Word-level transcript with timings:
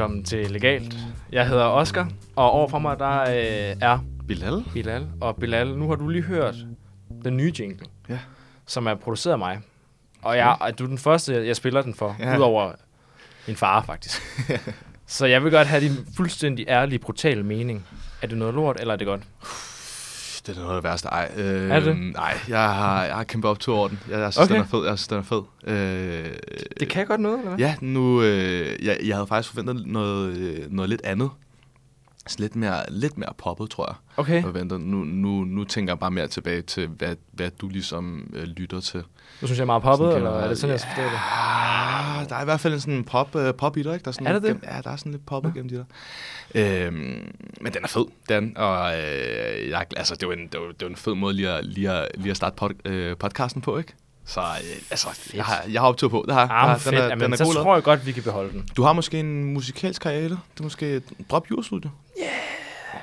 velkommen 0.00 0.24
til 0.24 0.50
Legalt. 0.50 0.96
Jeg 1.32 1.48
hedder 1.48 1.64
Oscar, 1.64 2.08
og 2.36 2.50
overfor 2.50 2.78
mig 2.78 2.98
der 2.98 3.20
øh, 3.20 3.76
er 3.80 3.98
Bilal? 4.28 4.64
Bilal. 4.72 5.06
Og 5.20 5.36
Bilal, 5.36 5.68
nu 5.78 5.88
har 5.88 5.94
du 5.94 6.08
lige 6.08 6.22
hørt 6.22 6.54
den 7.24 7.36
nye 7.36 7.52
jingle, 7.58 7.86
Ja. 8.08 8.18
som 8.66 8.86
er 8.86 8.94
produceret 8.94 9.32
af 9.32 9.38
mig. 9.38 9.60
Og 10.22 10.36
jeg, 10.36 10.56
og 10.60 10.78
du 10.78 10.84
er 10.84 10.88
den 10.88 10.98
første, 10.98 11.46
jeg 11.46 11.56
spiller 11.56 11.82
den 11.82 11.94
for, 11.94 12.16
Ja. 12.18 12.36
udover 12.36 12.72
min 13.46 13.56
far 13.56 13.82
faktisk. 13.82 14.22
Så 15.06 15.26
jeg 15.26 15.44
vil 15.44 15.52
godt 15.52 15.68
have 15.68 15.82
din 15.82 15.96
fuldstændig 16.16 16.64
ærlige, 16.68 16.98
brutale 16.98 17.42
mening. 17.42 17.86
Er 18.22 18.26
det 18.26 18.38
noget 18.38 18.54
lort, 18.54 18.80
eller 18.80 18.94
er 18.94 18.98
det 18.98 19.06
godt? 19.06 19.22
Det 20.46 20.56
er 20.56 20.60
noget 20.60 20.76
af 20.76 20.82
det 20.82 20.90
værste. 20.90 21.08
Ej, 21.08 21.30
øh, 21.36 21.70
Er 21.70 21.80
det? 21.80 21.96
Nej, 22.14 22.38
jeg 22.48 22.74
har, 22.74 23.04
jeg 23.04 23.14
har 23.16 23.24
kæmpet 23.24 23.50
op 23.50 23.58
to 23.60 23.74
over 23.74 23.88
den. 23.88 23.98
Jeg, 24.10 24.18
jeg 24.18 24.32
synes, 24.32 24.44
Okay. 24.44 24.54
den 24.54 24.62
er 24.62 24.66
fed. 24.66 24.84
Jeg 24.86 24.98
synes, 24.98 25.08
den 25.08 25.18
er 25.18 25.22
fed. 25.22 25.42
Øh, 25.66 26.32
Det 26.80 26.88
kan 26.88 27.06
godt 27.06 27.20
noget, 27.20 27.38
eller 27.38 27.50
hvad? 27.50 27.58
Ja, 27.58 27.74
nu... 27.80 28.22
Øh, 28.22 28.84
jeg, 28.86 28.98
jeg 29.04 29.16
havde 29.16 29.26
faktisk 29.26 29.48
forventet 29.54 29.86
noget, 29.86 30.36
øh, 30.36 30.58
noget 30.72 30.88
lidt 30.88 31.00
andet. 31.04 31.30
Så 32.26 32.36
lidt 32.38 32.56
mere, 32.56 32.82
lidt 32.88 33.18
mere 33.18 33.32
poppet, 33.38 33.70
tror 33.70 33.86
jeg. 33.88 33.94
Okay. 34.16 34.34
Jeg 34.34 34.42
forventer. 34.42 34.78
Nu, 34.78 34.96
nu, 34.96 35.44
nu 35.44 35.64
tænker 35.64 35.92
jeg 35.92 35.98
bare 35.98 36.10
mere 36.10 36.28
tilbage 36.28 36.62
til, 36.62 36.86
hvad, 36.86 37.16
hvad 37.32 37.50
du 37.50 37.68
ligesom 37.68 38.30
øh, 38.32 38.42
lytter 38.42 38.80
til. 38.80 38.98
Nu 39.40 39.46
synes 39.46 39.58
jeg 39.58 39.62
er 39.62 39.66
meget 39.66 39.82
poppet, 39.82 40.06
Sådan 40.06 40.16
eller 40.16 40.30
er 40.30 40.48
det 40.48 40.58
sådan, 40.58 40.72
jeg 40.72 40.80
skal 40.80 40.92
forstå 40.94 41.02
det? 41.02 42.30
Der 42.30 42.36
er 42.36 42.40
i 42.42 42.44
hvert 42.44 42.60
fald 42.60 42.74
en 42.74 42.80
sådan 42.80 43.04
pop, 43.04 43.34
uh, 43.34 43.50
pop 43.58 43.76
i 43.76 43.82
dig, 43.82 43.94
ikke? 43.94 44.04
Der 44.04 44.08
er, 44.08 44.12
sådan 44.12 44.26
Er 44.26 44.32
det? 44.32 44.42
Gennem, 44.42 44.62
ja, 44.64 44.80
der 44.84 44.90
er 44.90 44.96
sådan 44.96 45.12
lidt 45.12 45.26
pop 45.26 45.42
gennem 45.42 45.68
de 45.68 45.74
der. 45.74 45.84
Øhm, 46.54 47.32
men 47.60 47.72
den 47.72 47.84
er 47.84 47.88
fed, 47.88 48.04
den. 48.28 48.56
Og 48.56 48.98
øh, 48.98 49.68
jeg, 49.68 49.86
altså, 49.96 50.14
det 50.14 50.28
var 50.28 50.34
en, 50.34 50.46
det 50.46 50.60
var, 50.60 50.66
det 50.66 50.82
var 50.82 50.88
en 50.88 50.96
fed 50.96 51.14
måde 51.14 51.34
lige 51.34 51.50
at, 51.50 51.64
lige 51.64 51.90
at, 51.90 52.08
lige 52.14 52.30
at 52.30 52.36
starte 52.36 52.56
pod, 52.56 52.70
øh, 52.84 53.16
podcasten 53.16 53.62
på, 53.62 53.78
ikke? 53.78 53.92
Så 54.30 54.40
øh, 54.40 54.46
altså, 54.90 55.08
jeg 55.34 55.44
har, 55.44 55.64
jeg 55.72 55.80
har 55.80 55.88
optur 55.88 56.08
på. 56.08 56.24
Det 56.26 56.34
har, 56.34 56.68
men 56.68 56.80
fedt. 56.80 56.94
den 56.94 57.02
er, 57.02 57.08
Jamen, 57.08 57.24
den 57.24 57.32
er 57.32 57.36
så 57.36 57.44
god 57.44 57.54
tror 57.54 57.74
jeg 57.74 57.82
godt, 57.82 58.06
vi 58.06 58.12
kan 58.12 58.22
beholde 58.22 58.52
den. 58.52 58.68
Du 58.76 58.82
har 58.82 58.92
måske 58.92 59.20
en 59.20 59.44
musikalsk 59.44 60.02
karriere. 60.02 60.28
Det 60.28 60.60
er 60.60 60.62
måske 60.62 60.90
et 60.90 61.02
drop 61.30 61.46
your 61.50 61.62
studio. 61.62 61.90
Yeah. 62.18 62.28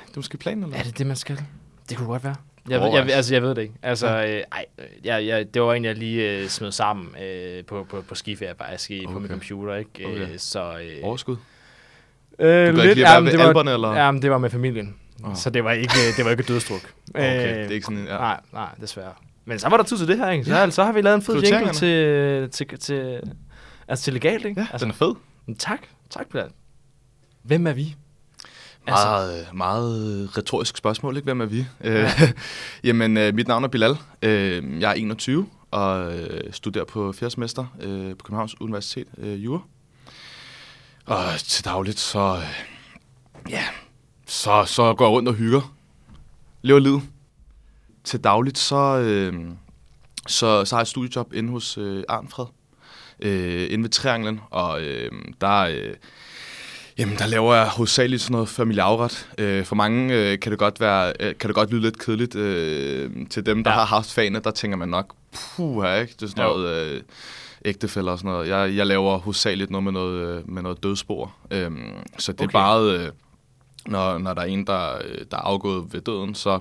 Det 0.06 0.14
er 0.14 0.18
måske 0.18 0.36
planen, 0.36 0.64
eller? 0.64 0.76
Er 0.76 0.82
det 0.82 0.98
det, 0.98 1.06
man 1.06 1.16
skal? 1.16 1.40
Det 1.88 1.96
kunne 1.96 2.06
godt 2.06 2.24
være. 2.24 2.34
Jeg, 2.68 2.80
ved, 2.80 2.88
jeg, 2.88 3.10
altså, 3.10 3.34
jeg 3.34 3.42
ved 3.42 3.54
det 3.54 3.62
ikke. 3.62 3.74
Altså, 3.82 4.06
øh, 4.06 4.42
ej, 4.52 4.64
øh, 4.78 4.84
jeg, 5.04 5.26
jeg, 5.26 5.54
det 5.54 5.62
var 5.62 5.74
en, 5.74 5.84
jeg 5.84 5.94
lige 5.94 6.30
øh, 6.30 6.48
smed 6.48 6.72
sammen 6.72 7.08
øh, 7.22 7.64
på, 7.64 7.86
på, 7.90 8.02
på 8.08 8.14
skiferie 8.14 8.54
faktisk 8.58 8.90
okay. 8.90 9.12
på 9.12 9.18
min 9.18 9.28
computer, 9.28 9.74
ikke? 9.74 9.90
Okay. 10.06 10.32
Øh, 10.32 10.38
så, 10.38 10.78
øh, 10.78 10.96
Overskud. 11.02 11.36
øh, 12.38 12.48
Du 12.48 12.76
være 12.76 12.86
ved 12.86 12.96
det 12.96 13.38
var, 13.38 13.46
alberne, 13.46 13.72
eller? 13.72 13.92
Ja, 13.92 14.10
men 14.10 14.22
det 14.22 14.30
var 14.30 14.38
med 14.38 14.50
familien. 14.50 14.96
Åh. 15.24 15.36
Så 15.36 15.50
det 15.50 15.64
var 15.64 15.72
ikke, 15.72 15.94
det 16.16 16.24
var 16.24 16.30
ikke 16.30 16.42
dødstruk. 16.42 16.92
Okay, 17.14 17.54
det 17.54 17.66
er 17.66 17.70
ikke 17.70 17.84
sådan 17.84 17.98
en... 17.98 18.06
Ja. 18.06 18.16
Nej, 18.18 18.40
nej, 18.52 18.68
desværre. 18.80 19.12
Men 19.48 19.58
så 19.58 19.68
var 19.68 19.76
der 19.76 19.84
tid 19.84 19.98
til 19.98 20.08
det 20.08 20.18
her, 20.18 20.30
ikke? 20.30 20.44
Så, 20.44 20.56
ja. 20.56 20.70
så 20.70 20.84
har 20.84 20.92
vi 20.92 21.00
lavet 21.00 21.14
en 21.16 21.22
fed 21.22 21.42
jingle 21.42 21.72
til, 21.72 22.50
til, 22.50 22.78
til, 22.78 23.20
altså 23.88 24.04
til 24.04 24.12
legalt, 24.12 24.44
ikke? 24.44 24.60
Ja, 24.60 24.66
altså, 24.72 24.84
den 24.84 24.90
er 24.92 24.96
fed. 24.96 25.14
men 25.46 25.56
tak, 25.56 25.80
tak, 26.10 26.26
Bilal. 26.30 26.48
Hvem 27.42 27.66
er 27.66 27.72
vi? 27.72 27.96
Altså, 28.86 29.06
Meget, 29.06 29.38
altså. 29.38 29.54
meget 29.54 30.38
retorisk 30.38 30.76
spørgsmål, 30.76 31.16
ikke? 31.16 31.24
Hvem 31.24 31.40
er 31.40 31.44
vi? 31.46 31.66
Ja. 31.84 32.12
Jamen, 32.84 33.16
øh, 33.16 33.34
mit 33.34 33.48
navn 33.48 33.64
er 33.64 33.68
Bilal. 33.68 33.96
Øh, 34.22 34.80
jeg 34.80 34.90
er 34.90 34.94
21 34.94 35.46
og 35.70 36.18
øh, 36.18 36.52
studerer 36.52 36.84
på 36.84 37.12
fjerde 37.12 37.30
semester 37.30 37.66
øh, 37.80 38.10
på 38.16 38.24
Københavns 38.24 38.60
Universitet, 38.60 39.06
øh, 39.18 39.44
Jura. 39.44 39.60
Og 41.06 41.24
til 41.38 41.64
dagligt, 41.64 41.98
så, 41.98 42.36
øh, 42.36 43.50
ja, 43.50 43.64
så, 44.26 44.64
så 44.64 44.94
går 44.94 45.04
jeg 45.04 45.12
rundt 45.12 45.28
og 45.28 45.34
hygger. 45.34 45.74
Lever 46.62 46.78
livet. 46.78 47.02
Til 48.08 48.24
dagligt, 48.24 48.58
så, 48.58 48.76
øh, 48.98 49.34
så, 50.26 50.64
så 50.64 50.74
har 50.74 50.80
jeg 50.80 50.82
et 50.82 50.88
studiejob 50.88 51.32
inde 51.32 51.50
hos 51.50 51.78
øh, 51.78 52.04
Arnfred. 52.08 52.44
Øh, 53.20 53.66
inde 53.70 53.82
ved 53.84 53.90
Trianglen, 53.90 54.40
og 54.50 54.82
øh, 54.82 55.10
der... 55.40 55.58
Øh, 55.60 55.94
Jamen, 56.98 57.16
der 57.18 57.26
laver 57.26 57.54
jeg 57.54 57.68
hovedsageligt 57.68 58.22
sådan 58.22 58.32
noget 58.32 58.48
familieafret. 58.48 59.28
Øh, 59.38 59.64
for 59.64 59.74
mange 59.76 60.14
øh, 60.14 60.38
kan, 60.40 60.52
det 60.52 60.58
godt 60.58 60.80
være, 60.80 61.12
øh, 61.20 61.34
kan 61.38 61.48
det 61.48 61.54
godt 61.54 61.70
lyde 61.70 61.82
lidt 61.82 61.98
kedeligt. 61.98 62.34
Øh, 62.34 63.10
til 63.30 63.46
dem, 63.46 63.64
der 63.64 63.70
Ja. 63.70 63.76
har 63.76 63.84
haft 63.84 64.12
fagene, 64.12 64.38
der 64.44 64.50
tænker 64.50 64.76
man 64.76 64.88
nok, 64.88 65.14
puh, 65.32 66.00
ikke? 66.00 66.12
Det 66.20 66.22
er 66.22 66.26
sådan 66.26 66.44
Jo. 66.44 66.50
noget 66.50 66.86
øh, 66.86 67.02
ægtefælder 67.64 68.12
og 68.12 68.18
sådan 68.18 68.30
noget. 68.30 68.48
Jeg, 68.48 68.76
jeg 68.76 68.86
laver 68.86 69.18
hovedsageligt 69.18 69.70
noget 69.70 69.84
med 69.84 69.92
noget, 69.92 70.36
øh, 70.38 70.50
med 70.50 70.62
noget 70.62 70.82
dødsspor. 70.82 71.34
Øh, 71.50 71.70
så 72.18 72.32
det 72.32 72.40
Okay. 72.40 72.48
er 72.48 72.52
bare, 72.52 72.82
øh, 72.82 73.10
når, 73.86 74.18
når 74.18 74.34
der 74.34 74.42
er 74.42 74.46
en, 74.46 74.66
der, 74.66 74.94
øh, 74.94 75.18
der 75.30 75.36
er 75.36 75.40
afgået 75.42 75.92
ved 75.92 76.00
døden, 76.00 76.34
så 76.34 76.58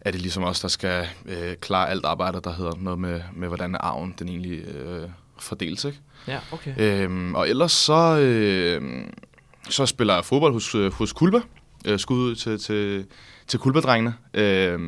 er 0.00 0.10
det 0.10 0.20
ligesom 0.20 0.44
os, 0.44 0.60
der 0.60 0.68
skal 0.68 1.08
øh, 1.26 1.56
klare 1.56 1.90
alt 1.90 2.04
arbejde, 2.04 2.40
der 2.44 2.52
hedder 2.52 2.72
noget 2.78 2.98
med, 2.98 3.20
med 3.32 3.48
hvordan 3.48 3.76
arven 3.80 4.14
den 4.18 4.28
egentlig 4.28 4.58
øh, 4.58 5.08
fordeles, 5.38 5.84
ikke? 5.84 5.98
ja, 6.26 6.38
okay. 6.52 6.74
Øhm, 6.78 7.34
og 7.34 7.48
ellers 7.48 7.72
så, 7.72 8.18
øh, 8.18 9.04
så 9.70 9.86
spiller 9.86 10.14
jeg 10.14 10.24
fodbold 10.24 10.52
hos, 10.52 10.74
øh, 10.74 10.92
hos 10.92 11.12
Kulba. 11.12 11.40
Øh, 11.86 11.98
skud 11.98 12.18
ud 12.18 12.34
til, 12.34 12.58
til, 12.58 13.04
til 13.48 13.58
Kulba-drengene. 13.58 14.14
Øh, 14.34 14.78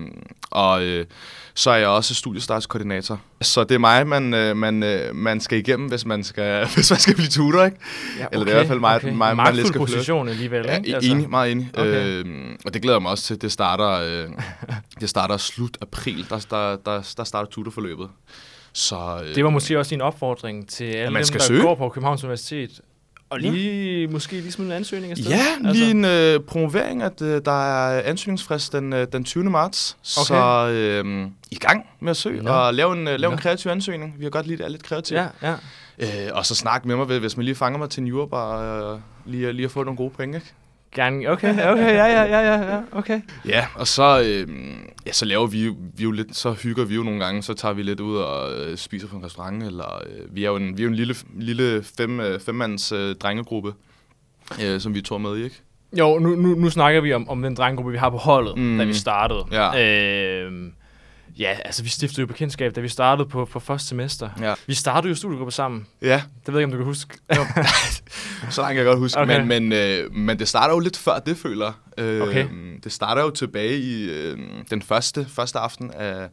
og 0.51 0.83
øh, 0.85 1.07
så 1.55 1.71
er 1.71 1.77
jeg 1.77 1.89
også 1.89 2.15
studiestartskoordinator. 2.15 3.21
Så 3.43 3.65
det 3.65 3.75
er 3.75 3.79
mig, 3.79 4.07
man, 4.07 4.35
øh, 4.35 4.57
man, 4.57 4.83
øh, 4.83 5.15
man 5.17 5.41
skal 5.41 5.59
igennem, 5.59 5.89
hvis 5.89 6.07
man 6.07 6.25
skal, 6.25 6.67
hvis 6.75 6.91
man 6.91 7.01
skal 7.01 7.15
blive 7.15 7.29
tutor, 7.29 7.65
ikke? 7.65 7.77
Ja, 8.19 8.27
Eller 8.33 8.45
det 8.45 8.53
er 8.55 8.57
i 8.57 8.59
hvert 8.59 8.67
fald 8.67 8.81
mig- 8.81 9.01
mig- 9.05 9.17
mig, 9.17 9.37
Magtfuld 9.37 9.57
lidt 9.57 9.67
skal 9.69 9.79
flytte. 9.81 9.93
position 9.95 10.29
alligevel, 10.29 10.65
Ja, 10.67 10.77
ikke? 10.77 10.95
altså. 10.95 11.11
enig, 11.11 11.31
meget 11.31 11.53
enig. 11.53 11.71
Okay. 11.75 11.89
Okay. 11.91 12.25
Øh, 12.25 12.57
og 12.65 12.75
det 12.75 12.83
glæder 12.83 12.97
jeg 12.97 13.03
mig 13.03 13.11
også 13.11 13.25
til. 13.25 13.43
Det 13.43 13.53
starter, 13.53 13.89
øh, 13.91 14.29
det 15.01 15.09
starter 15.09 15.37
slut 15.37 15.79
april. 15.81 16.27
Der, 16.31 16.47
der, 16.51 16.77
der, 16.77 17.13
der 17.17 17.25
starter 17.25 17.51
tutorforløbet. 17.51 18.09
Så, 18.73 19.21
øh, 19.25 19.35
Det 19.35 19.45
var 19.45 19.51
måske 19.51 19.79
også 19.79 19.91
din 19.91 20.01
opfordring 20.01 20.69
til 20.69 20.85
alle 20.85 21.13
man 21.13 21.21
dem, 21.21 21.27
skal 21.27 21.41
der 21.41 21.47
søge. 21.47 21.63
går 21.63 21.75
på 21.75 21.89
Københavns 21.89 22.25
Universitet. 22.25 22.71
Og 23.33 23.41
lige, 23.41 24.09
måske 24.09 24.33
lige 24.33 24.53
smide 24.53 24.71
en 24.71 24.77
ansøgning 24.77 25.11
afsted. 25.11 25.31
Ja, 25.31 25.73
lige 25.73 25.91
en 25.91 26.05
øh, 26.05 26.41
promovering, 26.41 27.03
at 27.03 27.23
øh, 27.23 27.41
der 27.45 27.65
er 27.65 28.03
ansøgningsfrist 28.05 28.73
den, 28.73 28.93
øh, 28.93 29.07
den 29.13 29.25
20. 29.25 29.45
marts. 29.45 29.97
Okay. 30.19 30.27
Så 30.27 30.69
øh, 30.69 31.27
i 31.51 31.55
gang 31.55 31.87
med 32.01 32.11
at 32.11 32.17
søge 32.17 32.43
Nå. 32.43 32.51
og 32.51 32.75
lave 32.75 32.93
en, 32.93 33.09
øh, 33.09 33.19
lave 33.19 33.31
Nå. 33.31 33.33
en 33.33 33.39
kreativ 33.39 33.71
ansøgning. 33.71 34.15
Vi 34.19 34.25
har 34.25 34.31
godt 34.31 34.47
lide, 34.47 34.55
at 34.55 34.59
det 34.59 34.65
er 34.65 34.71
lidt 34.71 34.83
kreativt. 34.83 35.21
Ja, 35.21 35.27
ja. 35.43 35.55
Øh, 35.99 36.31
og 36.33 36.47
så 36.47 36.55
snak 36.55 36.85
med 36.85 36.97
mig, 36.97 37.19
hvis 37.19 37.37
man 37.37 37.45
lige 37.45 37.55
fanger 37.55 37.79
mig 37.79 37.91
til 37.91 38.01
en 38.01 38.07
jurabar, 38.07 38.93
øh, 38.93 39.01
lige, 39.25 39.53
lige 39.53 39.65
at 39.65 39.71
få 39.71 39.85
nogle 39.85 39.97
gode 39.97 40.11
point, 40.11 40.35
ikke? 40.35 40.53
Gerne. 40.95 41.29
Okay, 41.29 41.53
okay, 41.53 41.95
ja, 41.95 42.07
ja, 42.07 42.23
ja, 42.23 42.41
ja, 42.41 42.75
ja, 42.75 42.81
okay. 42.93 43.21
Ja, 43.45 43.67
og 43.75 43.89
så, 43.89 44.23
øh, 44.25 44.49
ja, 45.07 45.13
så 45.13 45.25
laver 45.25 45.47
vi, 45.47 45.69
vi 45.69 46.03
jo 46.03 46.11
lidt, 46.11 46.37
så 46.37 46.53
hygger 46.53 46.85
vi 46.85 46.95
jo 46.95 47.03
nogle 47.03 47.25
gange, 47.25 47.43
så 47.43 47.55
tager 47.55 47.75
vi 47.75 47.83
lidt 47.83 48.01
ud 48.01 48.17
og 48.17 48.53
øh, 48.53 48.77
spiser 48.77 49.09
på 49.09 49.17
en 49.17 49.25
restaurant, 49.25 49.63
eller 49.63 50.03
øh, 50.07 50.37
vi 50.37 50.45
er 50.45 50.49
jo 50.49 50.57
en, 50.57 50.77
vi 50.77 50.83
er 50.83 50.85
jo 50.85 50.91
en 50.91 50.97
lille, 50.97 51.15
lille 51.35 51.83
fem, 51.97 52.21
øh, 52.21 52.41
femmands 52.41 52.93
øh, 52.93 53.17
drengegruppe, 53.17 53.75
øh, 54.63 54.81
som 54.81 54.95
vi 54.95 54.99
er 54.99 55.03
to 55.03 55.19
med 55.19 55.37
i, 55.37 55.45
ikke? 55.45 55.63
Jo, 55.99 56.19
nu, 56.19 56.29
nu, 56.29 56.55
nu 56.55 56.71
snakker 56.71 57.01
vi 57.01 57.13
om, 57.13 57.29
om 57.29 57.43
den 57.43 57.55
drengegruppe, 57.55 57.93
vi 57.93 57.99
har 57.99 58.11
på 58.11 58.17
holdet, 58.17 58.57
mm. 58.57 58.63
Mm. 58.63 58.79
da 58.79 58.85
vi 58.85 58.95
startede. 58.95 59.45
Ja. 59.53 60.45
Øhm, 60.47 60.73
ja, 61.39 61.57
altså 61.65 61.83
vi 61.83 61.89
stiftede 61.89 62.21
jo 62.21 62.27
bekendtskab, 62.27 62.77
da 62.77 62.81
vi 62.81 62.89
startede 62.89 63.29
på, 63.29 63.45
på 63.45 63.61
første 63.61 63.89
semester. 63.89 64.31
Ja. 64.41 64.55
Vi 64.67 64.75
startede 64.75 65.09
jo 65.09 65.15
studiegruppe 65.15 65.53
sammen. 65.53 65.87
Ja, 66.03 66.23
Det 66.47 66.55
ved 66.55 66.61
jeg 66.61 66.61
ikke, 66.61 66.65
om 66.65 66.71
du 66.71 66.77
kan 66.77 66.87
huske. 66.87 67.19
Så 68.51 68.61
langt 68.61 68.69
kan 68.69 68.77
jeg 68.77 68.85
godt 68.85 68.99
huske. 68.99 69.21
Okay. 69.21 69.39
Men, 69.39 69.49
men, 69.49 69.73
øh, 69.73 70.13
men 70.13 70.39
det 70.39 70.49
starter 70.49 70.75
jo 70.75 70.81
lidt 70.81 70.97
før 70.97 71.19
det, 71.19 71.37
føler 71.37 71.73
øh, 71.99 72.23
Okay. 72.23 72.47
Det 72.85 72.93
starter 72.93 73.23
jo 73.23 73.31
tilbage 73.31 73.79
i 73.79 74.11
øh, 74.11 74.39
den 74.71 74.83
første, 74.83 75.27
første 75.29 75.59
aften 75.59 75.91
af, 75.91 76.29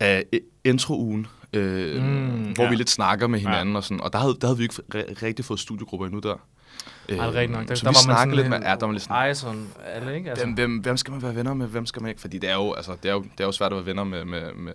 af 0.00 0.24
introugen, 0.64 1.26
øh, 1.52 2.02
Mm, 2.02 2.52
hvor 2.52 2.64
ja. 2.64 2.70
vi 2.70 2.76
lidt 2.76 2.90
snakker 2.90 3.26
med 3.26 3.38
hinanden. 3.38 3.76
Og, 3.76 3.84
sådan, 3.84 4.00
og 4.00 4.12
der 4.12 4.18
havde, 4.18 4.36
der 4.40 4.46
havde 4.46 4.58
vi 4.58 4.64
ikke 4.64 4.82
rigtig 5.26 5.44
fået 5.44 5.60
studiegrupper 5.60 6.06
endnu 6.06 6.20
der. 6.20 6.34
Øh, 7.08 7.18
Ej, 7.18 7.26
det 7.26 7.34
rigtigt 7.34 7.58
nok. 7.58 7.68
Der, 7.68 7.74
så 7.74 7.84
der 7.84 7.90
vi 7.90 7.94
var 7.94 8.00
snakkede 8.00 8.36
lidt 8.36 8.46
sådan 8.46 8.60
med... 8.60 8.68
Ja, 8.68 8.74
der 8.76 8.86
var 8.86 8.92
lidt 8.92 9.02
sådan, 9.02 9.30
Ison, 9.30 9.68
alle, 9.84 10.16
ikke? 10.16 10.30
Altså. 10.30 10.44
hvem, 10.44 10.54
hvem, 10.54 10.76
hvem 10.78 10.96
skal 10.96 11.12
man 11.12 11.22
være 11.22 11.34
venner 11.34 11.54
med, 11.54 11.66
hvem 11.66 11.86
skal 11.86 12.02
man 12.02 12.08
ikke? 12.08 12.20
Fordi 12.20 12.38
det 12.38 12.50
er 12.50 12.54
jo, 12.54 12.72
altså, 12.72 12.96
det 13.02 13.08
er 13.08 13.12
jo, 13.12 13.22
det 13.22 13.40
er 13.40 13.44
jo 13.44 13.52
svært 13.52 13.72
at 13.72 13.76
være 13.76 13.86
venner 13.86 14.04
med, 14.04 14.24
med, 14.24 14.52
med, 14.54 14.72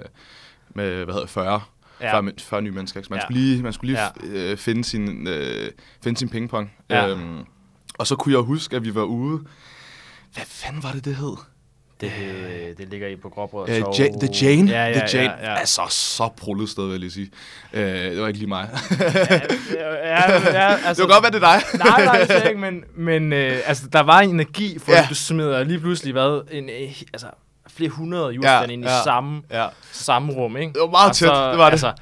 med 0.69 0.95
hvad 0.95 1.05
hedder 1.05 1.19
det, 1.19 1.29
40, 1.29 1.61
Ja. 2.01 2.19
40, 2.19 2.31
40 2.39 2.61
nye 2.61 2.71
mennesker. 2.71 3.01
Så 3.01 3.07
man 3.09 3.19
Ja. 3.19 3.25
skulle 3.25 3.39
lige, 3.41 3.63
man 3.63 3.73
skulle 3.73 3.93
lige 3.93 4.03
ja. 4.35 4.51
øh, 4.51 4.57
finde, 4.57 4.83
sin, 4.83 5.27
øh, 5.27 5.71
finde 6.03 6.19
sin 6.19 6.29
pingpong. 6.29 6.71
Ja. 6.89 7.07
Øhm, 7.09 7.39
og 7.97 8.07
så 8.07 8.15
kunne 8.15 8.33
jeg 8.35 8.41
huske, 8.41 8.75
at 8.75 8.83
vi 8.85 8.95
var 8.95 9.03
ude... 9.03 9.43
Hvad 10.33 10.43
fanden 10.45 10.83
var 10.83 10.91
det, 10.91 11.05
det 11.05 11.15
hed? 11.15 11.35
Det, 12.01 12.11
det 12.77 12.89
ligger 12.89 13.07
i 13.07 13.15
på 13.15 13.29
Gråbrød. 13.29 13.63
Uh, 13.69 13.99
ja, 13.99 14.07
The 14.21 14.29
Jane. 14.47 14.71
Ja, 14.71 14.85
ja, 14.85 14.93
The 14.99 15.17
Jane. 15.17 15.33
Ja, 15.41 15.51
ja. 15.51 15.59
Altså, 15.59 15.81
så 15.89 16.29
prullet 16.37 16.69
sted, 16.69 16.83
vil 16.83 16.91
jeg 16.91 16.99
lige 16.99 17.11
sige. 17.11 17.29
Uh, 17.73 17.79
det 17.79 18.21
var 18.21 18.27
ikke 18.27 18.39
lige 18.39 18.49
mig. 18.49 18.69
ja, 19.75 20.31
ja, 20.33 20.77
altså, 20.87 21.03
det 21.03 21.09
var 21.09 21.21
godt 21.21 21.23
være, 21.23 21.31
det 21.31 21.43
er 21.43 21.59
dig. 21.71 21.79
nej, 21.85 22.05
nej, 22.05 22.23
det 22.41 22.47
ikke, 22.49 22.61
men, 22.61 22.83
men 22.95 23.33
øh, 23.33 23.57
altså, 23.65 23.87
der 23.93 23.99
var 23.99 24.19
en 24.19 24.29
energi, 24.29 24.79
for 24.79 24.91
Ja. 24.91 25.05
du 25.09 25.15
smider 25.15 25.63
lige 25.63 25.79
pludselig, 25.79 26.13
hvad, 26.13 26.41
en, 26.51 26.69
øh, 26.69 27.01
altså, 27.13 27.27
flere 27.67 27.89
hundrede 27.89 28.29
julefan 28.33 28.65
Ja, 28.69 28.73
ind 28.73 28.83
i 28.83 28.87
ja. 28.87 29.03
samme, 29.03 29.41
ja. 29.51 29.67
samme 29.91 30.33
rum, 30.33 30.57
ikke? 30.57 30.73
Det 30.73 30.81
var 30.81 30.87
meget 30.87 31.09
Og 31.09 31.15
tæt, 31.15 31.27
det 31.29 31.57
var 31.57 31.65
det. 31.65 31.71
Altså, 31.71 31.93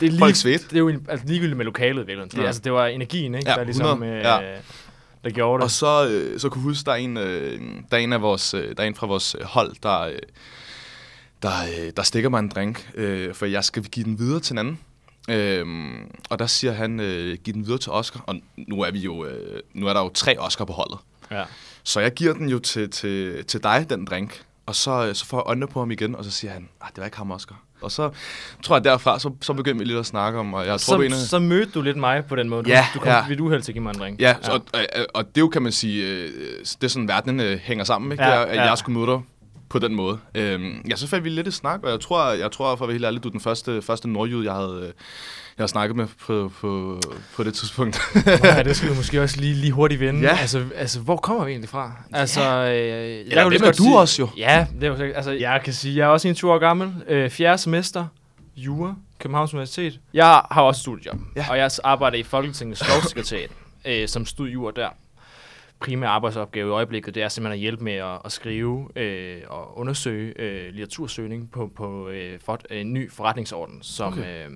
det 0.00 0.06
er, 0.06 0.10
lige, 0.10 0.18
Folk 0.18 0.34
svedte. 0.36 0.64
det 0.64 0.74
er 0.74 0.78
jo 0.78 0.88
en- 0.88 1.06
altså, 1.08 1.26
ligegyldigt 1.26 1.56
med 1.56 1.64
lokalet, 1.64 2.06
virkelig. 2.06 2.32
Det, 2.32 2.38
Ja. 2.38 2.46
altså, 2.46 2.60
det 2.64 2.72
var 2.72 2.86
energien, 2.86 3.34
ikke? 3.34 3.50
Ja, 3.50 3.56
der 3.56 3.64
ligesom, 3.64 3.86
100, 3.86 4.12
øh, 4.12 4.22
ja. 4.24 4.38
Der 5.26 5.32
gjorde 5.32 5.58
det. 5.58 5.64
Og 5.64 5.70
så, 5.70 6.08
øh, 6.08 6.40
så 6.40 6.48
kunne 6.48 6.62
huske, 6.62 6.86
der 6.86 6.92
er 6.92 6.96
en, 6.96 7.16
øh, 7.16 7.60
der 7.90 7.96
er 7.96 8.00
en, 8.00 8.12
af 8.12 8.22
vores, 8.22 8.54
øh, 8.54 8.76
der 8.76 8.82
er 8.82 8.86
en 8.86 8.94
fra 8.94 9.06
vores 9.06 9.36
øh, 9.38 9.44
hold, 9.44 9.76
der, 9.82 10.00
øh, 10.00 10.18
der, 11.42 11.50
øh, 11.62 11.92
der 11.96 12.02
stikker 12.02 12.30
mig 12.30 12.38
en 12.38 12.48
drink, 12.48 12.90
øh, 12.94 13.34
for 13.34 13.46
jeg 13.46 13.64
skal 13.64 13.82
give 13.82 14.04
den 14.04 14.18
videre 14.18 14.40
til 14.40 14.54
en 14.54 14.58
anden. 14.58 14.78
Øhm, 15.28 16.10
og 16.30 16.38
der 16.38 16.46
siger 16.46 16.72
han, 16.72 17.00
øh, 17.00 17.38
giv 17.44 17.54
den 17.54 17.66
videre 17.66 17.78
til 17.78 17.92
Oscar. 17.92 18.24
Og 18.26 18.36
nu 18.56 18.80
er 18.80 18.90
vi 18.90 18.98
jo, 18.98 19.24
øh, 19.24 19.60
nu 19.74 19.86
er 19.86 19.92
der 19.92 20.00
jo 20.00 20.08
tre 20.08 20.38
Oscar 20.38 20.64
på 20.64 20.72
holdet. 20.72 20.98
Ja. 21.30 21.44
Så 21.82 22.00
jeg 22.00 22.14
giver 22.14 22.34
den 22.34 22.48
jo 22.48 22.58
til, 22.58 22.90
til, 22.90 23.44
til 23.44 23.62
dig, 23.62 23.86
den 23.90 24.04
drink. 24.04 24.42
Og 24.66 24.74
så, 24.74 25.06
øh, 25.08 25.14
så 25.14 25.26
får 25.26 25.36
jeg 25.38 25.44
øjnene 25.46 25.66
på 25.66 25.78
ham 25.78 25.90
igen, 25.90 26.14
og 26.16 26.24
så 26.24 26.30
siger 26.30 26.52
han, 26.52 26.68
ah, 26.80 26.88
det 26.88 26.98
var 26.98 27.04
ikke 27.04 27.16
ham, 27.16 27.30
Oscar. 27.30 27.62
Og 27.82 27.90
så 27.90 28.10
tror 28.62 28.76
jeg 28.76 28.84
derfra, 28.84 29.18
så, 29.18 29.30
så 29.40 29.52
begyndte 29.52 29.78
vi 29.78 29.84
lidt 29.84 29.98
at 29.98 30.06
snakke 30.06 30.38
om, 30.38 30.54
og 30.54 30.66
jeg 30.66 30.80
tror, 30.80 30.96
Så, 30.96 31.00
en 31.02 31.12
af- 31.12 31.18
så 31.18 31.38
mødte 31.38 31.72
du 31.72 31.82
lidt 31.82 31.96
mig 31.96 32.24
på 32.24 32.36
den 32.36 32.48
måde. 32.48 32.62
Du, 32.62 32.68
Ja, 32.68 32.86
du 32.94 32.98
kom 32.98 33.08
ja. 33.08 33.26
ved 33.28 33.40
uheld 33.40 33.62
til 33.62 33.72
at 33.72 33.74
give 33.74 33.82
mig 33.82 33.90
en 33.94 33.98
drink. 34.00 34.20
Ja, 34.20 34.34
ja. 34.46 34.52
Og, 34.52 34.60
og, 34.74 34.80
og 35.14 35.24
det 35.28 35.36
er 35.36 35.40
jo, 35.40 35.48
kan 35.48 35.62
man 35.62 35.72
sige, 35.72 36.06
øh, 36.06 36.30
det 36.80 36.84
er 36.84 36.88
sådan, 36.88 37.08
verden 37.08 37.40
øh, 37.40 37.58
hænger 37.58 37.84
sammen, 37.84 38.12
ikke? 38.12 38.24
Ja, 38.24 38.30
det 38.30 38.38
er, 38.38 38.42
at 38.42 38.56
ja. 38.56 38.62
jeg 38.64 38.78
skulle 38.78 38.98
møde 39.00 39.10
dig 39.10 39.20
på 39.68 39.78
den 39.78 39.94
måde. 39.94 40.18
Øhm, 40.34 40.82
ja, 40.90 40.96
så 40.96 41.06
faldt 41.08 41.24
vi 41.24 41.28
lidt 41.30 41.46
i 41.46 41.50
snak, 41.50 41.80
og 41.82 41.90
jeg 41.90 42.00
tror, 42.00 42.30
jeg 42.30 42.52
tror 42.52 42.76
for 42.76 42.84
at 42.84 42.88
være 42.88 42.94
helt 42.94 43.04
ærlig, 43.04 43.22
du 43.22 43.28
er 43.28 43.32
den 43.32 43.40
første, 43.40 43.82
første 43.82 44.08
nordjyd, 44.08 44.44
jeg 44.44 44.52
havde, 44.52 44.76
øh, 44.80 44.82
jeg 44.86 44.92
havde 45.62 45.68
snakket 45.70 45.96
med 45.96 46.06
på, 46.26 46.52
på, 46.60 47.00
på 47.36 47.44
det 47.44 47.54
tidspunkt. 47.54 48.00
ja, 48.44 48.62
det 48.62 48.76
skal 48.76 48.90
vi 48.90 48.96
måske 48.96 49.22
også 49.22 49.40
lige, 49.40 49.54
lige 49.54 49.72
hurtigt 49.72 50.00
vende. 50.00 50.20
Ja. 50.20 50.36
Altså, 50.40 50.64
altså, 50.74 51.00
hvor 51.00 51.16
kommer 51.16 51.44
vi 51.44 51.50
egentlig 51.50 51.68
fra? 51.70 51.92
Altså, 52.12 52.40
øh, 52.40 52.66
jeg 52.76 53.20
Eller 53.20 53.42
kan 53.42 53.50
lige 53.52 53.66
er 53.66 53.72
du 53.72 53.82
sige- 53.82 53.98
også 53.98 54.22
jo? 54.22 54.28
Ja, 54.36 54.66
det 54.80 54.88
er. 54.88 55.14
Altså, 55.14 55.30
jeg 55.30 55.60
kan 55.64 55.72
sige, 55.72 55.96
jeg 55.96 56.04
er 56.04 56.08
også 56.08 56.28
21 56.28 56.52
år 56.52 56.58
gammel. 56.58 56.94
Øh, 57.08 57.30
fjerde 57.30 57.58
semester. 57.58 58.06
Jura. 58.56 58.94
Københavns 59.18 59.54
Universitet. 59.54 60.00
Jeg 60.14 60.42
har 60.50 60.62
også 60.62 60.80
studiejob. 60.80 61.16
Ja. 61.36 61.46
Og 61.50 61.58
jeg 61.58 61.70
arbejder 61.84 62.18
i 62.18 62.22
Folketingets 62.22 62.82
lovsekretariat 62.88 63.50
øh, 63.84 64.08
som 64.08 64.26
studiejour 64.26 64.70
der. 64.70 64.88
Primær 65.80 66.08
arbejdsopgave 66.08 66.68
i 66.68 66.72
øjeblikket, 66.72 67.14
det 67.14 67.22
er 67.22 67.28
simpelthen 67.28 67.52
at 67.52 67.60
hjælpe 67.60 67.84
med 67.84 67.92
at, 67.92 68.18
at 68.24 68.32
skrive 68.32 68.88
øh, 68.98 69.42
og 69.48 69.78
undersøge 69.78 70.40
øh, 70.40 70.68
litteratursøgning 70.72 71.50
på, 71.50 71.70
på 71.76 72.08
øh, 72.08 72.38
for, 72.44 72.58
en 72.70 72.92
ny 72.92 73.12
forretningsorden, 73.12 73.82
som 73.82 74.12
Okay. 74.12 74.46
øh, 74.46 74.50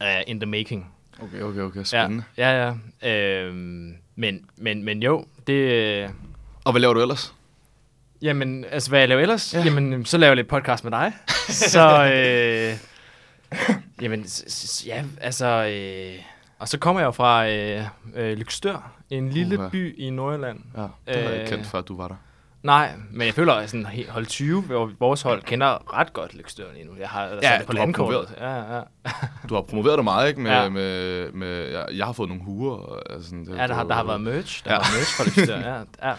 er 0.00 0.22
in 0.26 0.40
the 0.40 0.46
making. 0.46 0.92
Okay, 1.22 1.40
okay, 1.40 1.60
okay, 1.60 1.82
spændende. 1.84 2.24
Ja, 2.36 2.66
ja. 2.66 2.74
ja. 3.02 3.44
Øh, 3.44 3.54
men, 4.16 4.44
men, 4.56 4.84
men 4.84 5.02
jo, 5.02 5.24
det... 5.46 5.52
Øh, 5.52 6.08
Og 6.64 6.72
hvad 6.72 6.80
laver 6.80 6.94
du 6.94 7.00
ellers? 7.00 7.34
Jamen, 8.22 8.64
altså, 8.70 8.90
hvad 8.90 8.98
jeg 8.98 9.08
laver 9.08 9.22
ellers? 9.22 9.54
Ja. 9.54 9.58
Ja. 9.58 9.64
Jamen, 9.64 10.04
så 10.04 10.18
laver 10.18 10.30
jeg 10.30 10.36
lidt 10.36 10.48
podcast 10.48 10.84
med 10.84 10.92
dig. 10.92 11.12
så, 11.72 12.12
øh, 12.14 12.76
jamen, 14.02 14.26
ja, 14.86 15.04
altså, 15.20 15.46
øh, 15.46 16.22
og 16.60 16.68
så 16.68 16.78
kommer 16.78 17.00
jeg 17.00 17.14
fra 17.14 17.48
øh, 17.48 17.84
øh, 18.14 18.38
Lykstør, 18.38 18.92
en 19.10 19.30
lille 19.30 19.58
Uha. 19.58 19.68
by 19.68 19.98
i 19.98 20.10
Nordjylland. 20.10 20.58
Ja, 20.76 20.80
det 20.82 20.90
havde 21.06 21.24
jeg 21.24 21.32
ikke 21.34 21.42
Øh, 21.42 21.48
kendt, 21.48 21.66
før 21.66 21.80
du 21.80 21.96
var 21.96 22.08
der. 22.08 22.14
Nej, 22.62 22.92
men 23.10 23.26
jeg 23.26 23.34
føler, 23.34 23.52
at 23.52 23.70
sådan, 23.70 23.86
hold 24.08 24.26
20, 24.26 24.62
hvor 24.62 24.90
vores 24.98 25.22
hold 25.22 25.42
kender 25.42 25.98
ret 25.98 26.12
godt 26.12 26.34
Lykstør 26.34 26.64
lige 26.74 26.84
nu. 26.86 26.92
Jeg 27.00 27.08
har 27.08 27.22
ja, 27.24 27.40
sat 27.42 27.58
det 27.58 27.66
på 27.66 27.72
du 27.72 27.78
har 27.78 27.84
landkortet. 27.86 28.34
Ja, 28.40 28.76
ja. 28.76 28.82
Du 29.48 29.54
har 29.54 29.62
promoveret 29.62 29.96
dig 29.98 30.04
meget, 30.04 30.28
ikke? 30.28 30.40
Med, 30.40 30.50
ja. 30.50 30.62
Ja. 30.62 30.68
med, 30.68 31.32
med, 31.32 31.68
jeg, 31.70 31.86
jeg 31.92 32.06
har 32.06 32.12
fået 32.12 32.28
nogle 32.28 32.44
huer. 32.44 32.76
Og, 32.76 33.12
altså, 33.12 33.28
sådan, 33.28 33.46
det, 33.46 33.56
ja 33.56 33.66
der, 33.66 33.74
har, 33.74 33.84
der 33.84 33.94
har 33.94 34.04
været 34.04 34.20
merch. 34.20 34.64
Der 34.64 34.70
Ja. 34.70 34.76
ja. 34.76 34.82
har 34.82 34.92
været 34.92 35.00
merch 35.00 35.16
fra 35.16 35.24
Lykstør, 35.24 35.58
ja. 36.02 36.08
ja. 36.10 36.14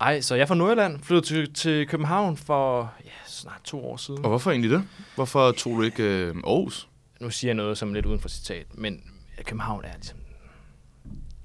Ej, 0.00 0.20
så 0.20 0.34
jeg 0.34 0.42
er 0.42 0.46
fra 0.46 0.54
Nordjylland, 0.54 1.00
flyttede 1.02 1.26
til, 1.26 1.54
til 1.54 1.86
København 1.88 2.36
for 2.36 2.92
ja, 3.04 3.10
snart 3.26 3.60
to 3.64 3.84
år 3.86 3.96
siden. 3.96 4.24
Og 4.24 4.28
hvorfor 4.28 4.50
egentlig 4.50 4.70
det? 4.70 4.84
Hvorfor 5.14 5.52
tog 5.52 5.76
du 5.76 5.82
ikke 5.82 6.02
øh, 6.02 6.34
Aarhus? 6.46 6.88
nu 7.20 7.30
siger 7.30 7.48
jeg 7.48 7.54
noget 7.56 7.78
som 7.78 7.88
er 7.90 7.94
lidt 7.94 8.06
uden 8.06 8.20
for 8.20 8.28
citat, 8.28 8.66
men 8.74 8.92
ja, 8.94 9.00
København 9.44 9.84
er 9.84 9.92
ligesom, 9.94 10.18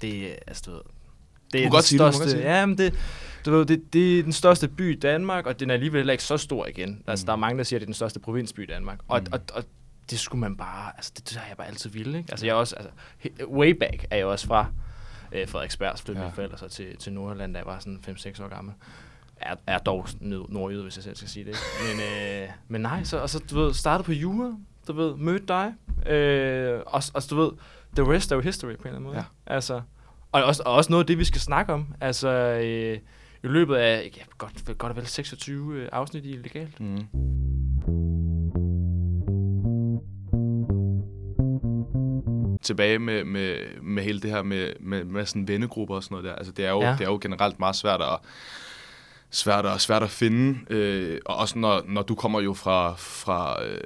det 0.00 0.30
er, 0.32 0.36
altså 0.46 0.62
du 0.66 0.70
ved, 0.70 0.80
det 1.52 1.58
er 1.58 1.62
kan 1.64 1.70
godt 1.70 1.84
sige 1.84 1.98
det, 1.98 2.06
du 2.06 2.12
største, 2.12 2.22
godt 2.22 2.30
sige 2.30 2.42
det. 2.42 2.48
ja, 2.48 2.66
men 2.66 2.78
det, 2.78 2.94
du 3.44 3.50
ved, 3.50 3.66
det, 3.66 3.92
det 3.92 4.18
er 4.18 4.22
den 4.22 4.32
største 4.32 4.68
by 4.68 4.96
i 4.96 4.98
Danmark, 4.98 5.46
og 5.46 5.60
den 5.60 5.70
er 5.70 5.74
alligevel 5.74 5.98
heller 5.98 6.12
ikke 6.12 6.24
så 6.24 6.36
stor 6.36 6.66
igen. 6.66 6.90
Mm. 6.90 7.04
Altså, 7.06 7.26
der 7.26 7.32
er 7.32 7.36
mange, 7.36 7.58
der 7.58 7.64
siger, 7.64 7.78
at 7.78 7.80
det 7.80 7.84
er 7.84 7.88
den 7.88 7.94
største 7.94 8.20
provinsby 8.20 8.62
i 8.62 8.66
Danmark, 8.66 8.98
og, 9.08 9.20
Mm. 9.20 9.26
og, 9.32 9.40
og 9.54 9.64
det 10.10 10.18
skulle 10.18 10.40
man 10.40 10.56
bare, 10.56 10.92
altså 10.96 11.12
det, 11.16 11.28
det 11.28 11.36
har 11.36 11.48
jeg 11.48 11.56
bare 11.56 11.66
altid 11.66 11.90
ville, 11.90 12.18
ikke? 12.18 12.30
Altså 12.32 12.46
jeg 12.46 12.52
er 12.52 12.56
også, 12.56 12.76
altså, 12.76 12.90
way 13.48 13.70
back 13.70 14.04
er 14.10 14.16
jeg 14.16 14.26
også 14.26 14.46
fra 14.46 14.66
øh, 15.32 15.48
Frederiksberg, 15.48 15.98
flyttede 15.98 16.18
Ja. 16.18 16.24
mine 16.24 16.34
forældre 16.34 16.58
så 16.58 16.68
til, 16.68 16.96
til 16.96 17.12
Nordjylland, 17.12 17.52
da 17.54 17.58
jeg 17.58 17.66
var 17.66 17.78
sådan 17.78 18.00
5-6 18.08 18.44
år 18.44 18.48
gammel. 18.48 18.74
Er, 19.36 19.54
er 19.66 19.78
dog 19.78 20.06
nord- 20.20 20.50
nordjyde, 20.50 20.82
hvis 20.82 20.96
jeg 20.96 21.04
selv 21.04 21.16
skal 21.16 21.28
sige 21.28 21.44
det. 21.44 21.54
Men, 21.88 22.00
øh, 22.42 22.48
men 22.68 22.80
nej, 22.80 23.04
så, 23.04 23.18
og 23.18 23.30
så 23.30 23.38
du 23.50 23.60
ved, 23.60 23.74
startede 23.74 24.04
på 24.06 24.12
Jura, 24.12 24.56
du 24.88 24.92
ved, 24.92 25.16
mødte 25.16 25.46
dig, 25.48 25.72
øh, 26.12 26.80
og, 26.86 27.02
og 27.14 27.22
du 27.30 27.36
ved, 27.36 27.50
the 27.96 28.12
rest 28.12 28.32
er 28.32 28.36
jo 28.36 28.42
history 28.42 28.76
på 28.76 28.82
en 28.82 28.86
eller 28.86 28.88
anden 28.88 29.02
måde. 29.02 29.16
Ja. 29.16 29.54
Altså, 29.54 29.80
og 30.32 30.44
også, 30.44 30.62
og 30.66 30.72
også 30.74 30.90
noget 30.90 31.04
af 31.04 31.06
det, 31.06 31.18
vi 31.18 31.24
skal 31.24 31.40
snakke 31.40 31.72
om. 31.72 31.94
Altså, 32.00 32.28
øh, 32.28 32.98
i 33.44 33.46
løbet 33.46 33.76
af, 33.76 34.10
ja, 34.16 34.22
godt, 34.38 34.78
godt 34.78 34.90
og 34.90 34.96
vel 34.96 35.06
26 35.06 35.74
øh, 35.74 35.88
afsnit 35.92 36.24
i 36.24 36.32
Legalt. 36.32 36.80
Mm. 36.80 37.06
Tilbage 42.62 42.98
med, 42.98 43.24
med, 43.24 43.58
med 43.82 44.02
hele 44.02 44.20
det 44.20 44.30
her 44.30 44.42
med, 44.42 44.72
med, 44.80 45.04
med 45.04 45.26
sådan 45.26 45.48
vennegrupper 45.48 45.94
og 45.94 46.02
sådan 46.02 46.14
noget 46.14 46.24
der. 46.24 46.34
Altså, 46.34 46.52
det 46.52 46.64
er 46.66 46.70
jo, 46.70 46.80
ja. 46.80 46.86
Ja. 46.86 46.92
det 46.92 47.00
er 47.00 47.10
jo 47.10 47.18
generelt 47.22 47.58
meget 47.58 47.76
svært 47.76 48.02
at, 48.02 48.18
svært 49.30 49.66
at, 49.66 49.80
svært 49.80 50.02
at 50.02 50.10
finde. 50.10 50.58
Øh, 50.70 51.20
og 51.24 51.36
også 51.36 51.58
når, 51.58 51.82
når 51.86 52.02
du 52.02 52.14
kommer 52.14 52.40
jo 52.40 52.54
fra, 52.54 52.94
fra, 52.98 53.64
øh, 53.64 53.80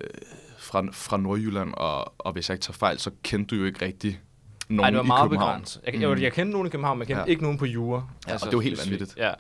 fra, 0.71 0.85
fra 0.93 1.17
Nordjylland, 1.17 1.75
og, 1.75 2.15
og 2.19 2.33
hvis 2.33 2.49
jeg 2.49 2.55
ikke 2.55 2.63
tager 2.65 2.73
fejl, 2.79 2.99
så 2.99 3.11
kendte 3.23 3.55
du 3.57 3.61
jo 3.61 3.67
ikke 3.67 3.85
rigtig 3.85 4.21
nogen 4.69 4.81
Nej, 4.81 4.91
det 4.91 4.97
var 4.99 5.05
i 5.05 5.07
meget 5.07 5.31
København. 5.31 5.53
begrænset. 5.53 5.83
Jeg, 5.87 6.01
jeg, 6.01 6.21
jeg 6.23 6.33
kendte 6.33 6.53
nogen 6.53 6.67
i 6.67 6.71
København, 6.71 6.99
men 6.99 7.01
jeg 7.01 7.07
kendte 7.07 7.21
Ja. 7.23 7.31
ikke 7.31 7.43
nogen 7.43 7.59
på 7.59 7.67
Jura. 7.67 8.03
Ja, 8.29 8.35
og 8.35 8.41
det 8.41 8.47
er 8.47 8.51
jo 8.53 8.61
helt 8.61 8.79
vanvittigt. 8.85 9.17
Ja. 9.17 9.33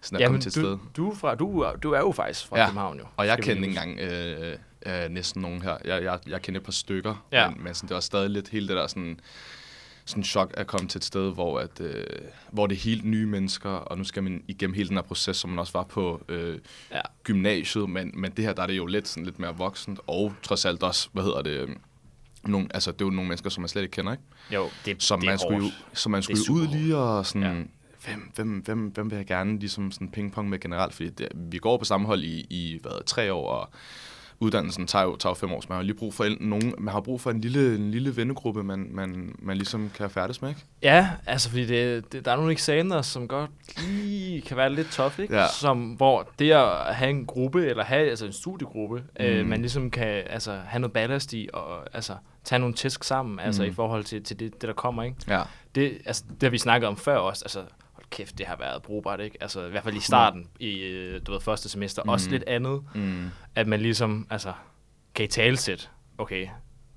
Sådan 0.00 0.16
at 0.16 0.20
ja 0.20 0.26
komme 0.26 0.40
til 0.40 0.54
du, 0.54 0.60
sted. 0.60 0.78
du, 0.96 1.14
fra, 1.14 1.34
du, 1.34 1.66
du 1.82 1.92
er 1.92 1.98
jo 2.00 2.12
faktisk 2.12 2.46
fra 2.46 2.58
Ja. 2.58 2.66
København, 2.66 2.98
jo. 2.98 3.04
Og 3.16 3.26
jeg 3.26 3.36
kendte 3.38 3.52
ikke 3.66 3.80
engang 3.80 3.98
øh, 4.00 4.56
øh, 4.86 5.08
næsten 5.08 5.42
nogen 5.42 5.62
her. 5.62 5.76
Jeg, 5.84 6.02
jeg, 6.02 6.18
jeg 6.26 6.42
kender 6.42 6.60
et 6.60 6.64
par 6.64 6.72
stykker, 6.72 7.26
Ja. 7.32 7.50
men, 7.50 7.64
men 7.64 7.74
sådan, 7.74 7.88
det 7.88 7.94
var 7.94 8.00
stadig 8.00 8.30
lidt 8.30 8.48
hele 8.48 8.68
det 8.68 8.76
der 8.76 8.86
sådan, 8.86 9.20
sådan 10.06 10.24
chok 10.24 10.54
at 10.56 10.66
komme 10.66 10.88
til 10.88 10.98
et 10.98 11.04
sted, 11.04 11.32
hvor, 11.34 11.58
at, 11.60 11.80
øh, 11.80 12.04
hvor 12.52 12.66
det 12.66 12.74
er 12.76 12.80
helt 12.80 13.04
nye 13.04 13.26
mennesker, 13.26 13.70
og 13.70 13.98
nu 13.98 14.04
skal 14.04 14.22
man 14.22 14.42
igennem 14.48 14.74
hele 14.74 14.88
den 14.88 14.96
her 14.96 15.02
proces, 15.02 15.36
som 15.36 15.50
man 15.50 15.58
også 15.58 15.72
var 15.72 15.82
på 15.84 16.22
øh, 16.28 16.58
Ja. 16.92 17.00
gymnasiet, 17.24 17.90
men, 17.90 18.10
men 18.14 18.30
det 18.30 18.44
her, 18.44 18.52
der 18.52 18.62
er 18.62 18.66
det 18.66 18.76
jo 18.76 18.86
lidt, 18.86 19.08
sådan, 19.08 19.24
lidt 19.24 19.38
mere 19.38 19.56
voksent, 19.56 20.00
og 20.06 20.32
trods 20.42 20.64
alt 20.64 20.82
også, 20.82 21.08
hvad 21.12 21.22
hedder 21.22 21.42
det, 21.42 21.50
øh, 21.50 21.68
nogle, 22.44 22.68
altså, 22.74 22.92
det 22.92 23.00
er 23.00 23.04
jo 23.04 23.10
nogle 23.10 23.28
mennesker, 23.28 23.50
som 23.50 23.60
man 23.62 23.68
slet 23.68 23.82
ikke 23.82 23.92
kender, 23.92 24.12
ikke? 24.12 24.24
Jo, 24.54 24.68
det, 24.84 25.02
Som 25.02 25.20
det 25.20 25.26
er 25.26 25.30
man 25.30 25.38
skulle, 25.38 25.56
jo, 25.56 25.62
hårdt. 25.62 25.98
som 25.98 26.12
man 26.12 26.18
er 26.18 26.22
skulle 26.22 26.52
ud 26.62 26.66
lige 26.66 26.96
og 26.96 27.26
sådan. 27.26 27.42
Ja. 27.42 27.62
hvem, 28.12 28.30
hvem, 28.34 28.48
hvem, 28.58 28.78
hvem 28.88 29.10
vil 29.10 29.16
jeg 29.16 29.26
gerne 29.26 29.58
ligesom 29.58 29.90
sådan 29.92 30.08
pingpong 30.10 30.48
med 30.48 30.58
generelt, 30.60 30.94
fordi 30.94 31.08
det, 31.10 31.28
vi 31.34 31.58
går 31.58 31.76
på 31.76 31.84
samme 31.84 32.06
hold 32.06 32.22
i, 32.24 32.46
i 32.50 32.78
hvad, 32.82 33.04
tre 33.06 33.32
år, 33.32 33.50
og 33.50 33.70
uddannelsen 34.40 34.86
tager 34.86 35.04
jo, 35.04 35.16
tager 35.16 35.30
jo 35.30 35.34
fem 35.34 35.52
år, 35.52 35.60
så 35.60 35.66
man 35.68 35.76
har 35.76 35.82
lige 35.82 35.96
brug 35.96 36.14
for 36.14 36.24
en, 36.24 36.36
nogen, 36.40 36.74
man 36.78 36.92
har 36.94 37.00
brug 37.00 37.20
for 37.20 37.30
en 37.30 37.40
lille, 37.40 37.74
en 37.74 37.90
lille 37.90 38.16
vennegruppe, 38.16 38.62
man, 38.64 38.88
man, 38.90 39.34
man 39.38 39.56
ligesom 39.56 39.90
kan 39.94 40.10
færdes 40.10 40.42
med, 40.42 40.48
ikke? 40.48 40.60
Ja, 40.82 41.10
altså 41.26 41.48
fordi 41.50 41.66
det, 41.66 42.12
det, 42.12 42.24
der 42.24 42.32
er 42.32 42.36
nogle 42.36 42.52
eksamener, 42.52 43.02
som 43.02 43.28
godt 43.28 43.50
lige 43.88 44.40
kan 44.40 44.56
være 44.56 44.72
lidt 44.74 44.88
tough, 44.92 45.20
ikke? 45.20 45.36
Ja. 45.36 45.46
Som, 45.48 45.92
hvor 45.92 46.28
det 46.38 46.50
at 46.52 46.94
have 46.94 47.10
en 47.10 47.26
gruppe, 47.26 47.66
eller 47.66 47.84
have 47.84 48.10
altså 48.10 48.26
en 48.26 48.32
studiegruppe, 48.32 48.96
mm. 49.20 49.24
øh, 49.24 49.42
Mm. 49.42 49.48
man 49.48 49.60
ligesom 49.60 49.90
kan 49.90 50.22
altså, 50.30 50.58
have 50.66 50.80
noget 50.80 50.92
ballast 50.92 51.32
i, 51.32 51.48
og 51.52 51.96
altså, 51.96 52.12
tage 52.44 52.58
nogle 52.58 52.74
tæsk 52.74 53.04
sammen, 53.04 53.38
altså 53.40 53.62
Mm. 53.62 53.68
i 53.68 53.72
forhold 53.72 54.04
til, 54.04 54.22
til 54.22 54.40
det, 54.40 54.52
det, 54.52 54.62
der 54.68 54.72
kommer, 54.74 55.02
ikke? 55.02 55.16
Ja. 55.28 55.40
Det, 55.74 55.98
altså, 56.06 56.24
det 56.30 56.42
har 56.42 56.50
vi 56.50 56.58
snakket 56.58 56.88
om 56.88 56.96
før 56.96 57.16
også, 57.16 57.44
altså 57.44 57.60
kæft, 58.10 58.38
det 58.38 58.46
har 58.46 58.56
været 58.56 58.82
brugbart, 58.82 59.20
ikke? 59.20 59.36
Altså 59.40 59.66
i 59.66 59.70
hvert 59.70 59.84
fald 59.84 59.96
i 59.96 60.00
starten, 60.00 60.48
i 60.60 60.78
øh, 60.78 61.20
du 61.26 61.32
ved, 61.32 61.40
første 61.40 61.68
semester, 61.68 62.02
mm. 62.02 62.08
også 62.08 62.30
lidt 62.30 62.44
andet, 62.46 62.82
Mm. 62.94 63.30
at 63.54 63.66
man 63.66 63.80
ligesom, 63.80 64.26
altså, 64.30 64.52
kan 65.14 65.24
i 65.24 65.28
talsæt, 65.28 65.90
okay, 66.18 66.48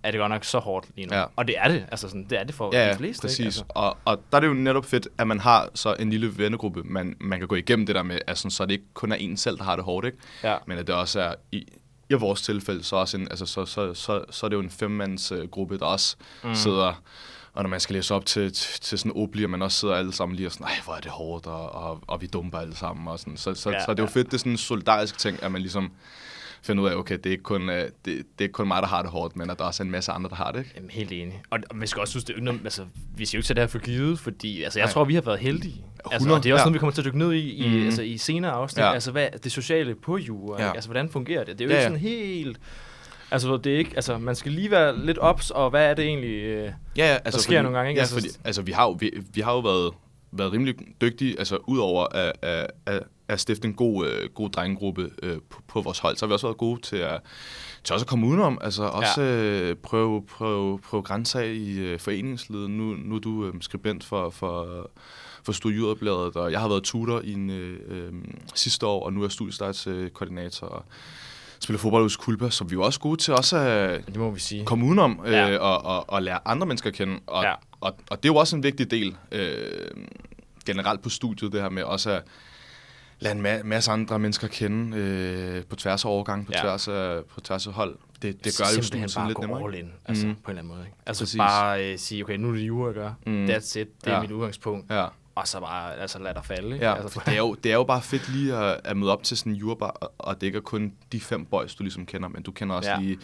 er 0.04 0.12
det 0.12 0.20
godt 0.20 0.30
nok 0.30 0.44
så 0.44 0.60
hårdt 0.60 0.88
lige 0.96 1.08
nu? 1.08 1.16
Ja. 1.16 1.26
Og 1.36 1.48
det 1.48 1.56
er 1.58 1.68
det, 1.68 1.86
altså 1.92 2.08
sådan, 2.10 2.26
det 2.30 2.40
er 2.40 2.44
det 2.44 2.56
for 2.56 2.70
Ja, 2.76 2.82
de 2.84 2.86
ja, 2.88 2.96
fleste, 2.96 3.22
præcis. 3.22 3.40
ikke? 3.40 3.46
Altså, 3.48 3.64
Og, 3.70 3.98
og 4.06 4.22
der 4.32 4.36
er 4.36 4.40
det 4.40 4.48
jo 4.48 4.54
netop 4.54 4.86
fedt, 4.86 5.08
at 5.18 5.28
man 5.28 5.40
har 5.40 5.70
så 5.76 5.96
en 6.00 6.10
lille 6.10 6.38
vennegruppe, 6.38 6.84
man, 6.84 7.16
man 7.20 7.40
kan 7.40 7.48
gå 7.48 7.56
igennem 7.56 7.86
det 7.86 7.96
der 7.96 8.04
med, 8.04 8.20
altså, 8.28 8.50
så 8.50 8.66
det 8.66 8.72
ikke 8.72 8.94
kun 8.94 9.12
er 9.12 9.16
en 9.16 9.38
selv, 9.38 9.58
der 9.58 9.64
har 9.64 9.76
det 9.76 9.86
hårdt, 9.86 10.06
ikke? 10.06 10.18
ja. 10.44 10.58
Men 10.68 10.78
at 10.78 10.88
det 10.88 10.96
også 10.96 11.22
er, 11.22 11.34
i, 11.52 11.66
i 12.10 12.14
vores 12.14 12.42
tilfælde, 12.42 12.84
så, 12.84 12.96
også 12.96 13.18
en, 13.18 13.28
altså, 13.30 13.46
så, 13.46 13.66
så, 13.66 13.94
så, 13.94 14.24
så 14.30 14.46
er 14.46 14.50
det 14.50 14.56
jo 14.56 14.62
en 14.62 14.70
femmands 14.70 15.32
uh, 15.32 15.44
gruppe, 15.44 15.78
der 15.80 15.86
også 15.86 16.16
mm. 16.44 16.56
sidder, 16.56 17.02
og 17.60 17.64
når 17.64 17.70
man 17.70 17.80
skal 17.80 17.96
læse 17.96 18.14
op 18.16 18.26
til, 18.26 18.54
til, 18.54 18.82
til 18.82 18.98
sådan 19.00 19.12
obli, 19.16 19.44
og 19.44 19.50
man 19.50 19.62
også 19.62 19.80
sidder 19.80 19.96
alle 19.96 20.14
sammen 20.14 20.36
lige 20.36 20.48
og 20.48 20.52
sådan, 20.52 20.66
nej, 20.66 20.74
hvor 20.86 20.94
er 20.94 21.00
det 21.00 21.12
hårdt, 21.12 21.46
og, 21.46 21.72
og, 21.76 22.00
og 22.08 22.22
vi 22.22 22.28
dumper 22.28 22.58
alle 22.60 22.76
sammen, 22.76 23.08
og 23.08 23.20
sådan. 23.20 23.38
Så, 23.38 23.54
så, 23.54 23.70
ja, 23.72 23.86
så 23.86 23.92
det 23.92 24.00
er 24.00 24.04
jo 24.04 24.08
ja. 24.16 24.20
fedt, 24.20 24.28
det 24.28 24.34
er 24.34 24.38
sådan 24.38 24.52
en 24.52 24.58
solidarisk 24.58 25.18
ting, 25.18 25.44
at 25.44 25.52
man 25.52 25.62
ligesom 25.62 25.92
finder 26.62 26.84
ud 26.84 26.90
af, 26.90 26.96
okay, 26.96 27.18
det 27.18 27.26
er 27.26 27.32
ikke 27.32 27.44
kun, 27.44 27.70
uh, 27.70 27.76
det, 27.76 27.92
det 28.06 28.16
er 28.16 28.42
ikke 28.42 28.54
kun 28.54 28.68
mig, 28.68 28.82
der 28.82 28.88
har 28.88 29.02
det 29.02 29.12
hårdt, 29.12 29.36
men 29.36 29.50
at 29.50 29.60
der 29.60 29.66
også 29.66 29.84
er 29.84 29.86
en 29.86 29.92
masse 29.92 30.12
andre, 30.12 30.30
der 30.30 30.36
har 30.36 30.52
det, 30.52 30.60
ikke? 30.60 30.72
Jamen, 30.76 30.90
helt 30.90 31.12
enig. 31.12 31.42
Og, 31.50 31.60
og 31.70 31.76
man 31.78 31.88
skal 31.88 32.00
også 32.00 32.12
synes, 32.12 32.24
det 32.24 32.48
er 32.48 32.52
altså, 32.64 32.86
vi 33.16 33.26
skal 33.26 33.38
jo 33.38 33.40
ikke 33.40 33.48
tage 33.48 33.56
det 33.56 33.62
her 33.62 33.68
for 33.68 33.80
givet, 33.80 34.20
fordi 34.20 34.64
altså, 34.64 34.80
jeg 34.80 34.86
Nej. 34.86 34.94
tror, 34.94 35.04
vi 35.06 35.14
har 35.14 35.22
været 35.22 35.40
heldige. 35.40 35.84
Altså, 36.06 36.16
100, 36.16 36.40
og 36.40 36.44
det 36.44 36.50
er 36.50 36.54
også 36.54 36.62
ja. 36.62 36.66
noget, 36.66 36.74
vi 36.74 36.80
kommer 36.80 36.94
til 36.94 37.02
at 37.02 37.06
dykke 37.06 37.18
ned 37.18 37.34
i, 37.34 37.52
i, 37.66 37.70
Mhm. 37.70 37.86
altså, 37.86 38.02
i 38.02 38.18
senere 38.18 38.52
afsnit. 38.52 38.84
Ja. 38.84 38.94
Altså, 38.94 39.12
hvad 39.12 39.28
det 39.44 39.52
sociale 39.52 39.96
på 39.96 40.18
jura, 40.18 40.62
Ja. 40.64 40.72
altså, 40.74 40.88
hvordan 40.90 41.10
fungerer 41.10 41.44
det? 41.44 41.60
Det 41.60 41.66
er 41.66 41.70
jo 41.70 41.72
Ja, 41.74 41.78
ikke 41.78 41.84
sådan 41.84 42.00
helt... 42.00 42.60
Altså, 43.32 43.58
det 43.58 43.74
er 43.74 43.78
ikke, 43.78 43.92
altså, 43.96 44.18
man 44.18 44.36
skal 44.36 44.52
lige 44.52 44.72
være 44.72 45.06
lidt 45.06 45.18
ops, 45.18 45.52
og 45.52 45.70
hvad 45.70 45.90
er 45.90 45.94
det 45.94 46.06
egentlig... 46.06 46.44
Øh, 46.44 46.72
Ja, 46.98 47.12
ja 47.12 47.18
altså, 47.26 47.42
sker 47.42 47.62
nogle 47.62 47.78
gange, 47.78 47.90
ikke? 47.90 48.00
Ja, 48.00 48.02
Altså, 48.02 48.16
fordi, 48.16 48.28
altså, 48.44 48.62
vi 48.62 48.72
har 48.72 48.86
jo, 48.86 48.92
vi, 49.00 49.12
vi 49.34 49.42
har 49.42 49.54
jo 49.54 49.60
været, 49.60 49.94
været 50.32 50.52
rimelig 50.52 50.76
dygtige, 51.02 51.40
altså 51.40 51.58
udover 51.68 52.16
at, 52.16 52.34
at, 52.42 52.68
at, 52.86 53.04
at 53.28 53.40
stifte 53.40 53.68
en 53.68 53.74
god, 53.74 54.08
øh, 54.08 54.30
god 54.30 54.50
drengegruppe 54.50 55.12
øh, 55.24 55.38
på, 55.50 55.62
på 55.68 55.82
vores 55.82 56.00
hold. 56.00 56.18
Så 56.18 56.26
har 56.26 56.28
vi 56.28 56.34
også 56.34 56.48
været 56.48 56.58
gode 56.58 56.82
til 56.82 56.98
at, 56.98 57.22
til 57.84 57.94
også 57.94 58.04
at 58.04 58.10
komme 58.10 58.28
udenom. 58.28 58.58
Altså 58.62 58.84
også 58.84 59.22
øh, 59.22 59.76
prøve, 59.76 60.26
prøve, 60.26 60.80
prøve 60.80 61.04
grænser 61.04 61.40
i 61.40 61.78
øh, 61.78 62.00
foreningslivet. 62.00 62.70
Nu, 62.70 62.84
nu 62.84 63.16
er 63.16 63.20
du 63.20 63.46
øh, 63.46 63.54
skribent 63.62 64.04
for, 64.04 64.30
for, 64.30 64.90
for 65.44 65.52
Studieuderbladet, 65.52 66.36
og 66.36 66.52
jeg 66.52 66.60
har 66.60 66.68
været 66.68 66.84
tutor 66.84 67.22
i 67.24 67.34
en, 67.34 67.50
øh, 67.50 67.80
øh, 67.88 68.14
sidste 68.56 68.86
år, 68.86 69.06
og 69.06 69.14
nu 69.14 69.20
er 69.20 69.26
jeg 69.26 69.32
studiestartskoordinator. 69.32 70.68
Og, 70.68 70.86
spiller 71.62 71.80
fodbold 71.80 72.04
hos 72.04 72.18
Kulpa, 72.18 72.50
som 72.50 72.70
vi 72.70 72.74
er 72.74 72.78
jo 72.78 72.84
også 72.84 73.00
gode 73.00 73.18
til 73.18 73.34
også 73.34 73.58
at 73.58 74.06
Det 74.08 74.16
må 74.18 74.32
vi 74.32 74.40
sige. 74.40 74.66
komme 74.66 74.86
udenom 74.86 75.20
øh, 75.26 75.32
Ja. 75.32 75.58
og, 75.58 75.86
og, 75.86 76.10
og 76.10 76.22
lære 76.24 76.40
andre 76.46 76.68
mennesker 76.68 76.90
at 76.90 76.94
kende. 76.96 77.20
Og, 77.28 77.44
Ja. 77.44 77.54
og, 77.82 77.96
og 78.10 78.24
det 78.24 78.30
er 78.30 78.34
jo 78.34 78.36
også 78.36 78.56
en 78.56 78.64
vigtig 78.64 78.92
del 78.92 79.16
øh, 79.32 79.52
generelt 80.66 81.02
på 81.02 81.10
studiet, 81.10 81.52
det 81.52 81.62
her 81.62 81.70
med 81.70 81.84
også 81.84 82.12
at 82.12 82.22
lære 83.20 83.32
en 83.36 83.46
ma- 83.46 83.64
masse 83.64 83.92
andre 83.92 84.20
mennesker 84.20 84.48
at 84.48 84.52
kende 84.54 84.98
øh, 84.98 85.64
på 85.66 85.76
tværs 85.76 86.06
af 86.06 86.10
overgang, 86.10 86.46
på, 86.46 86.52
Ja. 86.56 86.62
tværs 86.62 86.88
af, 86.88 87.24
på 87.34 87.42
tværs 87.42 87.68
af 87.68 87.74
hold. 87.74 87.96
Det, 88.22 88.44
det 88.46 88.58
gør 88.58 88.66
jo 88.66 88.84
Simpelthen 88.84 89.10
studiet 89.10 89.16
bare 89.16 89.28
lidt 89.28 89.36
gå 89.36 89.42
nemmere. 89.42 89.64
all 89.64 89.74
ikke? 89.76 89.86
in, 89.88 89.94
altså 90.06 90.28
Mhm. 90.28 90.36
på 90.36 90.52
en 90.52 90.58
eller 90.58 90.62
anden 90.62 90.74
måde. 90.76 90.86
Ikke? 90.88 90.98
Altså 91.06 91.24
Præcis. 91.24 91.38
bare 91.38 91.92
øh, 91.92 92.00
sige, 92.00 92.24
okay, 92.24 92.38
nu 92.38 92.50
er 92.50 92.54
det 92.54 92.62
jura, 92.62 92.86
jeg 92.88 92.96
gør. 92.96 93.12
Mm. 93.26 93.46
That's 93.46 93.80
it. 93.80 93.88
Det 94.06 94.12
er 94.12 94.16
Ja. 94.16 94.22
mit 94.22 94.32
udgangspunkt. 94.32 94.92
Ja. 94.92 95.06
Og 95.40 95.48
så 95.48 95.60
bare 95.60 95.96
altså, 95.96 96.20
lad 96.20 96.34
dig 96.34 96.46
falde. 96.46 96.74
Ikke? 96.74 96.86
Ja, 96.86 96.94
altså, 96.96 97.10
for 97.14 97.20
det 97.20 97.34
er, 97.34 97.38
jo, 97.38 97.54
det 97.64 97.72
er 97.72 97.76
jo 97.76 97.84
bare 97.84 98.02
fedt 98.02 98.30
lige 98.30 98.56
at, 98.56 98.80
at 98.84 98.98
møde 98.98 99.12
op 99.12 99.24
til 99.24 99.38
sådan 99.38 99.52
en 99.52 99.56
jurabar, 99.58 99.90
og, 99.90 100.12
og 100.18 100.42
det 100.42 100.48
ikke 100.48 100.58
er 100.58 100.62
kun 100.62 100.94
de 101.12 101.22
fem 101.22 101.46
boys, 101.46 101.76
du 101.76 101.84
ligesom 101.84 102.06
kender, 102.06 102.30
men 102.30 102.44
du 102.44 102.52
kender 102.52 102.76
også 102.76 102.90
Ja. 102.92 103.00
lige 103.00 103.20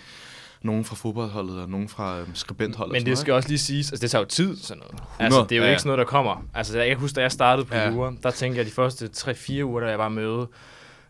nogen 0.62 0.86
fra 0.86 0.96
fodboldholdet 0.96 1.62
og 1.62 1.70
nogen 1.70 1.90
fra 1.90 2.20
øhm, 2.20 2.36
skribentholdet. 2.36 2.92
og 2.96 3.02
Men 3.02 3.06
det 3.06 3.18
skal 3.18 3.34
også 3.34 3.50
lige 3.50 3.58
siges, 3.60 3.92
altså 3.92 4.02
det 4.02 4.12
tager 4.12 4.22
jo 4.22 4.28
tid, 4.28 4.58
sådan 4.58 4.80
noget. 4.80 5.04
Altså, 5.20 5.40
100, 5.40 5.50
det 5.50 5.56
er 5.56 5.58
jo 5.60 5.64
ja, 5.64 5.70
ikke 5.70 5.80
sådan 5.82 5.88
noget, 5.88 5.98
der 5.98 6.06
kommer. 6.12 6.44
Altså, 6.54 6.78
jeg 6.78 6.88
kan 6.88 6.98
huske, 6.98 7.16
da 7.16 7.22
jeg 7.22 7.32
startede 7.32 7.66
på 7.68 7.76
Ja. 7.76 7.90
jura, 7.92 8.14
der 8.24 8.32
tænkte 8.32 8.58
jeg 8.60 8.66
de 8.66 8.72
første 8.72 9.10
3-4 9.18 9.64
uger, 9.64 9.80
da 9.82 9.88
jeg 9.90 10.00
var 10.00 10.10
møde, 10.10 10.48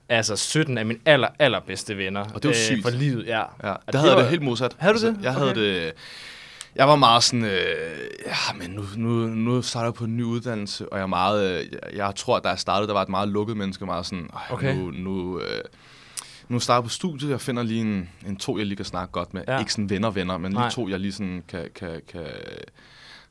altså 0.09 0.35
17 0.35 0.77
af 0.77 0.85
mine 0.85 0.99
aller, 1.05 1.27
allerbedste 1.39 1.97
venner. 1.97 2.25
Og 2.33 2.43
det 2.43 2.49
var 2.49 2.55
sygt. 2.55 2.81
For 2.83 2.89
livet, 2.89 3.25
ja. 3.25 3.39
Ja, 3.63 3.71
Og 3.71 3.93
der 3.93 3.97
havde 3.99 4.09
jeg 4.11 4.15
var- 4.17 4.21
det 4.21 4.29
helt 4.29 4.41
modsat. 4.43 4.75
Havde 4.79 4.93
du 4.99 5.07
det? 5.07 5.17
Jeg 5.23 5.33
havde 5.33 5.51
Okay. 5.51 5.61
det... 5.85 5.93
Jeg 6.75 6.87
var 6.87 6.95
meget 6.95 7.23
sådan, 7.23 7.45
øh, 7.45 8.07
ja, 8.25 8.53
men 8.57 8.69
nu, 8.71 8.83
nu, 8.97 9.09
nu 9.27 9.61
starter 9.61 9.85
jeg 9.87 9.93
på 9.93 10.03
en 10.03 10.17
ny 10.17 10.23
uddannelse, 10.23 10.89
og 10.91 10.97
jeg 10.97 11.03
er 11.03 11.07
meget, 11.07 11.59
øh, 11.59 11.65
jeg, 11.71 11.79
jeg 11.95 12.13
tror, 12.15 12.37
at 12.37 12.43
da 12.43 12.49
jeg 12.49 12.59
startede, 12.59 12.87
der 12.87 12.93
var 12.93 13.01
et 13.01 13.09
meget 13.09 13.29
lukket 13.29 13.57
menneske, 13.57 13.85
meget 13.85 14.05
sådan, 14.05 14.29
"Ej, 14.33 14.41
Okay. 14.49 14.75
nu, 14.75 14.91
nu, 14.91 15.39
øh, 15.39 15.61
nu 16.47 16.59
starter 16.59 16.77
jeg 16.77 16.83
på 16.83 16.89
studiet, 16.89 17.29
jeg 17.29 17.41
finder 17.41 17.63
lige 17.63 17.81
en, 17.81 18.09
en 18.27 18.35
to, 18.37 18.57
jeg 18.57 18.65
lige 18.65 18.75
kan 18.75 18.85
snakke 18.85 19.11
godt 19.11 19.33
med. 19.33 19.43
Ja. 19.47 19.59
Ikke 19.59 19.71
sådan 19.71 19.89
venner-venner, 19.89 20.37
men 20.37 20.51
lige 20.51 20.59
Nej. 20.61 20.69
to, 20.69 20.89
jeg 20.89 20.99
lige 20.99 21.11
sådan 21.11 21.43
kan, 21.47 21.67
kan, 21.75 22.01
kan 22.11 22.25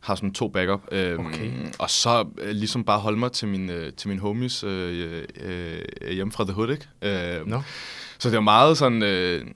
har 0.01 0.15
sådan 0.15 0.33
to 0.35 0.49
backup. 0.49 0.81
Øhm, 0.93 1.27
Okay. 1.27 1.51
Og 1.79 1.91
så 1.91 2.27
øh, 2.39 2.51
ligesom 2.51 2.85
bare 2.85 2.99
holde 2.99 3.19
mig 3.19 3.33
til 3.33 3.49
min, 3.49 3.71
øh, 3.71 3.93
til 3.93 4.09
min 4.09 4.19
homies 4.19 4.65
øh, 4.65 5.23
øh, 5.41 5.83
hjemme 6.11 6.33
fra 6.33 6.45
The 6.45 6.53
Hood, 6.53 6.71
ikke? 6.71 7.39
Øh, 7.39 7.47
Nå. 7.47 7.63
så 8.19 8.29
det 8.29 8.37
var 8.37 8.43
meget 8.43 8.79
sådan, 8.79 9.03
øh, 9.03 9.47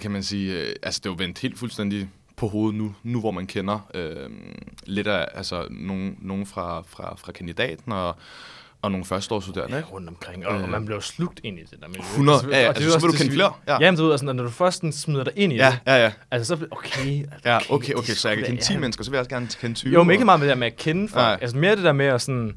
kan 0.00 0.10
man 0.10 0.22
sige, 0.22 0.52
øh, 0.62 0.74
altså 0.82 1.00
det 1.04 1.10
var 1.10 1.16
vendt 1.16 1.38
helt 1.38 1.58
fuldstændig 1.58 2.08
på 2.38 2.48
hovedet 2.48 2.78
nu, 2.78 2.94
nu 3.02 3.20
hvor 3.20 3.30
man 3.30 3.46
kender 3.46 3.88
øh, 3.94 4.30
lidt 4.86 5.06
af, 5.06 5.26
altså 5.34 5.66
nogen, 5.70 6.16
nogen 6.22 6.46
fra, 6.46 6.82
fra, 6.88 7.14
fra 7.18 7.32
kandidaten 7.32 7.92
og, 7.92 8.16
og 8.82 8.90
nogle 8.90 9.04
førsteårsstuderende, 9.06 9.76
Ja, 9.76 9.82
rundt 9.92 10.08
omkring. 10.08 10.46
Og, 10.46 10.54
og 10.56 10.60
Øh. 10.62 10.68
man 10.68 10.86
blev 10.86 11.00
slugt 11.00 11.40
ind 11.44 11.58
i 11.58 11.62
det 11.62 11.80
der 11.80 11.88
miljø. 11.88 12.02
100, 12.02 12.38
ja, 12.50 12.62
ja, 12.62 12.68
og 12.68 12.74
det 12.74 12.80
er 12.82 12.84
altså, 12.84 13.00
så 13.00 13.06
vil 13.06 13.12
du 13.12 13.18
kende 13.18 13.32
flere, 13.32 13.52
ja. 13.68 13.78
Jamen, 13.80 13.98
du 13.98 14.04
ved, 14.04 14.12
altså, 14.12 14.26
når 14.32 14.42
du 14.44 14.50
først 14.50 14.82
smider 14.92 15.24
dig 15.24 15.32
ind 15.36 15.52
i 15.52 15.56
Ja, 15.56 15.66
det, 15.70 15.92
ja, 15.92 15.96
ja. 16.04 16.12
altså 16.30 16.56
så 16.56 16.66
okay. 16.70 17.24
Ja, 17.44 17.56
okay, 17.56 17.70
okay, 17.70 17.94
okay, 17.94 18.12
så 18.12 18.28
jeg 18.28 18.36
kan 18.36 18.46
kende 18.46 18.60
da- 18.60 18.64
10 18.66 18.72
ja. 18.72 18.78
mennesker, 18.78 19.04
så 19.04 19.10
vil 19.10 19.16
jeg 19.16 19.20
også 19.20 19.30
gerne 19.30 19.48
kende 19.60 19.74
20. 19.74 19.92
Jo, 19.92 20.02
men 20.02 20.10
ikke 20.12 20.22
og- 20.22 20.26
meget 20.26 20.40
med 20.40 20.46
det 20.48 20.54
der 20.54 20.58
med 20.60 20.66
at 20.66 20.76
kende 20.76 21.08
folk. 21.08 21.22
Nej. 21.22 21.38
Altså 21.40 21.56
mere 21.56 21.76
det 21.76 21.84
der 21.84 21.92
med 21.92 22.06
at 22.06 22.20
sådan, 22.22 22.54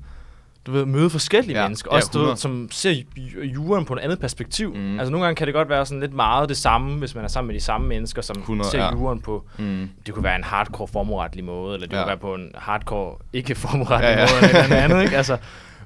du 0.65 0.71
ved, 0.71 0.85
møde 0.85 1.09
forskellige 1.09 1.57
Ja, 1.59 1.65
mennesker. 1.65 1.89
ja, 1.91 1.95
Også, 1.95 2.09
du 2.13 2.17
ved, 2.17 2.25
100. 2.27 2.41
som 2.41 2.67
ser 2.71 2.91
ju- 3.17 3.41
juren 3.43 3.85
på 3.85 3.93
et 3.93 3.99
andet 3.99 4.19
perspektiv. 4.19 4.73
Mm. 4.75 4.99
Altså 4.99 5.11
nogle 5.11 5.25
gange 5.25 5.35
kan 5.35 5.47
det 5.47 5.53
godt 5.53 5.69
være 5.69 5.85
sådan 5.85 5.99
lidt 6.01 6.13
meget 6.13 6.49
det 6.49 6.57
samme, 6.57 6.97
hvis 6.99 7.15
man 7.15 7.23
er 7.23 7.27
sammen 7.27 7.47
med 7.47 7.55
de 7.55 7.61
samme 7.61 7.87
mennesker, 7.87 8.21
som 8.21 8.37
100, 8.39 8.69
ser 8.69 8.79
ja. 8.83 8.91
juren 8.91 9.21
på, 9.21 9.43
Mm. 9.57 9.89
det 10.05 10.13
kunne 10.13 10.23
være 10.23 10.35
en 10.35 10.43
hardcore 10.43 10.87
formueretlig 10.87 11.43
måde, 11.43 11.73
eller 11.73 11.87
det 11.87 11.93
Ja. 11.95 12.01
kunne 12.01 12.07
være 12.07 12.17
på 12.17 12.35
en 12.35 12.51
hardcore 12.55 13.15
ikke 13.33 13.55
formueretlig 13.55 14.07
Ja, 14.07 14.19
ja. 14.19 14.27
måde, 14.41 14.49
eller 14.49 14.67
noget 14.67 14.81
andet, 14.83 15.01
ikke? 15.03 15.17
Altså, 15.21 15.37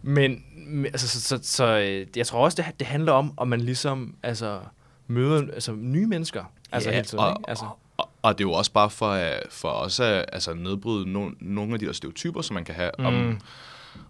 men 0.01 0.43
men, 0.67 0.85
altså, 0.85 1.07
så, 1.07 1.21
så, 1.21 1.39
så, 1.43 1.65
øh, 1.79 2.07
jeg 2.15 2.27
tror 2.27 2.43
også, 2.43 2.55
det, 2.67 2.79
det 2.79 2.87
handler 2.87 3.11
om, 3.11 3.33
om 3.37 3.47
man 3.47 3.61
ligesom 3.61 4.15
altså, 4.23 4.59
møder 5.07 5.41
altså, 5.53 5.71
nye 5.71 6.07
mennesker. 6.07 6.43
Altså 6.71 6.89
Ja, 6.89 6.95
hele 6.95 7.05
tiden, 7.05 7.23
og, 7.23 7.29
ikke? 7.39 7.49
Altså, 7.49 7.65
og, 7.97 8.09
og 8.21 8.37
det 8.37 8.43
er 8.43 8.47
jo 8.47 8.53
også 8.53 8.71
bare 8.71 8.89
for, 8.89 9.09
øh, 9.09 9.31
for 9.49 9.69
os 9.69 9.99
at 9.99 10.25
altså, 10.33 10.53
nedbryde 10.53 11.09
no, 11.13 11.29
nogle 11.39 11.73
af 11.73 11.79
de 11.79 11.85
der 11.85 11.91
stereotyper, 11.93 12.41
som 12.41 12.53
man 12.53 12.63
kan 12.65 12.75
have 12.75 12.91
mm. 12.99 13.05
om, 13.05 13.39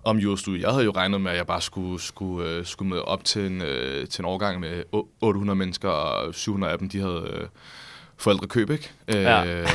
om 0.03 0.17
jurastudiet. 0.17 0.61
Jeg 0.61 0.69
havde 0.71 0.83
jo 0.85 0.91
regnet 0.91 1.21
med, 1.21 1.31
at 1.31 1.37
jeg 1.37 1.47
bare 1.47 1.61
skulle, 1.61 2.01
skulle, 2.01 2.49
øh, 2.49 2.65
skulle 2.65 2.89
med 2.89 2.97
op 2.99 3.23
til 3.23 3.45
en, 3.45 3.61
øh, 3.61 4.07
til 4.07 4.21
en 4.21 4.25
årgang 4.25 4.59
med 4.59 4.83
o- 4.95 5.07
800 5.21 5.57
mennesker, 5.57 5.89
og 5.89 6.35
700 6.35 6.73
af 6.73 6.79
dem, 6.79 6.89
de 6.89 6.99
havde 6.99 7.27
øh, 7.33 7.47
forældrekøb, 8.17 8.69
ikke? 8.69 8.91
Ja. 9.09 9.45
Øh, 9.61 9.67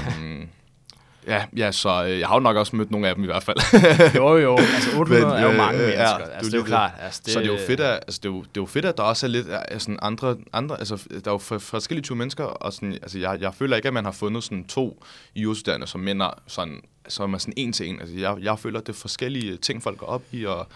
ja, 1.26 1.44
ja, 1.56 1.72
så 1.72 2.04
øh, 2.04 2.18
jeg 2.18 2.28
har 2.28 2.34
jo 2.34 2.40
nok 2.40 2.56
også 2.56 2.76
mødt 2.76 2.90
nogle 2.90 3.08
af 3.08 3.14
dem 3.14 3.24
i 3.24 3.26
hvert 3.26 3.42
fald. 3.42 3.56
jo, 4.16 4.36
jo. 4.38 4.56
Altså 4.56 4.98
800 4.98 5.26
Men, 5.26 5.34
er 5.36 5.42
jo 5.42 5.50
øh, 5.50 5.56
mange 5.56 5.78
øh, 5.78 5.86
mennesker. 5.86 6.02
ja, 6.02 6.16
altså, 6.16 6.28
det 6.28 6.34
er 6.36 6.40
det 6.42 6.52
er 6.52 6.56
jo 6.58 6.62
det. 6.62 6.66
klart. 6.66 6.90
Altså, 7.00 7.22
det, 7.24 7.32
Så 7.32 7.40
det 7.40 7.46
er 7.48 7.52
jo 7.52 7.58
fedt, 7.66 7.80
at, 7.80 7.92
altså, 7.94 8.20
det 8.22 8.28
er 8.28 8.32
jo, 8.32 8.40
det 8.40 8.46
er 8.48 8.60
jo 8.60 8.66
fedt, 8.66 8.84
at 8.84 8.96
der 8.96 9.02
også 9.02 9.26
er 9.26 9.30
lidt 9.30 9.46
er 9.50 9.78
sådan 9.78 9.98
andre, 10.02 10.36
andre 10.52 10.78
altså, 10.78 10.96
der 11.10 11.30
er 11.30 11.34
jo 11.34 11.38
for, 11.38 11.58
forskellige 11.58 12.02
typer 12.02 12.16
mennesker, 12.16 12.44
og 12.44 12.72
sådan, 12.72 12.92
altså, 12.92 13.18
jeg, 13.18 13.38
jeg 13.40 13.54
føler 13.54 13.76
ikke, 13.76 13.88
at 13.88 13.94
man 13.94 14.04
har 14.04 14.12
fundet 14.12 14.44
sådan 14.44 14.64
to 14.64 15.04
jurastuderende, 15.36 15.86
som 15.86 16.00
minder 16.00 16.30
sådan, 16.46 16.80
som 17.08 17.34
er 17.34 17.38
sådan 17.38 17.54
en 17.56 17.72
til 17.72 17.88
en. 17.88 18.00
Altså, 18.00 18.16
jeg, 18.16 18.36
jeg 18.40 18.58
føler, 18.58 18.80
at 18.80 18.86
det 18.86 18.92
er 18.92 18.96
forskellige 18.96 19.56
ting, 19.56 19.82
folk 19.82 19.98
går 19.98 20.06
op 20.06 20.22
i, 20.32 20.44
og 20.44 20.66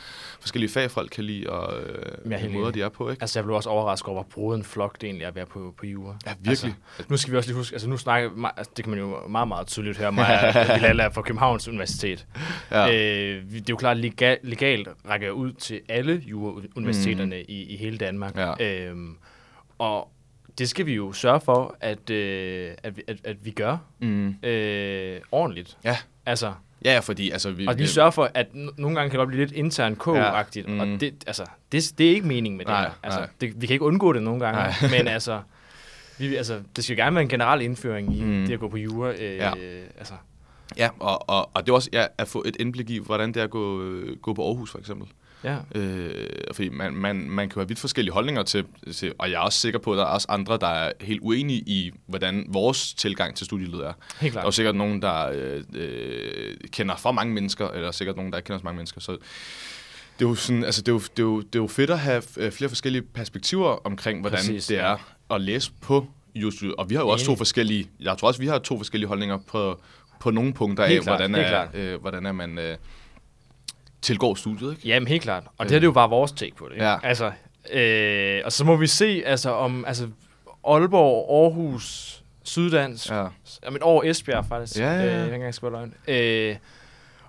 forskellige 0.40 0.70
fag, 0.70 0.90
folk 0.90 1.10
kan 1.10 1.24
lide, 1.24 1.50
og 1.50 1.80
øh, 1.82 2.52
måder, 2.52 2.70
de 2.70 2.82
er 2.82 2.88
på, 2.88 3.10
ikke? 3.10 3.22
Altså, 3.22 3.38
jeg 3.38 3.44
blev 3.44 3.56
også 3.56 3.70
overrasket 3.70 4.08
over, 4.08 4.22
hvor 4.22 4.30
broden 4.30 4.64
flok 4.64 5.00
det 5.00 5.06
egentlig 5.06 5.24
er 5.24 5.28
at 5.28 5.34
være 5.34 5.46
på, 5.46 5.74
på 5.78 5.86
jura. 5.86 6.16
Ja, 6.26 6.34
virkelig. 6.40 6.74
Altså, 6.98 7.10
nu 7.10 7.16
skal 7.16 7.32
vi 7.32 7.36
også 7.36 7.48
lige 7.48 7.56
huske, 7.56 7.74
altså 7.74 7.88
nu 7.88 7.96
snakker 7.96 8.52
altså, 8.56 8.72
det 8.76 8.84
kan 8.84 8.90
man 8.90 9.00
jo 9.00 9.26
meget, 9.28 9.48
meget 9.48 9.66
tydeligt 9.66 9.98
høre 9.98 10.12
Bilal 10.74 11.00
er 11.00 11.10
fra 11.10 11.22
Københavns 11.22 11.68
Universitet. 11.68 12.26
Ja. 12.70 12.88
Øh, 12.88 13.42
det 13.50 13.60
er 13.60 13.64
jo 13.70 13.76
klart, 13.76 13.96
legal, 13.96 14.38
legalt 14.42 14.88
rækker 15.08 15.30
ud 15.30 15.52
til 15.52 15.80
alle 15.88 16.22
jura-universiteterne 16.26 17.36
mm. 17.36 17.44
i, 17.48 17.62
i 17.62 17.76
hele 17.76 17.98
Danmark. 17.98 18.36
Ja. 18.36 18.86
Øhm, 18.88 19.16
og 19.78 20.13
det 20.58 20.68
skal 20.68 20.86
vi 20.86 20.94
jo 20.94 21.12
sørge 21.12 21.40
for, 21.40 21.76
at, 21.80 22.10
øh, 22.10 22.70
at, 22.82 22.96
vi, 22.96 23.02
at, 23.08 23.16
at 23.24 23.36
vi 23.44 23.50
gør 23.50 23.76
Mm. 23.98 24.34
øh, 24.42 25.20
ordentligt. 25.32 25.76
Ja. 25.84 25.96
Altså, 26.26 26.52
Ja, 26.84 26.98
fordi 26.98 27.30
altså, 27.30 27.50
vi, 27.50 27.66
og 27.66 27.74
lige 27.74 27.88
sørge 27.88 28.12
for, 28.12 28.30
at 28.34 28.46
nogle 28.54 28.96
gange 28.96 29.00
kan 29.00 29.10
det 29.10 29.18
godt 29.18 29.28
blive 29.28 29.40
lidt 29.44 29.52
intern 29.52 29.96
k-agtigt, 29.96 30.68
ja. 30.68 30.74
Ja, 30.74 30.80
og 30.80 30.88
mm. 30.88 30.98
det, 30.98 31.14
altså, 31.26 31.44
det, 31.72 31.92
det 31.98 32.06
er 32.06 32.10
ikke 32.14 32.26
meningen 32.26 32.56
med 32.56 32.64
det 32.64 32.72
Nej. 32.72 32.90
Altså, 33.02 33.20
nej. 33.20 33.28
det, 33.40 33.60
vi 33.62 33.66
kan 33.66 33.74
ikke 33.74 33.84
undgå 33.84 34.12
det 34.12 34.22
nogle 34.22 34.40
gange, 34.40 34.58
Nej. 34.60 34.72
men 34.98 35.08
altså, 35.08 35.40
vi, 36.18 36.36
altså, 36.36 36.60
det 36.76 36.84
skal 36.84 36.96
gerne 36.96 37.14
være 37.14 37.22
en 37.22 37.28
generel 37.28 37.62
indføring 37.62 38.16
i 38.16 38.22
mm. 38.22 38.28
Mm. 38.28 38.46
det 38.46 38.52
at 38.54 38.60
gå 38.60 38.68
på 38.68 38.76
jura. 38.76 39.10
Øh, 39.12 39.36
Ja. 39.36 39.52
altså, 39.98 40.14
Ja, 40.76 40.88
og, 41.00 41.28
og, 41.30 41.50
og 41.54 41.66
det 41.66 41.70
er 41.72 41.74
også 41.74 41.90
ja, 41.92 42.06
at 42.18 42.28
få 42.28 42.42
et 42.46 42.56
indblik 42.60 42.90
i, 42.90 42.98
hvordan 42.98 43.28
det 43.28 43.40
er 43.40 43.44
at 43.44 43.50
gå, 43.50 43.82
øh, 43.82 44.16
gå 44.16 44.32
på 44.32 44.46
Aarhus, 44.46 44.70
for 44.70 44.78
eksempel. 44.78 45.08
Ja. 45.44 45.56
Øh, 45.74 46.28
fordi 46.52 46.68
man, 46.68 46.94
man, 46.94 47.16
man 47.16 47.48
kan 47.48 47.56
jo 47.56 47.60
have 47.60 47.68
vidt 47.68 47.78
forskellige 47.78 48.12
holdninger 48.12 48.42
til, 48.42 48.64
til, 48.92 49.12
og 49.18 49.30
jeg 49.30 49.36
er 49.36 49.40
også 49.40 49.58
sikker 49.58 49.78
på, 49.78 49.92
at 49.92 49.98
der 49.98 50.04
er 50.04 50.08
også 50.08 50.26
andre, 50.30 50.58
der 50.60 50.66
er 50.66 50.92
helt 51.00 51.20
uenige 51.22 51.58
i, 51.60 51.92
hvordan 52.06 52.46
vores 52.48 52.94
tilgang 52.94 53.36
til 53.36 53.46
studielivet 53.46 53.86
er. 53.86 53.92
Helt 54.20 54.34
Der 54.34 54.40
er 54.40 54.42
klart. 54.42 54.54
sikkert 54.54 54.74
nogen, 54.74 55.02
der 55.02 55.30
øh, 55.34 55.62
øh, 55.74 56.56
kender 56.72 56.96
for 56.96 57.12
mange 57.12 57.34
mennesker, 57.34 57.68
eller 57.68 57.90
sikkert 57.90 58.16
nogen, 58.16 58.32
der 58.32 58.38
ikke 58.38 58.46
kender 58.46 58.58
så 58.58 58.64
mange 58.64 58.76
mennesker. 58.76 59.00
Så 59.00 59.12
det 60.18 60.24
er 60.24 60.28
jo, 60.28 60.34
sådan, 60.34 60.64
altså 60.64 60.82
det 60.82 60.88
er 60.88 60.92
jo, 60.92 60.98
det 60.98 61.18
er 61.18 61.22
jo, 61.22 61.40
det 61.40 61.54
er 61.54 61.62
jo 61.62 61.66
fedt 61.66 61.90
at 61.90 61.98
have 61.98 62.22
øh, 62.36 62.52
flere 62.52 62.68
forskellige 62.68 63.02
perspektiver 63.02 63.86
omkring, 63.86 64.20
hvordan 64.20 64.38
Præcis, 64.38 64.66
det 64.66 64.74
ja. 64.74 64.80
er 64.80 64.96
at 65.34 65.40
læse 65.40 65.72
på 65.80 66.06
jurastudiet. 66.34 66.74
Og 66.74 66.90
vi 66.90 66.94
har 66.94 67.02
jo 67.02 67.08
også 67.08 67.26
to 67.26 67.36
forskellige, 67.36 67.88
jeg 68.00 68.18
tror 68.18 68.28
også, 68.28 68.40
vi 68.40 68.46
har 68.46 68.58
to 68.58 68.76
forskellige 68.76 69.08
holdninger 69.08 69.38
på, 69.46 69.80
på 70.20 70.30
nogle 70.30 70.54
punkter 70.54 70.84
af, 70.84 70.90
klart, 70.90 71.04
hvordan, 71.04 71.34
er, 71.34 71.48
klart. 71.48 71.74
øh, 71.74 72.00
hvordan 72.00 72.26
er 72.26 72.32
man 72.32 72.58
øh, 72.58 72.76
tilgår 74.04 74.34
studiet, 74.34 74.70
ikke? 74.70 74.88
Jamen, 74.88 75.06
helt 75.08 75.22
klart. 75.22 75.44
Og 75.58 75.64
det 75.64 75.70
her 75.72 75.78
det 75.78 75.84
er 75.84 75.88
jo 75.88 75.92
bare 75.92 76.10
vores 76.10 76.32
take 76.32 76.54
på 76.56 76.64
det. 76.68 76.74
Ikke? 76.74 76.84
Ja. 76.86 76.96
Altså, 77.02 77.32
øh, 77.72 78.42
og 78.44 78.52
så 78.52 78.64
må 78.64 78.76
vi 78.76 78.86
se, 78.86 79.22
altså, 79.26 79.50
om 79.50 79.84
altså, 79.84 80.08
Aalborg, 80.68 81.42
Aarhus, 81.44 82.20
Syddansk, 82.42 83.10
ja. 83.10 83.22
Ja. 83.22 83.28
om 83.66 83.76
et 83.76 83.82
år 83.82 84.02
Esbjerg 84.04 84.46
faktisk, 84.46 84.78
Ja, 84.80 84.92
ja, 84.92 85.02
ja. 85.04 85.12
Øh, 85.14 85.18
jeg 85.20 85.28
kan 85.30 85.40
ikke 85.40 85.52
skrive 85.52 85.72
løgn. 85.72 85.94
Øh, 86.08 86.56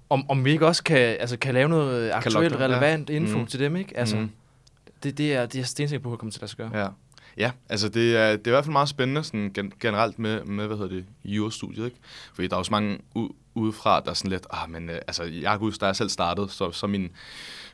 om, 0.10 0.30
om 0.30 0.46
vi 0.46 0.52
ikke 0.52 0.68
også 0.68 0.84
kan, 0.84 0.98
altså, 0.98 1.38
kan 1.38 1.54
lave 1.54 1.70
noget 1.70 2.12
aktuelt, 2.12 2.52
dem, 2.54 2.60
ja. 2.62 2.66
relevant 2.68 3.10
info 3.10 3.38
Mhm. 3.38 3.48
til 3.48 3.60
dem, 3.60 3.76
ikke? 3.76 3.98
Altså, 3.98 4.16
Mhm. 4.18 4.30
det, 5.04 5.18
det, 5.18 5.34
er, 5.34 5.46
det 5.46 5.56
er 5.56 5.60
jeg 5.60 5.68
stensikker 5.68 6.04
på, 6.04 6.14
at 6.14 6.20
komme 6.20 6.32
til 6.32 6.44
at 6.44 6.54
gøre. 6.58 6.72
Ja. 6.74 6.88
Ja, 7.38 7.52
altså 7.70 7.90
det 7.90 8.18
er, 8.18 8.32
det 8.32 8.48
er 8.48 8.52
i 8.52 8.54
hvert 8.54 8.64
fald 8.66 8.72
meget 8.72 8.90
spændende 8.90 9.24
sådan 9.24 9.52
gen- 9.54 9.72
generelt 9.80 10.20
med, 10.20 10.44
med, 10.44 10.68
hvad 10.68 10.78
hedder 10.78 10.90
det, 10.96 11.06
jurastudiet, 11.26 11.86
ikke? 11.86 11.98
Fordi 12.34 12.48
der 12.48 12.56
er 12.56 12.60
jo 12.60 12.64
så 12.64 12.72
mange 12.72 12.98
u- 13.18 13.36
udefra, 13.56 14.00
der 14.00 14.10
er 14.10 14.14
sådan 14.14 14.32
lidt, 14.32 14.48
ah, 14.52 14.70
men 14.70 14.90
øh, 14.90 14.96
altså, 15.08 15.24
jeg 15.24 15.52
kan 15.52 15.60
huske, 15.60 15.82
da 15.82 15.86
jeg 15.86 15.96
selv 15.96 16.10
startede, 16.10 16.50
så, 16.50 16.72
så 16.72 16.88
min, 16.88 17.10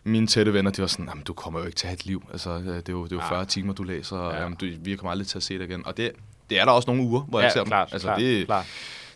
mine 0.03 0.27
tætte 0.27 0.53
venner, 0.53 0.71
de 0.71 0.81
var 0.81 0.88
sådan, 0.88 1.05
jamen, 1.09 1.23
du 1.23 1.33
kommer 1.33 1.59
jo 1.59 1.65
ikke 1.65 1.75
til 1.75 1.88
at 1.88 1.89
have 1.89 1.95
et 1.95 2.05
liv. 2.05 2.23
Altså, 2.31 2.50
øh, 2.50 2.65
det 2.65 2.89
er 2.89 2.93
jo, 2.93 3.03
det 3.03 3.11
er 3.11 3.15
jo 3.15 3.21
Ah. 3.21 3.29
40 3.29 3.45
timer, 3.45 3.73
du 3.73 3.83
læser, 3.83 4.17
og 4.17 4.33
Ja. 4.33 4.41
jamen, 4.41 4.57
du, 4.57 4.65
vi 4.79 4.95
kommer 4.95 5.11
aldrig 5.11 5.27
til 5.27 5.38
at 5.38 5.43
se 5.43 5.59
det 5.59 5.69
igen. 5.69 5.85
Og 5.85 5.97
det, 5.97 6.11
det 6.50 6.59
er 6.59 6.65
der 6.65 6.71
også 6.71 6.91
nogle 6.91 7.03
uger, 7.03 7.21
hvor 7.21 7.39
jeg 7.39 7.47
ja, 7.47 7.53
ser 7.53 7.63
klart, 7.63 7.89
dem. 7.89 7.93
Altså, 7.95 8.07
klart, 8.07 8.19
det, 8.19 8.45
klart. 8.45 8.65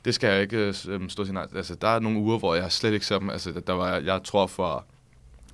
det 0.06 0.16
skal 0.16 0.30
jeg 0.34 0.42
ikke 0.42 0.58
øh, 0.58 0.74
stå 1.10 1.22
og 1.22 1.28
sige 1.28 1.34
nej. 1.34 1.48
Altså, 1.56 1.76
der 1.76 1.88
er 1.88 2.00
nogle 2.00 2.20
uger, 2.20 2.38
hvor 2.38 2.56
jeg 2.56 2.72
slet 2.72 2.94
ikke 2.94 3.06
ser 3.06 3.20
dem. 3.20 3.30
Altså, 3.30 3.62
der 3.68 3.74
var, 3.74 3.96
jeg 3.96 4.24
tror 4.24 4.48
for 4.48 4.86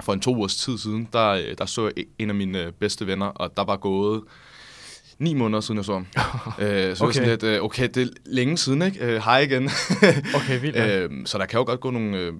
for 0.02 0.14
en 0.14 0.20
to 0.20 0.36
ugers 0.36 0.56
tid 0.56 0.78
siden, 0.78 1.10
der, 1.14 1.28
øh, 1.30 1.58
der 1.58 1.66
så 1.66 1.92
jeg 1.98 2.06
en 2.20 2.30
af 2.30 2.36
mine 2.36 2.64
øh, 2.66 2.72
bedste 2.72 3.08
venner, 3.08 3.26
og 3.26 3.58
der 3.58 3.64
var 3.64 3.78
gået 3.78 4.24
ni 5.22 5.34
måneder 5.34 5.62
siden, 5.62 5.78
jeg 5.78 5.86
så 5.86 5.94
ham. 5.94 6.08
øh, 6.66 6.96
så 6.96 7.04
okay. 7.04 7.14
Sådan 7.14 7.30
lidt, 7.30 7.44
øh, 7.44 7.64
okay, 7.64 7.90
det 7.94 8.04
er 8.04 8.08
længe 8.26 8.58
siden, 8.58 8.82
ikke? 8.82 9.06
Øh, 9.06 9.22
Hej 9.24 9.40
igen. 9.40 9.70
Okay, 10.36 10.62
vildt. 10.62 10.78
Øhm, 10.78 11.26
så 11.26 11.38
der 11.38 11.46
kan 11.46 11.58
jo 11.58 11.64
godt 11.66 11.80
gå 11.80 11.92
nogle 11.92 12.18
øh, 12.18 12.34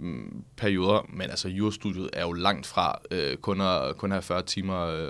perioder, 0.58 1.06
men 1.10 1.30
altså 1.30 1.48
jurastudiet 1.50 2.10
er 2.14 2.22
jo 2.22 2.32
langt 2.32 2.68
fra 2.68 3.00
øh, 3.12 3.38
kun, 3.38 3.62
at, 3.62 3.98
kun 3.98 4.12
at 4.12 4.16
have 4.16 4.22
40 4.22 4.42
timer 4.42 4.86
øh, 4.86 5.10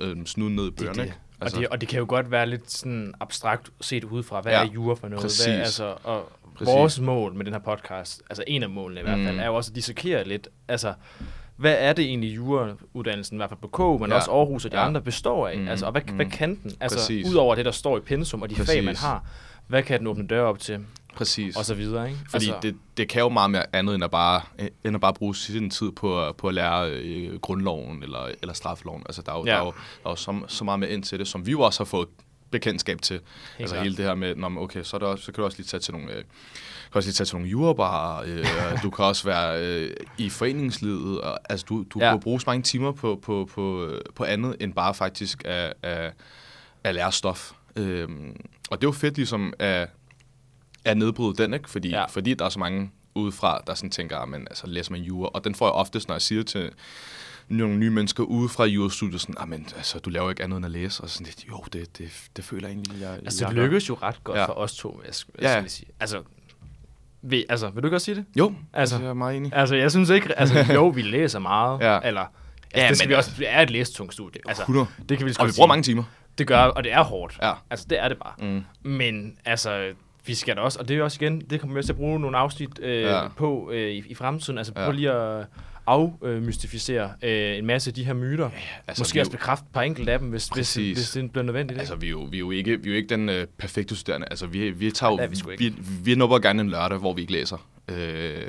øh, 0.00 0.10
øh, 0.10 0.26
snud 0.26 0.48
ned 0.50 0.64
i 0.64 0.66
er 0.66 0.70
bøgerne. 0.70 1.02
ikke? 1.02 1.14
Altså, 1.40 1.56
og, 1.56 1.60
det, 1.62 1.68
og 1.68 1.80
det 1.80 1.88
kan 1.88 1.98
jo 1.98 2.06
godt 2.08 2.30
være 2.30 2.46
lidt 2.46 2.70
sådan 2.72 3.14
abstrakt 3.20 3.70
set 3.80 4.04
udefra, 4.04 4.40
hvad 4.40 4.52
ja, 4.52 4.66
er 4.66 4.72
jura 4.74 4.94
for 4.94 5.08
noget? 5.08 5.22
præcis. 5.22 5.44
Hvad, 5.46 5.54
altså, 5.54 5.94
og 6.04 6.32
Præcis. 6.56 6.66
vores 6.74 7.00
mål 7.00 7.34
med 7.34 7.44
den 7.44 7.52
her 7.52 7.60
podcast, 7.60 8.22
altså 8.30 8.44
en 8.46 8.62
af 8.62 8.70
målene 8.70 9.00
i 9.00 9.02
hvert 9.02 9.18
fald, 9.18 9.32
Mm. 9.34 9.40
er 9.40 9.46
jo 9.46 9.54
også 9.54 9.70
at 9.70 9.74
dissekere 9.76 10.24
lidt, 10.28 10.48
altså 10.68 10.94
hvad 11.56 11.74
er 11.78 11.92
det 11.92 12.04
egentlig 12.04 12.36
jurauddannelsen, 12.36 13.36
i 13.36 13.38
hvert 13.38 13.50
fald 13.50 13.60
på 13.60 13.68
K, 13.96 14.00
men 14.00 14.10
Ja. 14.10 14.16
også 14.16 14.30
Aarhus 14.30 14.64
og 14.64 14.72
de 14.72 14.76
Ja. 14.78 14.86
andre 14.86 15.00
består 15.00 15.48
af? 15.48 15.58
Mm. 15.58 15.68
Altså, 15.68 15.86
og 15.86 15.92
hvad, 15.92 16.02
Mm. 16.08 16.14
hvad 16.16 16.26
kan 16.26 16.54
den? 16.62 16.72
Altså, 16.80 16.98
Præcis. 16.98 17.26
udover 17.30 17.54
det, 17.54 17.64
der 17.64 17.70
står 17.70 17.96
i 17.96 18.00
pensum 18.00 18.42
og 18.42 18.50
de 18.50 18.54
fag, 18.54 18.84
man 18.84 18.92
Præcis. 18.94 19.02
har, 19.04 19.24
hvad 19.66 19.82
kan 19.82 19.98
den 19.98 20.06
åbne 20.06 20.26
døre 20.26 20.44
op 20.44 20.58
til? 20.58 20.78
Præcis. 21.16 21.56
Og 21.56 21.64
så 21.64 21.74
videre, 21.74 22.08
ikke? 22.08 22.20
Fordi 22.30 22.46
altså, 22.46 22.58
det, 22.62 22.76
det 22.96 23.08
kan 23.08 23.20
jo 23.22 23.28
meget 23.28 23.50
mere 23.50 23.64
andet, 23.72 23.94
end 23.94 24.04
at 24.04 24.10
bare, 24.10 24.40
end 24.84 24.94
at 24.94 25.00
bare 25.00 25.14
bruge 25.14 25.36
sin 25.36 25.70
tid 25.70 25.92
på, 25.92 26.32
på 26.38 26.48
at 26.48 26.54
lære 26.54 26.90
øh, 26.90 27.38
grundloven 27.40 28.02
eller, 28.02 28.28
eller 28.42 28.52
straffeloven. 28.54 29.02
Altså, 29.06 29.22
der 29.26 29.32
er 29.32 29.36
jo, 29.38 29.44
Ja. 29.46 29.50
der 29.52 29.56
er 29.58 29.64
jo, 29.64 29.70
der 30.02 30.08
er 30.08 30.10
jo 30.10 30.16
så, 30.16 30.40
så 30.46 30.64
meget 30.64 30.80
mere 30.80 30.90
ind 30.90 31.02
til 31.02 31.18
det, 31.18 31.28
som 31.28 31.46
vi 31.46 31.50
jo 31.50 31.60
også 31.60 31.80
har 31.80 31.84
fået 31.84 32.08
bekendtskab 32.50 33.02
til. 33.02 33.20
altså 33.58 33.74
klart. 33.74 33.84
hele 33.84 33.96
det 33.96 34.04
her 34.04 34.14
med, 34.14 34.34
når 34.34 34.48
man, 34.48 34.62
okay, 34.62 34.82
så, 34.82 34.96
er 34.96 34.98
det 34.98 35.08
også, 35.08 35.24
så 35.24 35.32
kan 35.32 35.40
du 35.42 35.44
også 35.44 35.58
lige 35.58 35.66
tage 35.66 35.80
til 35.80 35.92
nogle... 35.94 36.08
Øh, 36.12 36.16
kan 36.16 36.24
også 36.98 37.06
lige 37.06 37.14
tage 37.14 37.24
til 37.26 37.36
nogle 37.36 37.48
jurabarer, 37.50 38.22
øh, 38.26 38.46
du 38.82 38.90
kan 38.90 39.04
også 39.04 39.24
være 39.24 39.62
øh, 39.66 39.90
i 40.18 40.28
foreningslivet, 40.30 41.20
og, 41.20 41.38
altså 41.50 41.66
du, 41.68 41.84
du 41.90 41.98
Ja. 42.00 42.10
kan 42.10 42.20
bruge 42.20 42.40
så 42.40 42.44
mange 42.46 42.62
timer 42.62 42.92
på, 42.92 43.18
på, 43.22 43.48
på, 43.54 43.84
øh, 43.86 44.00
på 44.14 44.24
andet, 44.24 44.56
end 44.60 44.74
bare 44.74 44.94
faktisk 44.94 45.42
at, 45.44 45.72
at, 45.82 46.12
at 46.84 46.94
lære 46.94 47.12
stof. 47.12 47.52
Øhm, 47.76 48.36
og 48.70 48.80
det 48.80 48.84
er 48.86 48.88
jo 48.88 48.92
fedt 48.92 49.16
ligesom 49.16 49.52
at, 49.58 49.88
at 50.84 50.96
nedbryde 50.96 51.36
den, 51.42 51.54
ikke? 51.54 51.70
Fordi, 51.70 51.88
Ja. 51.88 51.98
ja. 51.98 52.04
fordi 52.06 52.34
der 52.34 52.44
er 52.44 52.48
så 52.48 52.58
mange 52.58 52.90
udefra, 53.14 53.62
der 53.66 53.74
sådan 53.74 53.90
tænker, 53.90 54.24
men 54.24 54.40
altså 54.50 54.66
læser 54.66 54.92
man 54.92 55.00
jura, 55.00 55.28
og 55.34 55.44
den 55.44 55.54
får 55.54 55.66
jeg 55.66 55.72
oftest, 55.72 56.08
når 56.08 56.14
jeg 56.14 56.22
siger 56.22 56.42
til 56.42 56.70
nogle 57.48 57.76
nye 57.76 57.90
mennesker 57.90 58.24
ude 58.24 58.48
fra 58.48 58.64
jurastudiet, 58.64 59.20
sådan, 59.20 59.34
ah, 59.38 59.48
men 59.48 59.66
altså, 59.76 59.98
du 59.98 60.10
laver 60.10 60.30
ikke 60.30 60.42
andet 60.44 60.56
end 60.56 60.64
at 60.66 60.70
læse, 60.72 61.02
og 61.02 61.10
sådan 61.10 61.24
lidt, 61.26 61.44
jo, 61.48 61.64
det, 61.72 61.98
det, 61.98 62.08
det 62.36 62.44
føler 62.44 62.68
jeg 62.68 62.74
egentlig, 62.74 63.00
jeg, 63.00 63.10
Altså, 63.14 63.44
jeg 63.46 63.54
det 63.54 63.64
lykkes 63.64 63.88
jo 63.88 63.98
ret 64.02 64.24
godt 64.24 64.36
Ja. 64.36 64.40
ja. 64.42 64.48
for 64.48 64.52
os 64.52 64.76
to, 64.76 65.00
jeg, 65.06 65.14
jeg 65.38 65.42
Ja, 65.42 65.54
ja. 65.54 65.60
lige 65.60 65.70
sige. 65.70 65.88
Altså, 66.00 66.22
vil, 67.22 67.44
altså, 67.48 67.70
vil 67.70 67.82
du 67.82 67.88
godt 67.88 68.02
sige 68.02 68.14
det? 68.14 68.24
Jo, 68.38 68.44
Altså- 68.46 68.60
altså, 68.72 68.98
jeg 68.98 69.08
er 69.10 69.14
meget 69.14 69.36
enig. 69.36 69.52
Altså, 69.54 69.74
jeg 69.76 69.90
synes 69.90 70.10
ikke, 70.10 70.38
altså, 70.38 70.72
jo, 70.74 70.88
vi 70.88 71.02
læser 71.02 71.38
meget, 71.38 71.80
Ja. 71.86 71.98
eller, 72.04 72.20
altså, 72.20 72.30
Ja, 72.74 72.82
ja, 72.82 72.88
det 72.88 72.96
skal 72.96 73.06
men- 73.06 73.10
vi 73.10 73.14
også, 73.14 73.30
det 73.38 73.46
er 73.52 73.60
et 73.60 73.70
læsetungt 73.70 74.12
studie. 74.12 74.40
Altså, 74.46 74.62
100. 74.62 74.86
det 75.08 75.18
kan 75.18 75.26
vi 75.26 75.30
Og 75.30 75.32
vi 75.32 75.34
bruger 75.36 75.50
sige. 75.52 75.66
mange 75.68 75.82
timer. 75.82 76.02
Det 76.38 76.46
gør, 76.46 76.58
og 76.58 76.84
det 76.84 76.92
er 76.92 77.04
hårdt. 77.04 77.38
Ja. 77.42 77.52
Altså, 77.70 77.86
det 77.90 77.98
er 78.02 78.08
det 78.08 78.18
bare. 78.18 78.32
Mm. 78.82 78.90
Men 78.90 79.36
altså, 79.44 79.92
vi 80.26 80.34
skal 80.34 80.56
da 80.56 80.60
også, 80.60 80.78
og 80.78 80.88
det 80.88 80.96
er 80.98 81.02
også 81.02 81.18
igen, 81.20 81.40
det 81.40 81.60
kommer 81.60 81.74
vi 81.74 81.78
også 81.78 81.86
til 81.88 81.92
at 81.92 81.96
bruge 81.96 82.20
nogle 82.20 82.38
afsnit 82.38 82.78
øh, 82.82 83.02
Ja. 83.02 83.22
ja. 83.22 83.28
på 83.28 83.70
øh, 83.72 83.90
i, 83.90 84.02
i 84.06 84.14
fremtiden. 84.14 84.58
Altså, 84.58 84.72
Ja. 84.76 84.84
prøv 84.84 84.92
lige 84.92 85.10
at 85.10 85.46
afmystificere 85.86 87.10
øh, 87.22 87.58
en 87.58 87.66
masse 87.66 87.90
af 87.90 87.94
de 87.94 88.04
her 88.04 88.14
myter. 88.14 88.44
Ja, 88.44 88.58
altså, 88.88 89.00
Måske 89.00 89.20
også 89.20 89.32
bekræfte 89.32 89.64
et 89.68 89.72
par 89.72 89.82
enkelte 89.82 90.12
af 90.12 90.18
dem, 90.18 90.28
hvis, 90.28 90.48
hvis, 90.48 90.74
hvis 90.74 91.10
det 91.10 91.32
bliver 91.32 91.44
nødvendigt. 91.44 91.78
Altså, 91.78 91.94
vi 91.94 92.06
er 92.06 92.10
jo, 92.10 92.20
vi 92.30 92.36
er 92.36 92.40
jo, 92.40 92.50
ikke, 92.50 92.82
vi 92.82 92.88
er 92.88 92.92
jo 92.92 92.96
ikke 92.96 93.08
den 93.08 93.28
øh, 93.28 93.46
perfekte 93.58 93.96
studerende. 93.96 94.26
Altså, 94.30 94.46
vi, 94.46 94.70
vi 94.70 94.90
tager 94.90 95.10
jo, 95.12 95.18
er 95.18 95.26
vi 95.26 95.36
vi, 95.58 95.74
vi 96.04 96.14
nupper 96.14 96.38
gerne 96.38 96.60
en 96.60 96.68
lørdag, 96.68 96.98
hvor 96.98 97.12
vi 97.12 97.20
ikke 97.20 97.32
læser. 97.32 97.66
Øh, 97.90 98.42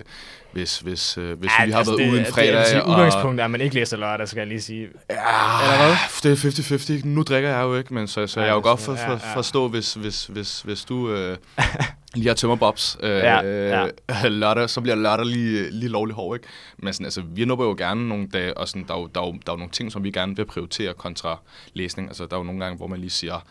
hvis 0.51 0.79
hvis, 0.79 1.17
øh, 1.17 1.39
hvis 1.39 1.51
ja, 1.59 1.65
vi 1.65 1.71
har 1.71 1.77
altså, 1.79 1.91
været 1.91 2.03
det, 2.05 2.11
ude 2.11 2.19
en 2.19 2.25
det- 2.25 2.33
fredag. 2.33 2.65
Sige, 2.67 2.83
og, 2.83 2.89
udgangspunktet 2.89 3.39
er, 3.41 3.45
at 3.45 3.51
man 3.51 3.61
ikke 3.61 3.75
læser 3.75 3.97
lørdag, 3.97 4.27
skal 4.27 4.39
jeg 4.39 4.47
lige 4.47 4.61
sige. 4.61 4.81
Ja, 5.09 5.15
Eller 5.63 5.85
hvad? 5.85 5.95
Det 6.23 6.45
er 6.45 7.01
50-50. 7.01 7.05
Nu 7.07 7.23
drikker 7.23 7.49
jeg 7.49 7.61
jo 7.63 7.75
ikke, 7.77 7.93
men 7.93 8.07
så, 8.07 8.27
så 8.27 8.39
Ja, 8.39 8.45
jeg 8.45 8.51
jo 8.51 8.55
det 8.57 8.63
godt 8.63 8.79
for, 8.79 8.95
for, 8.95 9.11
ja, 9.11 9.19
ja. 9.27 9.35
forstå, 9.35 9.67
hvis, 9.67 9.93
hvis, 9.93 10.25
hvis, 10.25 10.61
hvis 10.61 10.85
du 10.85 11.11
øh, 11.11 11.37
lige 12.15 12.27
har 12.27 12.33
tømmerbobs 12.35 12.97
øh, 13.03 13.09
Ja, 13.09 13.39
ja, 13.41 13.85
ja. 14.09 14.27
lørdag, 14.27 14.69
så 14.69 14.81
bliver 14.81 14.95
lørdag 14.95 15.25
lige, 15.25 15.69
lige 15.71 15.89
lovlig 15.89 16.15
hård, 16.15 16.35
ikke? 16.37 16.47
Men 16.77 16.93
sådan, 16.93 17.05
altså, 17.05 17.21
vi 17.35 17.45
nupper 17.45 17.65
jo 17.65 17.75
gerne 17.77 18.09
nogle 18.09 18.27
dage, 18.33 18.57
og 18.57 18.67
sådan, 18.67 18.83
der, 18.87 18.93
er 18.93 18.99
jo, 18.99 19.07
der, 19.15 19.21
er 19.21 19.25
jo, 19.25 19.31
der 19.31 19.51
er 19.51 19.53
jo 19.53 19.57
nogle 19.57 19.71
ting, 19.71 19.91
som 19.91 20.03
vi 20.03 20.11
gerne 20.11 20.35
vil 20.35 20.45
prioritere 20.45 20.93
kontra 20.93 21.39
læsning. 21.73 22.07
Altså, 22.09 22.25
der 22.25 22.33
er 22.35 22.39
jo 22.39 22.43
nogle 22.43 22.61
gange, 22.63 22.77
hvor 22.77 22.87
man 22.87 22.99
lige 22.99 23.09
siger, 23.09 23.45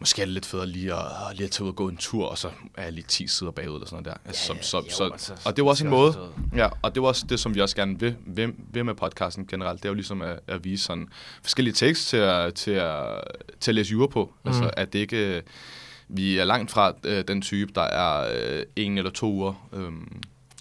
måske 0.00 0.22
er 0.22 0.26
det 0.26 0.34
lidt 0.34 0.46
federe 0.46 0.66
lige 0.66 0.94
at, 0.94 1.00
lige 1.32 1.44
at 1.44 1.50
tage 1.50 1.64
ud 1.64 1.68
og 1.68 1.76
gå 1.76 1.88
en 1.88 1.96
tur, 1.96 2.26
og 2.26 2.38
så 2.38 2.48
er 2.74 2.82
jeg 2.82 2.92
lige 2.92 3.04
10 3.08 3.26
sider 3.26 3.50
bagud 3.50 3.74
eller 3.74 3.86
sådan 3.86 4.02
noget 4.02 4.16
der. 4.24 4.28
Altså, 4.28 4.52
Ja, 4.54 4.62
så, 4.62 4.68
så, 4.68 4.76
jo, 4.78 4.84
så, 4.90 5.04
altså, 5.12 5.32
og 5.32 5.56
det 5.56 5.62
er 5.62 5.64
jo 5.64 5.66
også 5.66 5.84
en 5.84 5.90
måde, 5.90 6.08
også 6.08 6.30
ja, 6.56 6.66
og 6.66 6.94
det 6.94 7.00
er 7.00 7.02
jo 7.02 7.04
også 7.04 7.26
det, 7.28 7.40
som 7.40 7.54
vi 7.54 7.60
også 7.60 7.76
gerne 7.76 8.00
vil, 8.00 8.16
vil, 8.26 8.52
vil 8.72 8.84
med 8.84 8.94
podcasten 8.94 9.46
generelt, 9.46 9.82
det 9.82 9.84
er 9.84 9.90
jo 9.90 9.94
ligesom 9.94 10.22
at, 10.22 10.40
at 10.46 10.64
vise 10.64 10.84
sådan 10.84 11.08
forskellige 11.42 11.74
tekster 11.74 12.06
til 12.06 12.16
at, 12.16 12.54
til 12.54 12.70
at, 12.70 13.20
til 13.60 13.70
at 13.70 13.74
læse 13.74 13.92
jura 13.92 14.06
på. 14.06 14.32
Mm. 14.44 14.48
Altså, 14.48 14.70
at 14.76 14.92
det 14.92 14.98
ikke, 14.98 15.42
vi 16.08 16.38
er 16.38 16.44
langt 16.44 16.70
fra 16.70 16.92
øh, 17.04 17.24
den 17.28 17.42
type, 17.42 17.72
der 17.74 17.82
er 17.82 18.28
øh, 18.38 18.62
en 18.76 18.98
eller 18.98 19.10
to 19.10 19.32
uger 19.32 19.68
øh, 19.72 19.92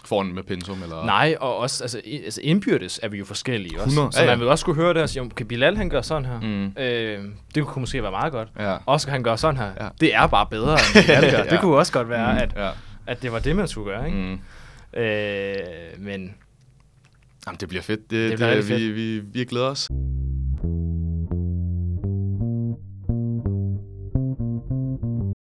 foran 0.08 0.34
med 0.34 0.44
pensum. 0.44 0.84
Eller, 0.84 1.06
Nej, 1.06 1.36
og 1.40 1.58
også 1.58 1.84
altså, 1.84 2.02
altså 2.26 2.42
indbyrdes 2.44 3.00
er 3.04 3.08
vi 3.10 3.18
jo 3.18 3.26
forskellige 3.26 3.76
også. 3.82 3.88
100, 3.90 4.12
Så 4.12 4.20
ja, 4.20 4.26
ja. 4.26 4.32
man 4.32 4.40
vil 4.40 4.48
også 4.48 4.66
kunne 4.66 4.76
høre 4.76 4.94
det 4.94 5.02
og 5.02 5.10
sige, 5.10 5.20
"Jamen, 5.20 5.32
kan 5.32 5.46
Bilal 5.48 5.78
han 5.78 5.90
gør 5.90 6.02
sådan 6.02 6.26
her? 6.26 6.40
Mm. 6.42 6.66
Øh, 6.84 7.24
det 7.56 7.66
kunne 7.66 7.80
måske 7.82 8.02
være 8.02 8.12
meget 8.12 8.32
godt. 8.32 8.48
Ja. 8.60 8.78
Oscar 8.86 9.12
han 9.12 9.24
gør 9.24 9.36
sådan 9.36 9.58
her. 9.58 9.72
Ja. 9.82 9.88
Det 10.02 10.16
er 10.16 10.28
bare 10.28 10.46
bedre, 10.52 10.72
end 10.74 11.04
Bilal 11.06 11.32
gør. 11.32 11.38
Ja. 11.44 11.50
Det 11.50 11.60
kunne 11.62 11.76
også 11.78 11.94
godt 11.94 12.10
være, 12.10 12.42
at, 12.42 12.54
Ja. 12.58 12.70
at 13.08 13.22
det 13.22 13.32
var 13.32 13.40
det, 13.40 13.56
man 13.56 13.68
skulle 13.68 13.92
gøre. 13.92 14.06
Ikke? 14.08 14.18
Mm. 14.18 14.40
Øh, 15.02 15.56
men 16.00 16.34
Jamen, 17.48 17.58
det 17.60 17.70
bliver 17.70 17.82
fedt. 17.82 18.00
Det, 18.12 18.30
Det 18.30 18.38
bliver 18.38 18.50
det, 18.50 18.58
rigtig 18.58 18.96
vi, 18.96 19.20
vi, 19.20 19.20
vi 19.20 19.44
glæder 19.46 19.68
os. 19.70 19.90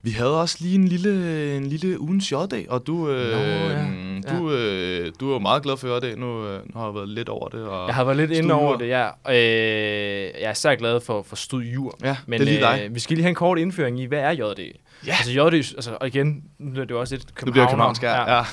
Vi 0.05 0.11
havde 0.11 0.41
også 0.41 0.57
lige 0.59 0.75
en 0.75 0.87
lille, 0.87 1.57
en 1.57 1.65
lille 1.65 2.01
ugens 2.01 2.31
J-dag, 2.31 2.65
og 2.69 2.87
du, 2.87 3.09
øh, 3.09 3.31
Nå, 3.31 3.37
ja. 3.37 4.37
du, 4.37 4.51
øh, 4.51 5.11
du 5.19 5.29
er 5.29 5.33
jo 5.33 5.39
meget 5.39 5.63
glad 5.63 5.77
for 5.77 5.97
J-dag. 5.97 6.17
Nu, 6.17 6.47
øh, 6.47 6.59
nu 6.65 6.79
har 6.79 6.85
jeg 6.85 6.95
været 6.95 7.09
lidt 7.09 7.29
over 7.29 7.49
det. 7.49 7.61
Og 7.61 7.87
jeg 7.87 7.95
har 7.95 8.03
været 8.03 8.17
lidt 8.17 8.31
inde 8.31 8.53
over 8.53 8.77
det, 8.77 8.87
ja. 8.87 9.07
Øh, 9.29 10.41
jeg 10.41 10.49
er 10.49 10.53
særlig 10.53 10.79
glad 10.79 11.01
for, 11.01 11.21
for 11.21 11.35
studiejur. 11.35 11.97
Ja, 12.03 12.17
Men 12.25 12.39
det 12.39 12.47
er 12.47 12.51
lige 12.51 12.61
dig. 12.61 12.81
Øh, 12.85 12.95
vi 12.95 12.99
skal 12.99 13.15
lige 13.15 13.23
have 13.23 13.29
en 13.29 13.35
kort 13.35 13.59
indføring 13.59 13.99
i, 13.99 14.05
hvad 14.05 14.19
er 14.19 14.31
JD? 14.31 14.59
Ja. 15.07 15.11
Altså 15.11 15.31
JD, 15.31 15.53
altså, 15.53 15.97
og 16.01 16.07
igen, 16.07 16.43
nu 16.59 16.81
er 16.81 16.85
det 16.85 16.91
jo 16.91 16.99
også 16.99 17.15
lidt 17.15 17.45
Nu 17.45 17.51
bliver. 17.51 17.67
Københavnsk, 17.67 18.03
ja. 18.03 18.37
ja. 18.37 18.43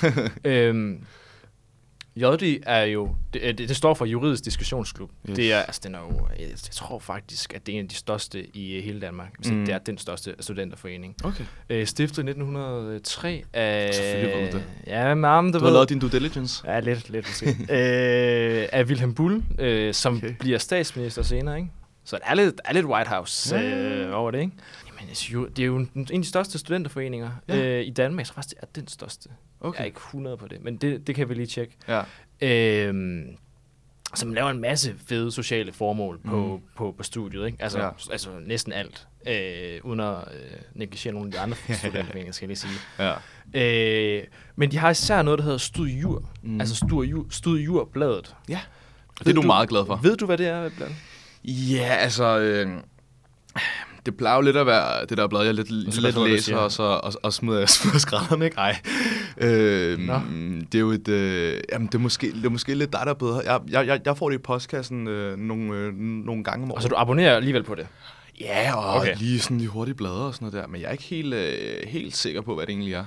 Øhm, 0.50 1.04
JD 2.16 2.62
er 2.66 2.82
jo, 2.82 3.14
det, 3.32 3.58
det, 3.58 3.68
det 3.68 3.76
står 3.76 3.94
for 3.94 4.04
Juridisk 4.04 4.44
Diskussionsklub. 4.44 5.10
Yes. 5.30 5.36
Det 5.36 5.52
er, 5.52 5.58
altså 5.58 5.80
den 5.84 5.94
er 5.94 5.98
jo, 5.98 6.28
jeg, 6.38 6.48
jeg 6.48 6.56
tror 6.72 6.98
faktisk, 6.98 7.54
at 7.54 7.66
det 7.66 7.74
er 7.74 7.78
en 7.78 7.84
af 7.84 7.88
de 7.88 7.94
største 7.94 8.56
i 8.56 8.76
øh, 8.76 8.84
hele 8.84 9.00
Danmark. 9.00 9.28
Hvis 9.38 9.50
mm. 9.50 9.56
Mm. 9.56 9.66
det 9.66 9.74
er 9.74 9.78
den 9.78 9.98
største 9.98 10.34
studenterforening. 10.40 11.14
Okay. 11.24 11.44
Øh, 11.70 11.86
stiftet 11.86 12.18
i 12.18 12.26
1903 12.26 13.44
af... 13.52 13.94
Selvfølgelig 13.94 14.42
ved 14.42 14.50
du 14.50 14.56
det. 14.56 14.64
Ja, 14.86 15.14
men 15.14 15.52
du, 15.52 15.58
Du 15.58 15.64
ved... 15.64 15.70
har 15.70 15.72
lavet 15.74 15.88
din 15.88 15.98
due 15.98 16.10
diligence. 16.10 16.70
Ja, 16.72 16.80
lidt, 16.80 17.10
lidt 17.10 17.26
måske. 17.28 17.46
øh, 17.60 18.68
af 18.72 18.84
Wilhelm 18.84 19.14
Bull, 19.14 19.42
øh, 19.58 19.94
som 19.94 20.16
Okay. 20.16 20.34
bliver 20.40 20.58
statsminister 20.58 21.22
senere, 21.22 21.56
ikke? 21.56 21.70
Så 22.04 22.16
der 22.16 22.30
er 22.30 22.34
lidt, 22.34 22.60
er 22.64 22.72
lidt 22.72 22.86
White 22.86 23.10
House 23.10 23.56
ja. 23.56 23.62
øh, 23.62 24.16
over 24.16 24.30
det, 24.30 24.40
ikke? 24.40 24.52
Jamen, 25.02 25.08
altså, 25.08 25.32
jo, 25.32 25.46
det 25.46 25.58
er 25.62 25.66
jo 25.66 25.76
en, 25.76 25.90
en 25.94 26.06
af 26.10 26.18
de 26.22 26.24
største 26.24 26.58
studenterforeninger 26.58 27.30
Ja. 27.48 27.56
øh, 27.56 27.86
i 27.86 27.90
Danmark. 27.90 28.18
Jeg 28.18 28.26
tror 28.26 28.34
faktisk, 28.34 28.54
det 28.60 28.62
er 28.62 28.66
den 28.74 28.88
største. 28.88 29.28
Okay. 29.60 29.78
Jeg 29.78 29.82
er 29.82 29.86
ikke 29.86 29.96
100 29.98 30.36
på 30.36 30.48
det, 30.48 30.64
men 30.64 30.76
det, 30.76 31.06
det 31.06 31.14
kan 31.14 31.28
vi 31.28 31.34
lige 31.34 31.46
tjekke. 31.46 31.76
Ja. 31.88 32.02
Øhm, 32.40 33.24
som 34.14 34.32
laver 34.34 34.50
en 34.50 34.60
masse 34.60 34.94
fede 35.06 35.32
sociale 35.32 35.72
formål 35.72 36.20
på, 36.24 36.56
Mm. 36.56 36.62
på, 36.76 36.94
på 36.96 37.02
studiet, 37.02 37.46
ikke? 37.46 37.58
Altså, 37.62 37.78
Ja. 37.80 37.88
altså 38.12 38.30
næsten 38.46 38.72
alt. 38.72 39.06
Øh, 39.26 39.80
uden 39.84 40.00
at 40.00 40.14
øh, 40.16 40.58
negligere 40.74 41.14
nogle 41.14 41.26
af 41.28 41.32
de 41.32 41.38
andre 41.38 41.56
studenterforeninger, 41.78 42.32
skal 42.32 42.44
jeg 42.44 42.48
lige 42.48 42.58
sige. 42.98 43.14
ja. 43.54 44.18
Øh, 44.18 44.24
men 44.56 44.70
de 44.70 44.78
har 44.78 44.90
især 44.90 45.22
noget, 45.22 45.38
der 45.38 45.44
hedder 45.44 45.58
Studiejur. 45.58 46.30
Mm. 46.42 46.60
Altså 46.60 46.76
Studiejur, 46.76 47.26
Studiejur-bladet. 47.30 48.34
ja. 48.48 48.60
Det 49.18 49.28
er 49.28 49.32
du 49.34 49.42
meget 49.42 49.68
glad 49.68 49.86
for. 49.86 49.96
Ved 49.96 50.16
du, 50.16 50.26
hvad 50.26 50.38
det 50.38 50.46
er, 50.46 50.70
blad? 50.76 50.88
Ja, 51.44 51.84
altså... 51.94 52.38
Øh, 52.38 52.68
det 54.06 54.16
plejer 54.16 54.36
jo 54.36 54.42
lidt 54.42 54.56
at 54.56 54.66
være 54.66 55.06
det 55.06 55.18
der 55.18 55.26
blad, 55.26 55.44
jeg 55.44 55.54
lidt, 55.54 55.70
lidt 55.70 55.86
jeg 55.86 55.94
tro, 55.94 56.00
hvad 56.00 56.12
du 56.12 56.24
læser, 56.24 56.56
og 56.56 56.72
så 56.72 56.82
og, 56.82 57.12
og 57.22 57.32
smider, 57.32 57.66
smider 57.80 57.98
skrædderen, 57.98 58.42
ikke? 58.42 58.56
Ej. 58.56 58.76
Øh, 59.36 59.98
Nå. 59.98 60.20
det 60.72 60.74
er 60.74 60.80
jo 60.80 60.90
et... 60.90 61.08
Øh, 61.08 61.60
jamen, 61.72 61.86
det 61.86 61.94
er, 61.94 61.98
måske, 61.98 62.32
det 62.32 62.44
er 62.44 62.50
måske 62.50 62.74
lidt 62.74 62.92
dig, 62.92 63.00
der 63.04 63.10
er 63.10 63.14
bedre. 63.14 63.40
Jeg, 63.52 63.60
jeg, 63.70 63.86
jeg, 63.86 64.00
jeg 64.04 64.16
får 64.16 64.28
det 64.30 64.36
i 64.36 64.42
postkassen 64.42 65.08
øh, 65.08 65.38
nogle, 65.38 65.74
øh, 65.74 65.94
nogle 65.94 66.44
gange 66.44 66.64
om 66.64 66.70
året. 66.70 66.78
Altså, 66.78 66.88
du 66.88 66.94
abonnerer 66.98 67.36
alligevel 67.36 67.62
på 67.62 67.74
det? 67.74 67.86
Ja, 68.40 68.76
og 68.76 68.94
Okay. 69.00 69.16
lige 69.16 69.40
sådan 69.40 69.58
de 69.60 69.66
hurtige 69.66 69.94
blade 69.94 70.26
og 70.26 70.34
sådan 70.34 70.46
noget 70.46 70.62
der. 70.62 70.68
Men 70.68 70.80
jeg 70.80 70.88
er 70.88 70.92
ikke 70.92 71.04
helt, 71.04 71.34
øh, 71.34 71.88
helt 71.88 72.16
sikker 72.16 72.40
på, 72.40 72.54
hvad 72.54 72.66
det 72.66 72.72
egentlig 72.72 72.94
er. 72.94 73.04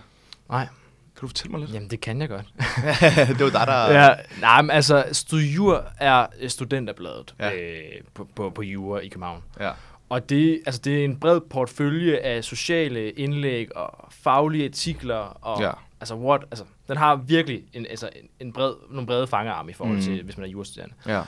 Nej. 0.50 0.68
Kan 1.16 1.22
du 1.22 1.28
fortælle 1.28 1.52
mig 1.52 1.60
lidt? 1.60 1.74
Jamen, 1.74 1.90
det 1.90 2.02
kan 2.02 2.22
jeg 2.22 2.30
godt. 2.30 2.46
det 3.38 3.40
var 3.40 3.50
dig, 3.50 3.68
der... 3.68 3.92
ja, 4.04 4.14
nej, 4.42 4.62
men 4.62 4.72
altså, 4.72 5.06
Studiejur 5.12 5.84
er 5.98 6.26
studenterbladet 6.48 7.36
ja. 7.40 7.56
øh, 7.56 7.82
på, 8.14 8.28
på, 8.36 8.50
på 8.50 8.62
Jura 8.62 9.00
i 9.00 9.08
København. 9.08 9.44
ja. 9.60 9.72
Og 10.10 10.30
det, 10.30 10.62
altså, 10.65 10.82
det 10.84 11.00
er 11.02 11.06
en 11.06 11.20
bred 11.20 11.39
portfølje 11.50 12.18
af 12.18 12.44
sociale 12.44 13.12
indlæg 13.12 13.78
og 13.78 14.08
faglige 14.12 14.65
artikler 14.65 15.15
og 15.15 15.62
Ja. 15.62 15.72
altså, 16.00 16.15
what, 16.15 16.41
altså, 16.52 16.63
Den 16.88 16.98
har 16.98 17.15
virkelig 17.15 17.63
en, 17.74 17.86
altså, 17.89 18.10
en, 18.15 18.48
en 18.48 18.54
bred, 18.54 18.74
nogle 18.91 19.08
brede 19.08 19.28
fangearme 19.28 19.72
i 19.72 19.74
forhold 19.74 19.96
Mm. 19.98 20.02
til, 20.04 20.24
hvis 20.24 20.38
man 20.38 20.46
er 20.46 20.50
jurastuderende. 20.52 20.96
Ja. 21.08 21.22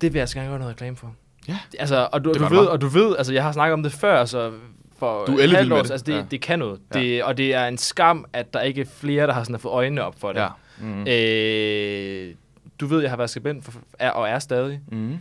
Det 0.00 0.12
vil 0.12 0.18
jeg 0.18 0.22
altså 0.22 0.36
gerne 0.36 0.48
gøre 0.48 0.58
noget 0.58 0.72
reklame 0.72 0.96
for. 0.96 1.14
Ja. 1.48 1.58
Altså, 1.78 2.08
og 2.12 2.24
du, 2.24 2.32
Det 2.32 2.40
du 2.40 2.46
ved, 2.48 2.66
og 2.66 2.80
du 2.80 2.86
ved, 2.86 3.16
altså 3.16 3.32
jeg 3.32 3.42
har 3.42 3.52
snakket 3.52 3.72
om 3.72 3.82
det 3.82 3.92
før, 3.92 4.18
altså 4.20 4.52
for 4.98 5.24
Du 5.24 5.32
er 5.38 5.40
halvt 5.56 5.68
med 5.68 5.76
år, 5.76 5.82
det. 5.82 5.90
altså 5.90 6.04
det, 6.06 6.14
Ja. 6.14 6.24
det 6.30 6.40
kan 6.40 6.58
noget. 6.58 6.80
Ja. 6.94 7.00
Det, 7.00 7.24
og 7.24 7.36
det 7.36 7.54
er 7.54 7.66
en 7.66 7.78
skam, 7.78 8.24
at 8.32 8.54
der 8.54 8.60
ikke 8.60 8.80
er 8.80 8.84
flere, 8.84 9.26
der 9.26 9.32
har 9.32 9.44
sådan 9.44 9.60
fået 9.60 9.72
øjnene 9.72 10.02
op 10.04 10.14
for 10.20 10.32
det. 10.32 10.40
Ja. 10.40 10.48
Mm. 10.78 11.06
Øh, 11.08 12.34
du 12.80 12.86
ved, 12.86 13.00
jeg 13.00 13.10
har 13.10 13.16
været 13.16 13.30
skribent 13.30 13.64
for, 13.64 13.72
er, 13.98 14.10
og 14.10 14.28
er 14.28 14.38
stadig. 14.38 14.80
Mm. 14.92 15.18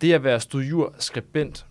Det 0.00 0.12
at 0.12 0.24
være 0.24 0.40
studiur-skribent, 0.40 1.66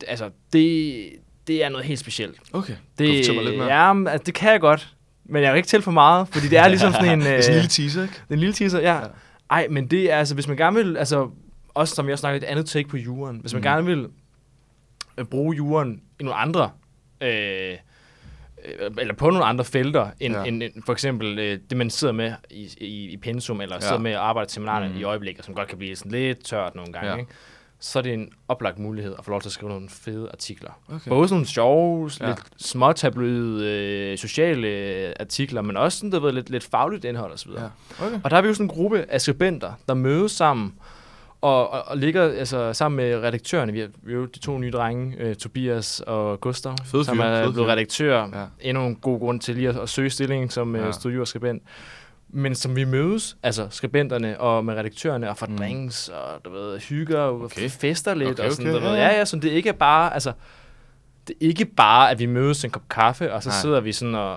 det- 0.00 0.08
altså 0.08 0.30
det, 0.52 1.08
det 1.46 1.64
er 1.64 1.68
noget 1.68 1.86
helt 1.86 2.00
specielt. 2.00 2.38
Okay. 2.52 2.74
Det, 2.98 3.26
Kan 3.26 3.34
mig 3.34 3.44
lidt 3.44 3.56
mere? 3.58 3.66
Ja, 3.86 4.10
altså, 4.10 4.24
det 4.26 4.34
kan 4.34 4.52
jeg 4.52 4.60
godt. 4.60 4.94
Men 5.24 5.42
jeg 5.42 5.52
vil 5.52 5.56
ikke 5.56 5.66
til 5.68 5.82
for 5.82 5.90
meget, 5.90 6.28
fordi 6.28 6.48
det 6.48 6.58
er 6.58 6.68
ligesom 6.74 6.92
sådan 6.92 7.10
en... 7.12 7.20
det 7.20 7.36
er 7.36 7.40
sådan 7.40 7.54
en 7.54 7.58
øh, 7.58 7.62
lille 7.62 7.68
teaser, 7.68 8.02
ikke? 8.02 8.14
er 8.28 8.32
en 8.34 8.38
lille 8.38 8.52
teaser, 8.52 8.80
ja. 8.80 8.94
Ja. 8.96 9.06
Ej, 9.50 9.66
men 9.70 9.86
det 9.86 10.12
er 10.12 10.16
altså, 10.16 10.34
hvis 10.34 10.48
man 10.48 10.56
gerne 10.56 10.76
vil, 10.76 10.96
altså, 10.96 11.30
også 11.74 11.94
som 11.94 12.08
jeg 12.08 12.18
snakkede, 12.18 12.46
et 12.46 12.50
andet 12.50 12.66
take 12.66 12.88
på 12.88 12.96
juren. 12.96 13.38
Hvis 13.40 13.52
man 13.54 13.60
Mm. 13.60 13.64
gerne 13.64 13.86
vil 13.86 14.06
øh, 15.18 15.24
bruge 15.24 15.56
juren 15.56 16.02
i 16.20 16.22
nogle 16.22 16.38
andre, 16.40 16.70
øh, 17.20 17.74
eller 18.98 19.14
på 19.14 19.30
nogle 19.30 19.44
andre 19.44 19.64
felter, 19.64 20.10
end, 20.20 20.34
Ja. 20.34 20.44
end, 20.44 20.62
end 20.62 20.72
for 20.86 20.92
eksempel 20.92 21.38
øh, 21.38 21.58
det, 21.70 21.78
man 21.78 21.90
sidder 21.90 22.12
med 22.14 22.32
i, 22.50 22.68
i, 22.80 23.08
i 23.10 23.16
pensum, 23.16 23.60
eller 23.60 23.74
Ja. 23.76 23.80
sidder 23.80 23.98
med 23.98 24.16
og 24.16 24.28
arbejder 24.28 24.46
til 24.48 24.54
seminarerne 24.54 24.88
Mm. 24.94 25.00
i 25.00 25.02
øjeblikket, 25.02 25.44
som 25.44 25.54
godt 25.54 25.68
kan 25.68 25.78
blive 25.78 25.96
sådan 25.96 26.12
lidt 26.12 26.44
tørt 26.44 26.74
nogle 26.74 26.92
gange, 26.92 27.10
Ja. 27.10 27.16
ikke? 27.16 27.30
så 27.80 27.98
er 27.98 28.02
det 28.02 28.12
en 28.14 28.30
oplagt 28.48 28.78
mulighed 28.78 29.14
at 29.18 29.24
få 29.24 29.30
lov 29.30 29.40
til 29.40 29.48
at 29.48 29.52
skrive 29.52 29.70
nogle 29.70 29.88
fede 29.88 30.28
artikler. 30.32 30.70
Okay. 30.88 31.08
Både 31.08 31.28
sådan 31.28 31.34
nogle 31.36 31.46
sjove, 31.46 32.10
Ja. 32.20 32.24
ja. 32.24 32.30
lidt 32.30 32.62
småtabloide, 32.62 33.64
øh, 34.12 34.18
sociale 34.18 34.68
øh, 34.68 35.12
artikler, 35.20 35.62
men 35.62 35.76
også 35.76 35.98
sådan, 35.98 36.12
der 36.12 36.20
ved, 36.20 36.32
lidt, 36.32 36.50
lidt 36.50 36.64
fagligt 36.64 37.04
indhold 37.04 37.32
osv. 37.32 37.50
Ja. 37.50 37.64
Okay. 38.06 38.20
Og 38.24 38.30
der 38.30 38.36
er 38.36 38.40
vi 38.42 38.48
jo 38.48 38.54
sådan 38.54 38.64
en 38.64 38.68
gruppe 38.70 39.04
af 39.08 39.20
skribenter, 39.20 39.72
der 39.88 39.94
mødes 39.94 40.32
sammen 40.32 40.74
og, 41.40 41.70
og, 41.70 41.82
og 41.86 41.98
ligger 41.98 42.22
altså, 42.22 42.72
sammen 42.72 42.96
med 42.96 43.16
redaktørerne. 43.22 43.72
Vi 43.72 43.80
er 43.80 43.88
jo 44.08 44.24
de 44.26 44.38
to 44.38 44.58
nye 44.58 44.70
drenge, 44.70 45.16
øh, 45.18 45.34
Tobias 45.36 46.00
og 46.06 46.40
Gustav, 46.40 46.74
Fede 46.84 47.04
som 47.04 47.18
er 47.18 47.24
fede 47.24 47.40
blevet 47.52 47.54
fyre. 47.54 47.72
redaktører. 47.72 48.28
Ja. 48.40 48.44
Endnu 48.70 48.86
en 48.86 48.96
god 48.96 49.18
grund 49.18 49.40
til 49.40 49.54
lige 49.54 49.68
at, 49.68 49.76
at 49.76 49.88
søge 49.88 50.10
stillingen 50.10 50.50
som 50.50 50.76
Ja. 50.76 50.84
ja. 50.84 50.92
studioskribent. 50.92 51.62
Men 52.30 52.54
som 52.54 52.76
vi 52.76 52.84
mødes, 52.84 53.36
altså 53.42 53.66
skribenterne 53.70 54.40
og 54.40 54.64
med 54.64 54.74
redaktørerne, 54.74 55.30
og 55.30 55.36
får 55.36 55.46
Mm. 55.46 55.56
drinks, 55.58 56.08
og 56.08 56.44
du 56.44 56.50
ved, 56.50 56.78
hygger, 56.80 57.18
og 57.18 57.42
Okay. 57.44 57.68
fester 57.70 58.14
lidt, 58.14 58.30
Okay, 58.40 58.44
og 58.48 58.52
sådan, 58.52 58.74
okay, 58.74 58.86
ved, 58.86 58.94
ja, 58.94 59.02
ja. 59.02 59.08
ja, 59.12 59.18
ja, 59.18 59.24
så 59.24 59.36
det 59.36 59.48
ikke 59.50 59.68
er 59.68 59.72
bare, 59.72 60.14
altså, 60.14 60.32
det 61.28 61.34
er 61.40 61.46
ikke 61.48 61.64
bare, 61.64 62.10
at 62.10 62.18
vi 62.18 62.26
mødes 62.26 62.64
en 62.64 62.70
kop 62.70 62.88
kaffe, 62.90 63.32
og 63.32 63.42
så 63.42 63.48
Nej. 63.48 63.56
Sidder 63.60 63.80
vi 63.80 63.92
sådan 63.92 64.14
og, 64.14 64.36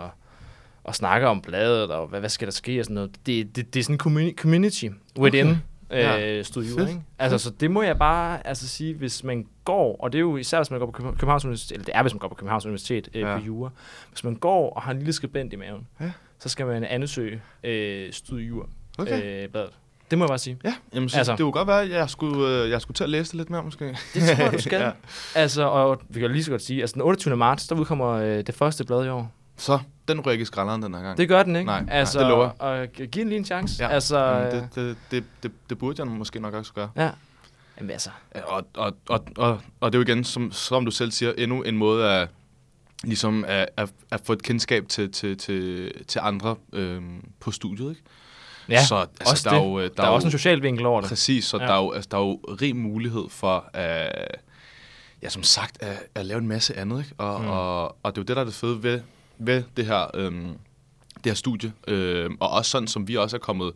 og 0.83 0.95
snakker 0.95 1.27
om 1.27 1.41
bladet, 1.41 1.91
og 1.91 2.07
hvad, 2.07 2.19
hvad 2.19 2.29
skal 2.29 2.47
der 2.47 2.51
ske, 2.51 2.79
og 2.79 2.85
sådan 2.85 2.93
noget. 2.95 3.11
Det, 3.25 3.55
det, 3.55 3.73
det 3.73 3.79
er 3.79 3.83
sådan 3.83 3.95
en 3.95 3.99
communi- 4.01 4.35
community 4.35 4.85
within 5.19 5.47
Okay. 5.47 5.57
Ja. 5.91 6.37
øh, 6.37 6.43
studio, 6.45 6.75
Fedt. 6.77 6.89
ikke? 6.89 7.01
Altså, 7.19 7.37
så 7.37 7.49
det 7.49 7.71
må 7.71 7.81
jeg 7.81 7.97
bare 7.97 8.47
altså, 8.47 8.67
sige, 8.67 8.93
hvis 8.93 9.23
man 9.23 9.45
går, 9.65 9.95
og 9.99 10.11
det 10.11 10.17
er 10.17 10.21
jo 10.21 10.37
især, 10.37 10.57
hvis 10.59 10.71
man 10.71 10.79
går 10.79 10.85
på 10.85 10.91
Københavns 10.91 11.45
Universitet, 11.45 11.71
eller 11.75 11.85
det 11.85 11.95
er, 11.95 12.01
hvis 12.01 12.13
man 12.13 12.19
går 12.19 12.27
på 12.27 12.35
Københavns 12.35 12.65
Universitet 12.65 13.09
øh, 13.13 13.21
Ja. 13.21 13.31
ja. 13.31 13.37
på 13.39 13.43
jura. 13.45 13.69
Hvis 14.09 14.23
man 14.23 14.35
går 14.35 14.69
og 14.73 14.81
har 14.81 14.91
en 14.91 14.97
lille 14.97 15.13
skribent 15.13 15.53
i 15.53 15.55
maven, 15.55 15.87
Ja. 16.01 16.11
så 16.39 16.49
skal 16.49 16.65
man 16.65 16.83
ansøge 16.83 17.41
øh, 17.63 18.13
studiejur 18.13 18.69
Okay. 18.97 19.43
øh, 19.43 19.49
bladet. 19.49 19.69
Det 20.11 20.17
må 20.17 20.23
jeg 20.25 20.29
bare 20.29 20.37
sige. 20.37 20.57
Ja, 20.63 20.73
jamen, 20.95 21.09
så 21.09 21.17
Altså. 21.17 21.31
det 21.31 21.39
kunne 21.39 21.51
godt 21.51 21.67
være, 21.67 21.81
at 21.81 21.89
jeg 21.89 22.09
skulle, 22.09 22.47
øh, 22.63 22.69
jeg 22.69 22.81
skulle 22.81 22.95
til 22.95 23.03
at 23.03 23.09
læse 23.09 23.31
det 23.31 23.37
lidt 23.37 23.49
mere, 23.49 23.63
måske. 23.63 23.85
Det 24.13 24.23
tror 24.23 24.43
jeg, 24.43 24.53
du 24.53 24.61
skal. 24.61 24.79
Ja. 24.79 24.85
ja. 24.87 24.91
Altså, 25.35 25.63
og 25.63 26.01
vi 26.09 26.19
kan 26.19 26.31
lige 26.31 26.43
så 26.43 26.51
godt 26.51 26.61
sige, 26.61 26.81
altså 26.81 26.93
den 26.93 27.01
28. 27.01 27.37
marts, 27.37 27.67
der 27.67 27.75
udkommer 27.75 28.07
øh, 28.09 28.37
det 28.37 28.55
første 28.55 28.83
blad 28.85 29.05
i 29.05 29.09
år. 29.09 29.31
Så, 29.61 29.79
den 30.07 30.21
rykker 30.21 30.41
i 30.43 30.45
skralderen 30.45 30.81
den 30.81 30.93
her 30.93 31.01
gang. 31.01 31.17
Det 31.17 31.27
gør 31.27 31.43
den, 31.43 31.55
ikke? 31.55 31.65
Nej, 31.65 31.81
nej, 31.81 31.95
altså, 31.95 32.19
det 32.19 32.27
lover 32.27 32.49
Og 32.59 32.87
giv 32.87 33.07
den 33.21 33.27
lige 33.27 33.37
en 33.37 33.45
chance. 33.45 33.83
ja. 33.83 33.89
Altså, 33.89 34.49
det, 34.51 34.69
det, 34.75 34.97
det, 35.11 35.23
det, 35.43 35.51
det 35.69 35.77
burde 35.77 36.03
jeg 36.03 36.07
måske 36.07 36.39
nok 36.39 36.53
også 36.53 36.73
gøre. 36.73 36.89
ja. 36.95 37.09
Jamen 37.77 37.91
altså, 37.91 38.09
Og, 38.45 38.65
og, 38.73 38.93
og, 39.09 39.25
og, 39.37 39.61
og 39.79 39.91
det 39.93 39.97
er 39.97 39.99
jo 39.99 40.13
igen, 40.13 40.23
som, 40.23 40.51
som 40.51 40.85
du 40.85 40.91
selv 40.91 41.11
siger, 41.11 41.33
endnu 41.37 41.61
en 41.61 41.77
måde 41.77 42.09
at, 42.09 42.29
ligesom 43.03 43.45
at, 43.47 43.69
at, 43.77 43.89
at 44.11 44.21
få 44.23 44.33
et 44.33 44.43
kendskab 44.43 44.87
til, 44.89 45.11
til, 45.11 45.37
til, 45.37 45.91
til 46.07 46.19
andre 46.23 46.55
øhm, 46.73 47.23
på 47.39 47.51
studiet. 47.51 47.89
Ikke? 47.89 48.01
ja, 48.69 48.85
så, 48.85 48.95
altså, 48.95 49.31
også 49.31 49.49
der 49.49 49.55
det. 49.55 49.63
Er 49.63 49.69
jo, 49.69 49.81
der, 49.81 49.87
der 49.87 50.03
er 50.03 50.07
jo, 50.07 50.13
også 50.13 50.27
en 50.27 50.31
social 50.31 50.61
vinkel 50.61 50.85
over 50.85 51.01
det. 51.01 51.09
Præcis, 51.09 51.45
så 51.45 51.57
ja. 51.57 51.65
Der, 51.65 51.73
er 51.73 51.77
jo, 51.77 51.91
altså, 51.91 52.07
der 52.11 52.17
er 52.17 52.21
jo 52.21 52.33
rig 52.33 52.75
mulighed 52.75 53.29
for 53.29 53.69
at, 53.73 54.27
ja, 55.21 55.29
som 55.29 55.43
sagt, 55.43 55.83
at, 55.83 56.03
at 56.15 56.25
lave 56.25 56.37
en 56.37 56.47
masse 56.47 56.77
andet. 56.77 56.99
Ikke? 56.99 57.15
Og. 57.17 57.41
Mm. 57.41 57.47
og, 57.47 57.83
og 58.03 58.15
det 58.15 58.17
er 58.17 58.21
jo 58.21 58.25
det, 58.25 58.35
der 58.35 58.41
er 58.41 58.45
det 58.45 58.53
fede 58.53 58.83
ved, 58.83 59.01
ved 59.45 59.63
det 59.77 59.85
her... 59.85 60.07
øh, 60.13 60.33
det 61.23 61.29
her 61.29 61.35
studie, 61.35 61.73
øh, 61.87 62.29
og 62.39 62.49
også 62.49 62.71
sådan, 62.71 62.87
som 62.87 63.07
vi 63.07 63.17
også 63.17 63.37
er 63.37 63.39
kommet 63.39 63.73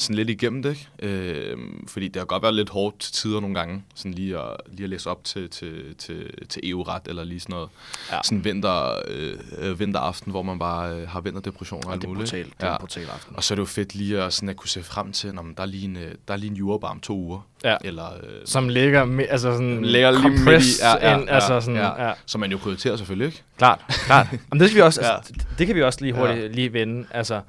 sådan 0.00 0.16
lidt 0.16 0.30
igennem 0.30 0.62
det, 0.62 0.70
ikke? 0.70 1.14
Øh, 1.18 1.56
fordi 1.86 2.08
det 2.08 2.16
har 2.16 2.24
godt 2.24 2.42
været 2.42 2.54
lidt 2.54 2.68
hårdt 2.68 2.98
til 2.98 3.12
tider 3.12 3.40
nogle 3.40 3.54
gange, 3.54 3.82
sådan 3.94 4.14
lige 4.14 4.38
at, 4.38 4.56
lige 4.72 4.84
at 4.84 4.90
læse 4.90 5.10
op 5.10 5.24
til, 5.24 5.50
til, 5.50 5.94
til, 5.98 6.30
til 6.48 6.70
EU-ret, 6.70 7.02
eller 7.06 7.24
lige 7.24 7.40
sådan 7.40 7.52
noget, 7.54 7.68
ja. 8.10 8.14
Ja. 8.16 8.20
sådan 8.24 8.44
vinter, 8.44 8.92
øh, 9.08 9.34
øh, 9.58 9.80
vinteraften, 9.80 10.30
hvor 10.30 10.42
man 10.42 10.58
bare 10.58 10.94
øh, 10.96 11.08
har 11.08 11.20
vinterdepression 11.20 11.82
og 11.86 11.92
alt 11.92 12.00
det 12.02 12.06
er 12.06 12.08
muligt. 12.08 12.30
brutalt. 12.30 12.46
ikke? 12.46 12.56
Det 12.60 12.62
er 12.62 12.68
Ja. 12.68 12.72
en 12.74 12.78
brutal 12.80 13.02
aften. 13.14 13.36
Og 13.36 13.44
så 13.44 13.54
er 13.54 13.56
det 13.56 13.60
jo 13.60 13.66
fedt 13.66 13.94
lige 13.94 14.22
at, 14.22 14.32
sådan 14.32 14.48
at 14.48 14.56
kunne 14.56 14.68
se 14.68 14.82
frem 14.82 15.12
til, 15.12 15.34
når 15.34 15.46
der 15.56 15.62
er 15.62 15.66
lige 15.66 15.84
en, 15.84 15.96
øh, 15.96 16.14
der 16.28 16.34
er 16.34 16.38
lige 16.38 16.50
en 16.50 16.56
jurabar 16.56 16.88
om 16.88 17.00
to 17.00 17.16
uger. 17.16 17.46
Ja. 17.64 17.76
Eller, 17.84 18.06
øh, 18.14 18.30
Som 18.44 18.68
ligger, 18.68 19.04
med, 19.04 19.26
altså 19.30 19.52
sådan, 19.52 19.84
Ligger 19.84 20.10
lige 20.10 20.28
midt 20.30 20.64
i- 20.64 20.82
ja, 20.82 21.08
ja, 21.10 21.16
ind, 21.18 21.28
ja, 21.28 21.34
altså 21.34 21.60
sådan, 21.60 21.76
ja. 21.80 22.02
ja. 22.02 22.08
ja. 22.08 22.12
som 22.26 22.40
man 22.40 22.50
jo 22.50 22.56
prioriterer 22.58 22.96
selvfølgelig, 22.96 23.26
ikke? 23.26 23.42
Klart, 23.58 23.80
klart. 23.88 24.26
Jamen, 24.32 24.60
det, 24.60 24.68
skal 24.68 24.76
vi 24.76 24.82
også, 24.82 25.00
Ja. 25.02 25.16
altså, 25.16 25.32
det, 25.32 25.46
det 25.58 25.66
kan 25.66 25.76
vi 25.76 25.82
også 25.82 25.98
lige 26.00 26.12
hurtigt 26.12 26.38
Ja. 26.38 26.44
ja. 26.44 26.48
lige 26.52 26.72
vende. 26.72 27.06
Altså, 27.10 27.40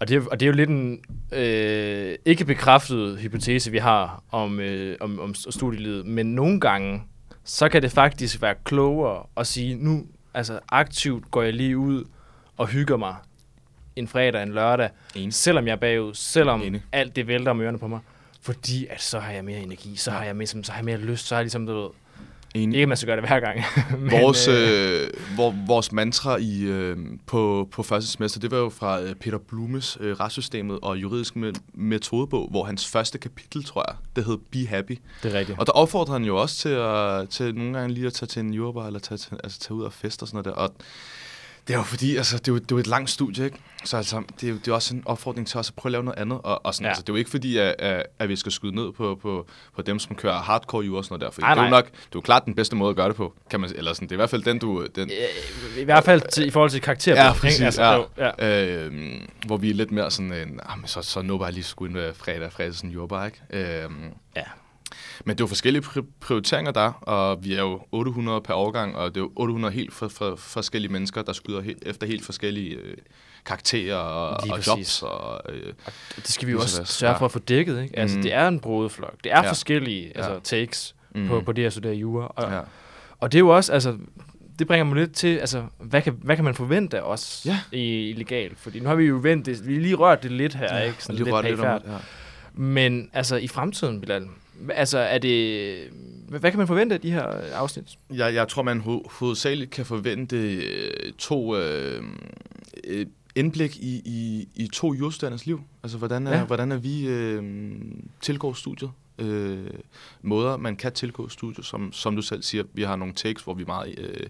og, 0.00 0.08
det 0.08 0.16
er, 0.16 0.20
og 0.30 0.40
det 0.40 0.46
er 0.46 0.50
jo 0.50 0.56
lidt 0.56 0.70
en 0.70 1.00
øh, 1.32 2.14
ikke 2.24 2.44
bekræftet 2.44 3.18
hypotese, 3.18 3.70
vi 3.70 3.78
har 3.78 4.22
om, 4.30 4.60
øh, 4.60 4.96
om, 5.00 5.20
om 5.20 5.34
studielivet, 5.34 6.06
men 6.06 6.34
nogle 6.34 6.60
gange, 6.60 7.02
så 7.44 7.68
kan 7.68 7.82
det 7.82 7.92
faktisk 7.92 8.42
være 8.42 8.54
klogere 8.64 9.26
at 9.36 9.46
sige, 9.46 9.74
nu 9.74 10.06
altså 10.34 10.60
aktivt 10.68 11.30
går 11.30 11.42
jeg 11.42 11.52
lige 11.54 11.78
ud 11.78 12.04
og 12.56 12.66
hygger 12.66 12.96
mig 12.96 13.14
en 13.96 14.08
fredag, 14.08 14.42
en 14.42 14.52
lørdag, 14.52 14.90
Enig. 15.14 15.34
selvom 15.34 15.66
jeg 15.66 15.72
er 15.72 15.76
bagud, 15.76 16.14
selvom 16.14 16.62
Enig. 16.62 16.82
alt 16.92 17.16
det 17.16 17.26
vælter 17.26 17.50
om 17.50 17.60
ørerne 17.60 17.78
på 17.78 17.88
mig, 17.88 18.00
fordi 18.42 18.86
at 18.86 19.02
så 19.02 19.20
har 19.20 19.32
jeg 19.32 19.44
mere 19.44 19.58
energi, 19.58 19.96
så 19.96 20.10
har 20.10 20.24
jeg 20.24 20.36
mere, 20.36 20.46
så 20.46 20.72
har 20.72 20.78
jeg 20.78 20.84
mere 20.84 20.96
lyst, 20.96 21.26
så 21.26 21.34
har 21.34 21.40
jeg 21.40 21.44
ligesom, 21.44 21.66
du 21.66 21.80
ved, 21.80 21.90
Enig. 22.54 22.76
ikke 22.76 22.86
man 22.86 22.96
skal 22.96 23.06
gøre 23.06 23.16
det 23.16 23.28
hver 23.28 23.40
gang. 23.40 23.60
men, 24.02 24.10
Vores, 24.10 24.48
øh, 24.48 25.02
øh, 25.02 25.08
vor, 25.36 25.54
vores 25.66 25.92
mantra 25.92 26.36
i, 26.36 26.62
øh, 26.62 26.96
på, 27.26 27.68
på 27.72 27.82
første 27.82 28.10
semester, 28.10 28.40
det 28.40 28.50
var 28.50 28.58
jo 28.58 28.68
fra 28.68 29.00
øh, 29.02 29.14
Peter 29.14 29.38
Blumes 29.38 29.98
øh, 30.00 30.20
retssystemet 30.20 30.78
og 30.82 30.96
juridisk 30.96 31.36
me- 31.36 31.60
metodebog, 31.74 32.48
hvor 32.50 32.64
hans 32.64 32.86
første 32.88 33.18
kapitel, 33.18 33.64
tror 33.64 33.84
jeg, 33.88 33.96
det 34.16 34.24
hed 34.24 34.38
Be 34.50 34.66
Happy. 34.66 34.98
det 35.22 35.34
er 35.34 35.38
rigtigt. 35.38 35.58
Og 35.58 35.66
der 35.66 35.72
opfordrer 35.72 36.12
han 36.12 36.24
jo 36.24 36.36
også 36.36 36.56
til, 36.56 36.68
at, 36.68 37.28
til 37.28 37.54
nogle 37.54 37.78
gange 37.78 37.94
lige 37.94 38.06
at 38.06 38.12
tage 38.12 38.26
til 38.26 38.40
en 38.40 38.54
jurabar, 38.54 38.86
eller 38.86 39.00
tage, 39.00 39.18
til, 39.18 39.36
altså 39.44 39.58
tage 39.60 39.74
ud 39.74 39.82
og 39.84 39.92
feste 39.92 40.22
og 40.22 40.28
sådan 40.28 40.42
noget 40.44 40.56
der. 40.56 40.62
Og 40.62 40.74
det 41.70 41.76
er 41.76 41.78
jo 41.78 41.84
fordi, 41.84 42.16
altså, 42.16 42.38
det 42.38 42.48
er 42.48 42.52
jo, 42.52 42.58
det 42.58 42.72
er 42.72 42.76
jo 42.76 42.78
et 42.78 42.86
langt 42.86 43.10
studie, 43.10 43.44
ikke? 43.44 43.56
Så 43.84 43.96
altså, 43.96 44.22
det 44.40 44.46
er 44.46 44.50
jo 44.50 44.58
det 44.58 44.68
er 44.68 44.72
også 44.72 44.94
en 44.94 45.02
opfordring 45.06 45.46
til 45.46 45.58
os 45.58 45.68
at 45.68 45.74
prøve 45.74 45.90
at 45.90 45.92
lave 45.92 46.04
noget 46.04 46.18
andet. 46.18 46.40
Og, 46.44 46.66
og 46.66 46.74
sådan, 46.74 46.84
ja. 46.84 46.88
Altså, 46.88 47.02
det 47.02 47.08
er 47.08 47.12
jo 47.12 47.16
ikke 47.16 47.30
fordi, 47.30 47.56
at, 47.56 47.74
at, 47.78 48.06
at 48.18 48.28
vi 48.28 48.36
skal 48.36 48.52
skyde 48.52 48.74
ned 48.74 48.92
på, 48.92 49.18
på, 49.22 49.46
på 49.76 49.82
dem, 49.82 49.98
som 49.98 50.16
kører 50.16 50.38
hardcore 50.38 50.84
jura 50.84 50.98
og 50.98 51.04
sådan 51.04 51.12
noget 51.14 51.26
der. 51.26 51.30
For 51.34 51.40
det 51.40 51.58
er 51.58 51.64
jo 51.64 51.70
nok, 51.70 51.86
det 51.86 51.92
er 51.92 52.06
jo 52.14 52.20
klart 52.20 52.44
den 52.44 52.54
bedste 52.54 52.76
måde 52.76 52.90
at 52.90 52.96
gøre 52.96 53.08
det 53.08 53.16
på, 53.16 53.34
kan 53.50 53.60
man 53.60 53.70
Eller 53.76 53.92
sådan, 53.92 54.08
det 54.08 54.12
er 54.12 54.16
i 54.16 54.22
hvert 54.22 54.30
fald 54.30 54.42
den, 54.42 54.58
du... 54.58 54.86
Den, 54.94 55.10
Øh, 55.10 55.80
I 55.82 55.84
hvert 55.84 56.04
fald 56.04 56.22
til, 56.32 56.46
i 56.46 56.50
forhold 56.50 56.70
til 56.70 56.80
karakter. 56.80 57.24
Ja, 57.24 57.32
præcis. 57.32 57.60
Altså, 57.60 57.82
ja. 57.82 57.94
jo, 57.96 58.06
ja. 58.38 58.86
Øh, 58.86 59.20
hvor 59.46 59.56
vi 59.56 59.70
er 59.70 59.74
lidt 59.74 59.90
mere 59.90 60.10
sådan 60.10 60.32
en, 60.32 60.60
ah, 60.66 60.78
men 60.78 60.86
så, 60.86 61.02
så 61.02 61.22
nu 61.22 61.38
bare 61.38 61.52
lige 61.52 61.64
skulle 61.64 62.06
ind 62.06 62.14
fredag, 62.14 62.52
fredag 62.52 62.74
sådan 62.74 62.90
jobbar, 62.90 63.26
ikke? 63.26 63.40
Øh, 63.50 63.90
Ja. 64.36 64.42
Men 65.24 65.36
det 65.36 65.40
er 65.40 65.44
jo 65.44 65.48
forskellige 65.48 65.82
pri- 65.82 66.04
prioriteringer 66.20 66.72
der, 66.72 66.92
og 66.92 67.44
vi 67.44 67.54
er 67.54 67.60
jo 67.60 67.80
800 67.92 68.40
per 68.40 68.54
årgang, 68.54 68.96
og 68.96 69.08
det 69.14 69.16
er 69.20 69.24
jo 69.24 69.32
800 69.36 69.74
helt 69.74 69.92
for, 69.94 70.08
for, 70.08 70.36
forskellige 70.36 70.92
mennesker, 70.92 71.22
der 71.22 71.32
skyder 71.32 71.60
helt, 71.60 71.82
efter 71.86 72.06
helt 72.06 72.24
forskellige 72.24 72.74
øh, 72.74 72.96
karakterer 73.46 73.96
og, 73.96 74.30
og 74.50 74.66
jobs. 74.66 75.02
Og, 75.02 75.40
øh, 75.48 75.72
Det 76.16 76.28
skal 76.28 76.46
vi 76.48 76.52
jo 76.52 76.58
også 76.60 76.84
sørge 76.84 77.18
for 77.18 77.24
at 77.24 77.32
få 77.32 77.38
dækket. 77.38 77.82
Ikke? 77.82 77.98
Altså, 77.98 78.16
Mm. 78.16 78.22
det 78.22 78.32
er 78.34 78.48
en 78.48 78.60
brudeflok. 78.60 79.14
Det 79.24 79.32
er 79.32 79.42
Ja. 79.44 79.48
forskellige 79.50 80.12
altså, 80.16 80.32
Ja. 80.32 80.38
takes 80.44 80.94
mm, 81.14 81.28
på, 81.28 81.40
på 81.40 81.52
det 81.52 81.64
at 81.66 81.72
studere 81.72 81.94
jura. 81.94 82.26
Og, 82.36 82.52
ja. 82.52 82.60
og 83.20 83.32
det 83.32 83.38
er 83.38 83.40
jo 83.40 83.48
også, 83.48 83.72
altså, 83.72 83.96
det 84.58 84.66
bringer 84.66 84.84
mig 84.84 84.96
lidt 84.96 85.12
til, 85.14 85.36
altså, 85.38 85.64
hvad 85.78 86.02
kan, 86.02 86.16
hvad 86.22 86.36
kan 86.36 86.44
man 86.44 86.54
forvente 86.54 86.98
af 86.98 87.02
os 87.02 87.42
Ja. 87.46 87.58
i, 87.72 88.08
i 88.08 88.12
legal? 88.12 88.50
Fordi 88.56 88.80
nu 88.80 88.88
har 88.88 88.94
vi 88.94 89.04
jo 89.04 89.18
vendt 89.22 89.46
det, 89.46 89.66
vi 89.68 89.78
lige 89.78 89.94
rørt 89.94 90.22
det 90.22 90.30
lidt 90.32 90.54
her, 90.54 90.76
Ja, 90.76 90.82
ikke? 90.82 90.96
og 90.96 91.02
Sådan 91.02 91.14
lige 91.14 91.24
lidt 91.24 91.34
rørt 91.34 91.44
lidt 91.44 91.60
om 91.60 91.66
ja. 91.66 91.96
Men 92.54 93.10
altså, 93.12 93.36
i 93.36 93.48
fremtiden, 93.48 94.00
Bilal, 94.00 94.26
altså, 94.68 94.98
er 94.98 95.18
det, 95.18 95.78
hvad, 96.28 96.50
kan 96.50 96.58
man 96.58 96.66
forvente 96.66 96.94
af 96.94 97.00
de 97.00 97.10
her 97.10 97.22
afsnit? 97.54 97.84
Jeg, 98.14 98.34
jeg 98.34 98.48
tror, 98.48 98.62
man 98.62 98.80
ho- 98.80 99.08
hovedsageligt 99.18 99.70
kan 99.70 99.86
forvente 99.86 100.36
øh, 100.36 101.12
to 101.18 101.56
øh, 101.56 102.04
øh, 102.84 103.06
indblik 103.34 103.76
i, 103.76 104.02
i, 104.04 104.48
i 104.54 104.68
to 104.72 104.94
jurstuderendes 104.94 105.46
liv. 105.46 105.60
Altså, 105.82 105.98
hvordan 105.98 106.26
er, 106.26 106.38
ja. 106.38 106.44
Hvordan 106.44 106.72
er 106.72 106.76
vi 106.76 107.06
øh, 107.08 107.42
tilgår 108.20 108.52
studiet? 108.52 108.90
Øh, 109.18 109.66
måder, 110.22 110.56
man 110.56 110.76
kan 110.76 110.92
tilgå 110.92 111.28
studiet, 111.28 111.66
som, 111.66 111.92
som 111.92 112.16
du 112.16 112.22
selv 112.22 112.42
siger. 112.42 112.64
Vi 112.72 112.82
har 112.82 112.96
nogle 112.96 113.14
takes, 113.14 113.42
hvor 113.42 113.54
vi 113.54 113.64
meget, 113.64 113.98
øh, 113.98 114.26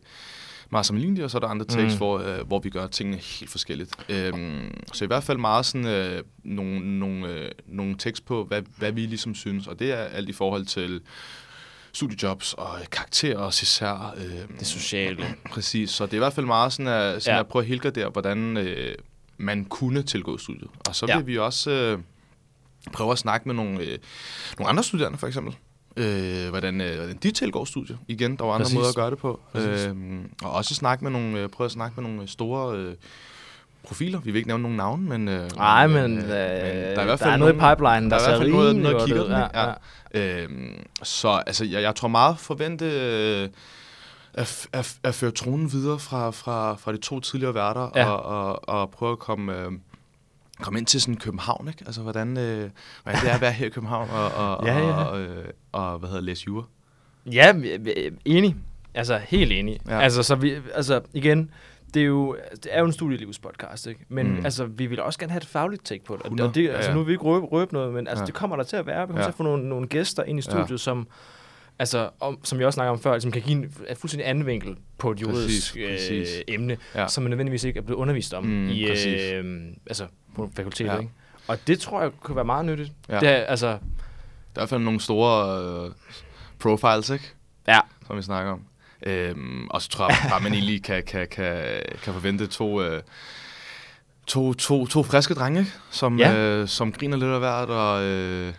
meget 0.70 0.86
sammenlignelige, 0.86 1.24
og 1.24 1.30
så 1.30 1.38
er 1.38 1.40
der 1.40 1.48
andre 1.48 1.64
takes, 1.66 1.92
Mm. 1.94 1.98
hvor, 1.98 2.18
øh, 2.18 2.46
hvor 2.46 2.58
vi 2.58 2.70
gør 2.70 2.86
tingene 2.86 3.16
helt 3.16 3.50
forskelligt. 3.50 3.90
Øhm, 4.08 4.74
så 4.92 5.04
i 5.04 5.06
hvert 5.06 5.24
fald 5.24 5.38
meget 5.38 5.66
sådan 5.66 5.86
øh, 5.86 6.22
nogle, 6.44 6.98
nogle, 6.98 7.28
øh, 7.28 7.50
nogle 7.66 7.94
tekst 7.98 8.24
på, 8.24 8.44
hvad, 8.44 8.62
hvad 8.76 8.92
vi 8.92 9.00
ligesom 9.06 9.34
synes, 9.34 9.66
og 9.66 9.78
det 9.78 9.92
er 9.92 9.96
alt 10.04 10.28
i 10.28 10.32
forhold 10.32 10.66
til 10.66 11.00
studiejobs 11.92 12.54
og 12.54 12.68
karakterer 12.90 13.38
også 13.38 13.62
især. 13.62 14.14
Øh, 14.16 14.58
Det 14.58 14.66
sociale. 14.66 15.26
Præcis, 15.50 15.90
så 15.90 16.04
det 16.06 16.12
er 16.12 16.16
i 16.16 16.18
hvert 16.18 16.32
fald 16.32 16.46
meget 16.46 16.72
sådan 16.72 16.86
at, 16.92 17.22
sådan 17.22 17.36
Ja. 17.36 17.40
at 17.40 17.46
prøve 17.46 17.62
at 17.62 17.68
helgardere, 17.68 18.08
hvordan 18.08 18.56
øh, 18.56 18.94
man 19.38 19.64
kunne 19.64 20.02
tilgå 20.02 20.38
studiet. 20.38 20.68
Og 20.88 20.96
så 20.96 21.06
vil 21.06 21.12
Ja. 21.12 21.20
vi 21.20 21.38
også 21.38 21.70
øh, 21.70 21.98
prøve 22.92 23.12
at 23.12 23.18
snakke 23.18 23.48
med 23.48 23.54
nogle, 23.54 23.80
øh, 23.80 23.98
nogle 24.58 24.68
andre 24.70 24.84
studerende, 24.84 25.18
for 25.18 25.26
eksempel. 25.26 25.54
Øh, 26.00 26.48
hvordan, 26.50 26.80
øh, 26.80 26.96
hvordan 26.96 27.16
de 27.22 27.30
tilgår 27.30 27.64
studiet. 27.64 27.98
Igen, 28.08 28.36
der 28.36 28.44
var 28.44 28.52
andre 28.52 28.64
Præcis. 28.64 28.74
måder 28.76 28.88
at 28.88 28.94
gøre 28.94 29.10
det 29.10 29.18
på. 29.18 29.40
Præcis. 29.52 29.86
Øh, 29.86 29.94
og 30.42 30.52
også 30.52 30.74
snakke 30.74 31.04
med 31.04 31.12
nogle, 31.12 31.38
øh, 31.38 31.48
prøve 31.48 31.66
at 31.66 31.70
snakke 31.72 32.00
med 32.00 32.10
nogle 32.10 32.28
store 32.28 32.76
øh, 32.76 32.94
profiler. 33.82 34.20
Vi 34.20 34.30
vil 34.30 34.38
ikke 34.38 34.48
nævne 34.48 34.62
nogen 34.62 34.76
navne, 34.76 35.08
men... 35.08 35.28
Øh, 35.28 35.50
Nej, 35.56 35.86
men, 35.86 36.18
øh, 36.18 36.24
øh, 36.24 36.30
der 36.30 37.16
der 37.16 37.26
er 37.26 37.36
noget 37.36 37.52
i 37.54 37.58
pipeline, 37.58 38.10
der, 38.10 38.18
der 38.18 38.24
er 38.24 38.26
i 38.26 38.28
hvert 38.28 38.38
fald 38.38 38.50
noget, 38.50 38.76
noget 38.76 39.06
kigger 39.06 39.22
den, 39.22 39.32
Ja, 39.32 39.44
ikke? 39.46 39.58
ja. 40.14 40.42
Øhm, 40.42 40.84
så 41.02 41.28
altså, 41.46 41.64
jeg, 41.64 41.82
jeg 41.82 41.94
tror 41.94 42.08
meget 42.08 42.38
forvente 42.38 42.84
øh, 42.84 43.48
at, 44.34 44.68
at, 44.72 44.96
at 45.02 45.14
føre 45.14 45.30
tronen 45.30 45.72
videre 45.72 45.98
fra, 45.98 46.30
fra, 46.30 46.74
fra 46.74 46.92
de 46.92 46.96
to 46.96 47.20
tidligere 47.20 47.54
værter 47.54 47.90
Ja. 47.96 48.10
og, 48.10 48.22
og, 48.46 48.68
og 48.68 48.90
prøve 48.90 49.12
at 49.12 49.18
komme, 49.18 49.56
øh, 49.58 49.72
komme 50.60 50.78
ind 50.78 50.86
til 50.86 51.00
sådan 51.00 51.16
København, 51.16 51.68
ikke? 51.68 51.82
Altså, 51.86 52.02
hvordan, 52.02 52.38
øh, 52.38 52.70
hvordan 53.02 53.20
det 53.20 53.30
er 53.30 53.34
at 53.34 53.40
være 53.40 53.52
her 53.52 53.66
i 53.66 53.70
København 53.70 54.08
og, 54.10 54.56
og, 54.56 54.66
Ja, 54.66 54.78
ja. 54.78 54.92
og, 55.04 55.20
øh, 55.20 55.44
og 55.72 55.98
hvad 55.98 56.08
hedder 56.08 56.22
læse 56.22 56.44
jura. 56.46 56.64
Ja, 57.32 57.54
enig. 58.24 58.56
Altså, 58.94 59.18
helt 59.18 59.52
enig. 59.52 59.80
Ja. 59.88 59.94
Ja. 59.94 60.00
Altså, 60.00 60.22
så 60.22 60.34
vi, 60.34 60.54
altså, 60.74 61.00
igen, 61.14 61.50
det 61.94 62.02
er 62.02 62.06
jo, 62.06 62.36
det 62.52 62.66
er 62.70 62.80
jo 62.80 62.86
en 62.86 62.92
studielivspodcast, 62.92 63.86
ikke? 63.86 64.00
Men 64.08 64.30
Mm. 64.38 64.44
altså, 64.44 64.64
vi 64.64 64.86
vil 64.86 65.00
også 65.02 65.18
gerne 65.18 65.32
have 65.32 65.38
et 65.38 65.46
fagligt 65.46 65.84
take 65.84 66.04
på 66.04 66.14
det. 66.14 66.22
Og, 66.22 66.26
100, 66.26 66.48
og 66.50 66.54
det, 66.54 66.64
ja, 66.64 66.68
altså, 66.72 66.90
ja. 66.90 66.94
nu 66.94 67.00
vil 67.00 67.06
vi 67.06 67.12
ikke 67.12 67.24
røbe, 67.24 67.46
røbe 67.46 67.72
noget, 67.72 67.94
men 67.94 68.08
altså, 68.08 68.22
Ja. 68.22 68.26
det 68.26 68.34
kommer 68.34 68.56
der 68.56 68.62
til 68.62 68.76
at 68.76 68.86
være. 68.86 69.00
Vi 69.00 69.06
kommer 69.06 69.20
Ja. 69.20 69.24
til 69.26 69.30
at 69.32 69.36
få 69.36 69.42
nogle, 69.42 69.68
nogle 69.68 69.86
gæster 69.86 70.22
ind 70.22 70.38
i 70.38 70.42
studiet, 70.42 70.70
Ja. 70.70 70.76
som, 70.76 71.06
altså, 71.80 72.10
om, 72.20 72.38
som 72.44 72.58
jeg 72.58 72.66
også 72.66 72.74
snakker 72.74 72.90
om 72.92 73.00
før, 73.00 73.18
som 73.18 73.32
kan 73.32 73.42
give 73.42 73.58
en, 73.58 73.64
en 73.88 73.96
fuldstændig 73.96 74.28
anden 74.28 74.46
vinkel 74.46 74.76
på 74.98 75.10
et 75.10 75.20
juridisk 75.22 75.74
Præcis, 75.74 76.10
øh, 76.10 76.20
præcis. 76.20 76.42
emne, 76.48 76.76
Ja. 76.94 77.08
som 77.08 77.22
man 77.22 77.30
nødvendigvis 77.30 77.64
ikke 77.64 77.78
er 77.78 77.82
blevet 77.82 77.98
undervist 78.00 78.34
om 78.34 78.44
Mm, 78.44 78.68
i, 78.68 78.86
præcis. 78.88 79.32
øh, 79.32 79.62
altså, 79.86 80.06
på 80.36 80.50
fakultetet, 80.56 80.92
Ja. 80.92 80.98
ikke? 80.98 81.12
Og 81.46 81.58
det 81.66 81.80
tror 81.80 82.02
jeg 82.02 82.10
kunne 82.20 82.36
være 82.36 82.44
meget 82.44 82.64
nyttigt. 82.64 82.92
Ja. 83.08 83.20
Det 83.20 83.28
er, 83.28 83.34
altså, 83.34 83.66
Der 83.66 83.72
er 83.72 83.78
i 83.78 83.80
hvert 84.54 84.68
fald 84.68 84.80
nogle 84.80 85.00
store 85.00 85.62
øh, 85.86 85.90
profiles, 86.58 87.10
ikke? 87.10 87.24
ja, 87.68 87.80
som 88.06 88.16
vi 88.16 88.22
snakker 88.22 88.52
om. 88.52 88.60
Øhm, 89.06 89.68
og 89.68 89.82
så 89.82 89.88
tror 89.88 90.08
jeg 90.08 90.16
bare, 90.30 90.40
man 90.40 90.52
egentlig 90.54 90.82
kan, 90.84 91.02
kan, 91.06 91.28
kan, 91.28 91.62
kan 92.04 92.12
forvente 92.12 92.46
to, 92.46 92.82
øh, 92.82 93.02
to, 94.26 94.54
to, 94.54 94.86
to 94.86 95.02
friske 95.02 95.34
drenge? 95.34 95.66
Som, 95.90 96.18
Ja. 96.18 96.34
øh, 96.36 96.68
som 96.68 96.92
griner 96.92 97.16
lidt 97.16 97.30
af 97.30 97.38
hvert, 97.38 97.68
og 97.70 98.02
øh, 98.02 98.52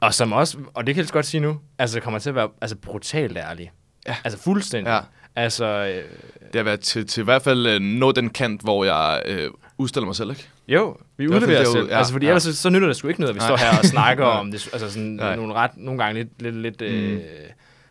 Og 0.00 0.14
som 0.14 0.32
også, 0.32 0.58
og 0.74 0.86
det 0.86 0.94
kan 0.94 1.04
jeg 1.04 1.10
godt 1.12 1.26
sige 1.26 1.40
nu, 1.40 1.60
altså 1.78 2.00
kommer 2.00 2.18
til 2.20 2.28
at 2.28 2.34
være 2.34 2.48
altså, 2.60 2.76
brutalt 2.76 3.36
ærlig. 3.36 3.70
Ja. 4.06 4.16
Altså 4.24 4.38
fuldstændig. 4.38 4.90
ja, 4.90 5.00
Altså, 5.36 5.64
øh, 5.64 6.04
det 6.52 6.54
har 6.54 6.62
været 6.62 6.80
til, 6.80 7.06
til 7.06 7.20
i 7.20 7.24
hvert 7.24 7.42
fald 7.42 7.66
øh, 7.66 7.80
nå 7.80 8.12
den 8.12 8.30
kant, 8.30 8.60
hvor 8.62 8.84
jeg 8.84 9.22
øh, 9.26 9.50
udstiller 9.78 10.06
mig 10.06 10.16
selv, 10.16 10.30
ikke? 10.30 10.48
jo, 10.68 10.96
vi 11.16 11.28
udleverer 11.28 11.60
os 11.62 11.68
selv. 11.68 11.88
ja, 11.90 11.98
altså, 11.98 12.12
fordi 12.12 12.26
ja. 12.26 12.30
ellers 12.30 12.42
så, 12.42 12.56
så 12.56 12.70
nytter 12.70 12.88
det 12.88 12.96
sgu 12.96 13.08
ikke 13.08 13.20
noget, 13.20 13.30
at 13.30 13.34
vi 13.34 13.38
Nej. 13.38 13.48
står 13.48 13.56
her 13.56 13.78
og 13.78 13.84
snakker 13.84 14.24
om 14.40 14.50
det, 14.50 14.68
altså 14.72 14.90
sådan 14.90 15.08
Nej. 15.08 15.36
nogle 15.36 15.54
ret, 15.54 15.70
nogle 15.76 16.04
gange 16.04 16.22
lidt, 16.22 16.42
lidt, 16.42 16.56
lidt, 16.56 16.82
øh, 16.82 17.20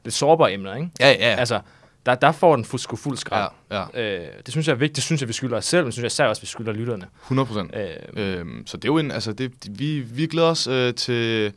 lidt 0.04 0.16
sårbare 0.16 0.54
emner, 0.54 0.76
ikke? 0.76 0.90
Ja, 1.00 1.10
ja, 1.10 1.36
Altså, 1.36 1.60
der, 2.06 2.16
der 2.16 2.32
får 2.32 2.56
den 2.56 2.66
fuld, 2.66 2.80
sgu 2.82 2.96
fuld 2.96 3.16
ja, 3.16 3.20
skrald. 3.20 3.50
ja. 3.72 3.84
Øh, 4.02 4.28
det 4.46 4.52
synes 4.52 4.68
jeg 4.68 4.74
er 4.74 4.78
vigtigt. 4.78 4.96
Det 4.96 5.04
synes 5.04 5.22
jeg, 5.22 5.28
vi 5.28 5.34
skylder 5.34 5.58
os 5.58 5.66
selv, 5.66 5.82
men 5.82 5.86
det 5.86 5.94
synes 5.94 6.04
jeg 6.04 6.08
især 6.08 6.26
også, 6.28 6.42
vi 6.42 6.48
skylder 6.48 6.74
lytterne. 6.74 7.06
100 7.24 7.46
procent. 7.46 7.72
Øh, 7.76 8.40
Øhm, 8.40 8.64
så 8.68 8.78
det 8.78 8.84
er 8.84 8.90
jo 8.92 8.98
en, 8.98 9.12
altså 9.12 9.34
det, 9.34 9.52
vi, 9.70 10.00
vi 10.00 10.26
glæder 10.26 10.48
os 10.50 10.68
øh, 10.68 10.94
til 10.94 11.54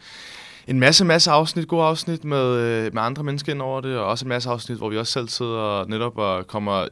en 0.67 0.81
masse, 0.81 1.05
masse 1.05 1.31
afsnit, 1.31 1.69
gode 1.69 1.85
afsnit 1.85 2.25
med, 2.25 2.57
øh, 2.57 2.95
med 2.95 3.03
andre 3.03 3.23
mennesker 3.25 3.53
ind 3.53 3.63
over 3.63 3.81
det, 3.81 3.97
og 3.99 4.07
også 4.07 4.25
en 4.25 4.29
masse 4.29 4.51
afsnit, 4.51 4.79
hvor 4.79 4.89
vi 4.89 4.99
også 4.99 5.13
selv 5.13 5.29
sidder 5.29 5.85
netop 5.89 6.19
og 6.19 6.47
kommer 6.47 6.87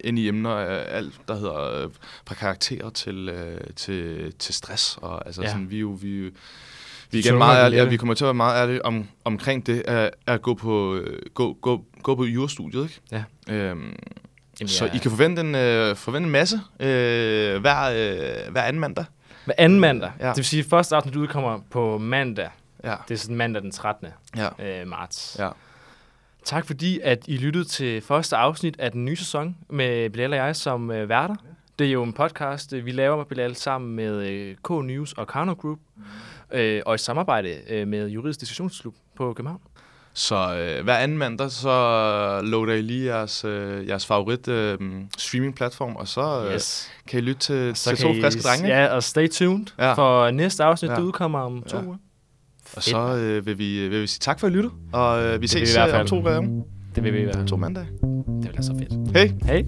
ind 0.00 0.18
i 0.18 0.28
emner 0.28 0.50
af 0.50 0.96
alt, 0.96 1.14
der 1.28 1.34
hedder 1.34 1.82
øh, 1.84 1.90
fra 2.26 2.34
karakterer 2.34 2.90
til, 2.90 3.28
øh, 3.28 3.60
til, 3.76 4.32
til 4.38 4.54
stress. 4.54 4.98
Og 5.02 5.26
altså 5.26 5.42
Ja. 5.42 5.48
sådan, 5.48 5.70
vi 5.70 5.76
er 5.76 5.80
jo, 5.80 5.98
vi, 6.02 6.08
vi 7.10 7.18
igen 7.18 7.38
meget 7.38 7.58
vi 7.60 7.64
ærlige, 7.64 7.78
lette. 7.80 7.90
vi 7.90 7.96
kommer 7.96 8.14
til 8.14 8.24
at 8.24 8.26
være 8.26 8.34
meget 8.34 8.62
ærlige 8.62 8.84
om, 8.84 9.08
omkring 9.24 9.66
det, 9.66 9.82
at, 9.86 10.10
at 10.26 10.42
gå 10.42 10.54
på, 10.54 10.98
gå, 11.34 11.52
gå, 11.62 11.84
gå 12.02 12.14
på 12.14 12.24
jurastudiet, 12.24 12.82
ikke? 12.82 13.00
Ja. 13.48 13.54
Øhm, 13.54 13.96
Jamen, 14.60 14.68
så 14.68 14.84
jeg- 14.84 14.94
I 14.94 14.98
kan 14.98 15.10
forvente 15.10 15.40
en, 15.40 15.54
øh, 15.54 15.96
forvente 15.96 16.26
en 16.26 16.32
masse 16.32 16.60
øh, 16.80 17.60
hver, 17.60 17.82
øh, 17.84 18.52
hver 18.52 18.62
anden 18.62 18.80
mandag. 18.80 19.04
Hver 19.44 19.54
anden 19.58 19.80
mandag. 19.80 20.10
Ja. 20.20 20.24
Ja. 20.24 20.28
Det 20.30 20.36
vil 20.36 20.44
sige, 20.44 20.60
at 20.60 20.66
første 20.70 20.96
afsnit 20.96 21.16
udkommer 21.16 21.58
på 21.70 21.98
mandag. 21.98 22.48
Ja. 22.84 22.94
Det 23.08 23.14
er 23.14 23.18
sådan 23.18 23.36
mandag 23.36 23.62
den 23.62 23.70
13. 23.70 24.08
Ja. 24.36 24.80
Øh, 24.80 24.86
marts. 24.88 25.36
Ja. 25.38 25.48
Tak 26.44 26.66
fordi, 26.66 27.00
at 27.02 27.18
I 27.26 27.36
lyttede 27.36 27.64
til 27.64 28.00
første 28.00 28.36
afsnit 28.36 28.76
af 28.78 28.92
den 28.92 29.04
nye 29.04 29.16
sæson 29.16 29.56
med 29.70 30.10
Bilal 30.10 30.32
og 30.32 30.36
jeg 30.38 30.56
som 30.56 30.90
øh, 30.90 31.08
værter. 31.08 31.34
Det 31.78 31.86
er 31.86 31.90
jo 31.92 32.02
en 32.02 32.12
podcast, 32.12 32.72
øh, 32.72 32.86
vi 32.86 32.90
laver 32.92 33.16
med 33.16 33.24
Bilal 33.24 33.56
sammen 33.56 33.96
med 33.96 34.26
øh, 34.28 34.56
K-News 34.68 35.12
og 35.16 35.26
Karno 35.26 35.52
Group, 35.52 35.78
øh, 36.52 36.82
og 36.86 36.94
i 36.94 36.98
samarbejde 36.98 37.56
øh, 37.68 37.88
med 37.88 38.08
Juridisk 38.08 38.40
Diskussionsklub 38.40 38.94
på 39.16 39.32
København. 39.32 39.60
Så 40.16 40.56
øh, 40.56 40.84
hver 40.84 40.96
anden 40.96 41.18
mandag, 41.18 41.50
så 41.50 41.70
loader 42.44 42.72
I 42.74 42.82
lige 42.82 43.06
jeres, 43.16 43.44
øh, 43.44 43.88
jeres 43.88 44.06
favorit 44.06 44.48
øh, 44.48 44.78
streaming-platform, 45.18 45.96
og 45.96 46.08
så 46.08 46.44
øh, 46.48 46.54
Yes. 46.54 46.90
kan 47.08 47.18
I 47.18 47.22
lytte 47.22 47.40
til, 47.40 47.74
til 47.74 47.96
to 47.96 48.08
friske 48.22 48.42
drenge. 48.42 48.68
Ja, 48.68 48.86
og 48.94 49.02
stay 49.02 49.28
tuned 49.28 49.66
Ja. 49.78 49.92
for 49.92 50.30
næste 50.30 50.64
afsnit, 50.64 50.90
ja. 50.90 50.94
der 50.96 51.02
udkommer 51.02 51.38
om 51.40 51.62
to 51.62 51.76
Ja. 51.76 51.82
uger. 51.84 51.96
Og 52.76 52.82
så 52.82 53.16
øh, 53.16 53.46
vil, 53.46 53.58
vi, 53.58 53.88
vil 53.88 54.02
vi 54.02 54.06
sige 54.06 54.20
tak 54.20 54.40
for 54.40 54.46
at 54.46 54.52
I 54.52 54.56
lytte, 54.56 54.70
og 54.92 55.22
øh, 55.24 55.32
vi 55.32 55.38
vil 55.38 55.48
ses 55.48 55.60
vi 55.60 55.66
i 55.68 55.72
hvert 55.74 55.88
øh, 55.88 55.94
om 55.94 56.08
fald. 56.08 56.08
to, 56.08 56.28
øh, 56.28 56.64
Det 56.94 57.04
vil 57.04 57.12
vi 57.12 57.18
i 57.20 57.22
hvert 57.24 57.36
fald. 57.36 57.46
to 57.48 57.56
mandage. 57.56 57.86
Det 58.42 58.48
bliver 58.48 58.62
så 58.62 58.74
fedt. 58.78 59.16
Hej! 59.16 59.32
Hej. 59.44 59.64